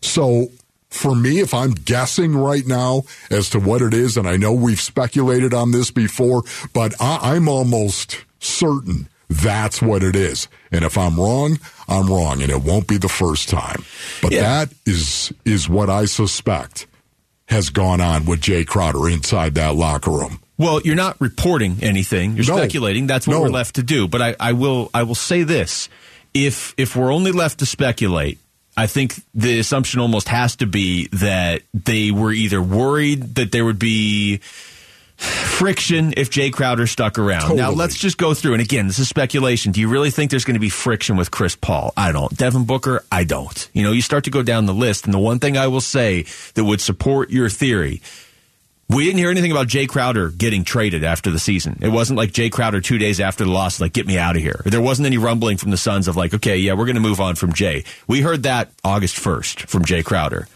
So 0.00 0.52
for 0.88 1.16
me, 1.16 1.40
if 1.40 1.52
I'm 1.52 1.72
guessing 1.72 2.36
right 2.36 2.64
now 2.64 3.02
as 3.28 3.50
to 3.50 3.58
what 3.58 3.82
it 3.82 3.92
is, 3.92 4.16
and 4.16 4.28
I 4.28 4.36
know 4.36 4.52
we've 4.52 4.80
speculated 4.80 5.52
on 5.52 5.72
this 5.72 5.90
before, 5.90 6.44
but 6.72 6.94
I, 7.00 7.34
I'm 7.34 7.48
almost 7.48 8.24
certain 8.38 9.08
that's 9.28 9.82
what 9.82 10.04
it 10.04 10.14
is. 10.14 10.46
And 10.72 10.84
if 10.84 10.96
I'm 10.96 11.18
wrong, 11.18 11.58
I'm 11.88 12.06
wrong, 12.06 12.42
and 12.42 12.50
it 12.50 12.62
won't 12.62 12.86
be 12.86 12.96
the 12.96 13.08
first 13.08 13.48
time. 13.48 13.84
But 14.22 14.32
Yeah. 14.32 14.42
that 14.42 14.72
is 14.86 15.32
is 15.44 15.68
what 15.68 15.90
I 15.90 16.04
suspect 16.04 16.86
has 17.48 17.70
gone 17.70 18.00
on 18.00 18.24
with 18.26 18.40
Jay 18.40 18.64
Crowder 18.64 19.08
inside 19.08 19.54
that 19.56 19.74
locker 19.74 20.12
room. 20.12 20.38
Well, 20.56 20.80
you're 20.84 20.94
not 20.94 21.20
reporting 21.20 21.78
anything. 21.82 22.36
You're 22.36 22.46
No. 22.46 22.58
speculating. 22.58 23.06
That's 23.08 23.26
what 23.26 23.34
No. 23.34 23.40
we're 23.42 23.48
left 23.48 23.74
to 23.76 23.82
do. 23.82 24.06
But 24.06 24.22
I, 24.22 24.36
I 24.38 24.52
will 24.52 24.90
I 24.94 25.02
will 25.02 25.14
say 25.16 25.42
this. 25.42 25.88
If 26.34 26.74
if 26.76 26.94
we're 26.94 27.12
only 27.12 27.32
left 27.32 27.58
to 27.58 27.66
speculate, 27.66 28.38
I 28.76 28.86
think 28.86 29.20
the 29.34 29.58
assumption 29.58 29.98
almost 29.98 30.28
has 30.28 30.54
to 30.56 30.66
be 30.66 31.08
that 31.12 31.62
they 31.74 32.12
were 32.12 32.30
either 32.32 32.62
worried 32.62 33.34
that 33.34 33.50
there 33.50 33.64
would 33.64 33.80
be 33.80 34.38
friction 35.20 36.14
if 36.16 36.30
Jay 36.30 36.50
Crowder 36.50 36.86
stuck 36.86 37.18
around. 37.18 37.56
Now 37.56 37.70
let's 37.70 37.96
just 37.96 38.18
go 38.18 38.34
through. 38.34 38.54
And 38.54 38.62
again, 38.62 38.86
this 38.86 38.98
is 38.98 39.08
speculation. 39.08 39.72
Do 39.72 39.80
you 39.80 39.88
really 39.88 40.10
think 40.10 40.30
there's 40.30 40.44
going 40.44 40.54
to 40.54 40.60
be 40.60 40.70
friction 40.70 41.16
with 41.16 41.30
Chris 41.30 41.56
Paul? 41.56 41.92
I 41.96 42.12
don't. 42.12 42.34
Devin 42.36 42.64
Booker? 42.64 43.04
I 43.12 43.24
don't. 43.24 43.68
You 43.72 43.82
know, 43.82 43.92
you 43.92 44.02
start 44.02 44.24
to 44.24 44.30
go 44.30 44.42
down 44.42 44.66
the 44.66 44.74
list, 44.74 45.04
and 45.04 45.14
the 45.14 45.18
one 45.18 45.38
thing 45.38 45.56
I 45.56 45.68
will 45.68 45.80
say 45.80 46.24
that 46.54 46.64
would 46.64 46.80
support 46.80 47.30
your 47.30 47.48
theory. 47.48 48.00
We 48.88 49.04
didn't 49.04 49.18
hear 49.18 49.30
anything 49.30 49.52
about 49.52 49.68
Jay 49.68 49.86
Crowder 49.86 50.30
getting 50.30 50.64
traded 50.64 51.04
after 51.04 51.30
the 51.30 51.38
season. 51.38 51.78
It 51.80 51.90
wasn't 51.90 52.16
like 52.16 52.32
Jay 52.32 52.50
Crowder 52.50 52.80
two 52.80 52.98
days 52.98 53.20
after 53.20 53.44
the 53.44 53.50
loss, 53.50 53.80
like, 53.80 53.92
get 53.92 54.04
me 54.04 54.18
out 54.18 54.34
of 54.34 54.42
here. 54.42 54.62
There 54.64 54.80
wasn't 54.80 55.06
any 55.06 55.16
rumbling 55.16 55.58
from 55.58 55.70
the 55.70 55.76
Suns 55.76 56.08
of 56.08 56.16
like, 56.16 56.34
okay, 56.34 56.56
yeah, 56.56 56.72
we're 56.72 56.86
going 56.86 56.96
to 56.96 57.00
move 57.00 57.20
on 57.20 57.36
from 57.36 57.52
Jay. 57.52 57.84
We 58.08 58.20
heard 58.20 58.42
that 58.42 58.72
August 58.82 59.16
1st 59.16 59.68
from 59.68 59.84
Jay 59.84 60.02
Crowder. 60.02 60.48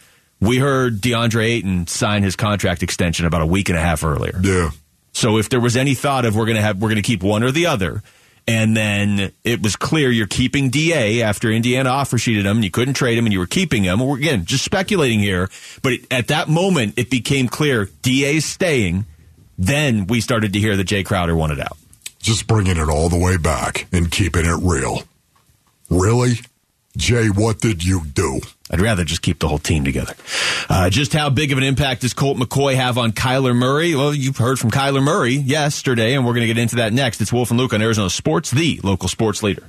We 0.45 0.59
heard 0.59 1.01
DeAndre 1.01 1.45
Ayton 1.45 1.86
sign 1.86 2.22
his 2.22 2.36
contract 2.36 2.82
extension 2.82 3.26
about 3.26 3.42
a 3.42 3.47
week 3.47 3.68
and 3.70 3.78
a 3.78 3.80
half 3.80 4.05
earlier. 4.05 4.38
Yeah. 4.42 4.70
So 5.12 5.38
if 5.38 5.49
there 5.49 5.61
was 5.61 5.76
any 5.76 5.95
thought 5.95 6.24
of 6.24 6.36
we're 6.36 6.45
going 6.45 6.57
to 6.57 6.62
have 6.62 6.80
we're 6.80 6.88
going 6.88 6.97
to 6.97 7.03
keep 7.03 7.22
one 7.22 7.42
or 7.42 7.51
the 7.51 7.66
other, 7.66 8.03
and 8.47 8.76
then 8.76 9.32
it 9.42 9.62
was 9.62 9.76
clear 9.76 10.11
you're 10.11 10.26
keeping 10.26 10.70
Da 10.70 11.22
after 11.22 11.51
Indiana 11.51 11.88
offer 11.88 12.18
sheeted 12.18 12.45
him, 12.45 12.59
and 12.59 12.64
you 12.64 12.70
couldn't 12.70 12.95
trade 12.95 13.16
him, 13.16 13.24
and 13.24 13.32
you 13.32 13.38
were 13.38 13.47
keeping 13.47 13.84
him. 13.84 14.01
We're 14.01 14.18
again 14.18 14.45
just 14.45 14.64
speculating 14.64 15.20
here, 15.20 15.49
but 15.82 15.95
it, 15.95 16.12
at 16.12 16.28
that 16.28 16.49
moment 16.49 16.95
it 16.99 17.11
became 17.11 17.49
clear 17.49 17.88
Da's 18.03 18.45
staying. 18.45 19.07
Then 19.57 20.09
we 20.09 20.20
started 20.20 20.53
to 20.55 20.59
hear 20.59 20.76
that 20.76 20.84
Jay 20.84 21.05
Crowder 21.05 21.36
wanted 21.36 21.61
out. 21.61 21.78
Just 22.18 22.47
bringing 22.47 22.76
it 22.76 22.88
all 22.88 23.09
the 23.09 23.18
way 23.18 23.36
back 23.36 23.86
and 23.92 24.11
keeping 24.11 24.45
it 24.45 24.59
real. 24.62 25.03
Really? 25.88 26.40
Jay, 26.97 27.28
what 27.28 27.61
did 27.61 27.84
you 27.84 28.05
do? 28.05 28.40
I'd 28.70 28.80
rather 28.80 29.04
just 29.04 29.20
keep 29.20 29.40
the 29.40 29.48
whole 29.48 29.58
team 29.58 29.84
together. 29.84 30.14
Uh, 30.70 30.88
just 30.88 31.12
how 31.12 31.28
big 31.28 31.52
of 31.52 31.58
an 31.58 31.64
impact 31.64 32.00
does 32.00 32.14
Colt 32.14 32.38
McCoy 32.38 32.74
have 32.74 32.96
on 32.96 33.12
Kyler 33.12 33.54
Murray? 33.54 33.94
Well, 33.94 34.14
you've 34.14 34.38
heard 34.38 34.58
from 34.58 34.70
Kyler 34.70 35.02
Murray 35.02 35.34
yesterday, 35.34 36.14
and 36.14 36.24
we're 36.24 36.32
going 36.32 36.46
to 36.48 36.54
get 36.54 36.58
into 36.58 36.76
that 36.76 36.92
next. 36.92 37.20
It's 37.20 37.32
Wolf 37.32 37.50
and 37.50 37.60
Luke 37.60 37.74
on 37.74 37.82
Arizona 37.82 38.08
Sports, 38.08 38.50
the 38.50 38.80
local 38.82 39.08
sports 39.08 39.42
leader. 39.42 39.64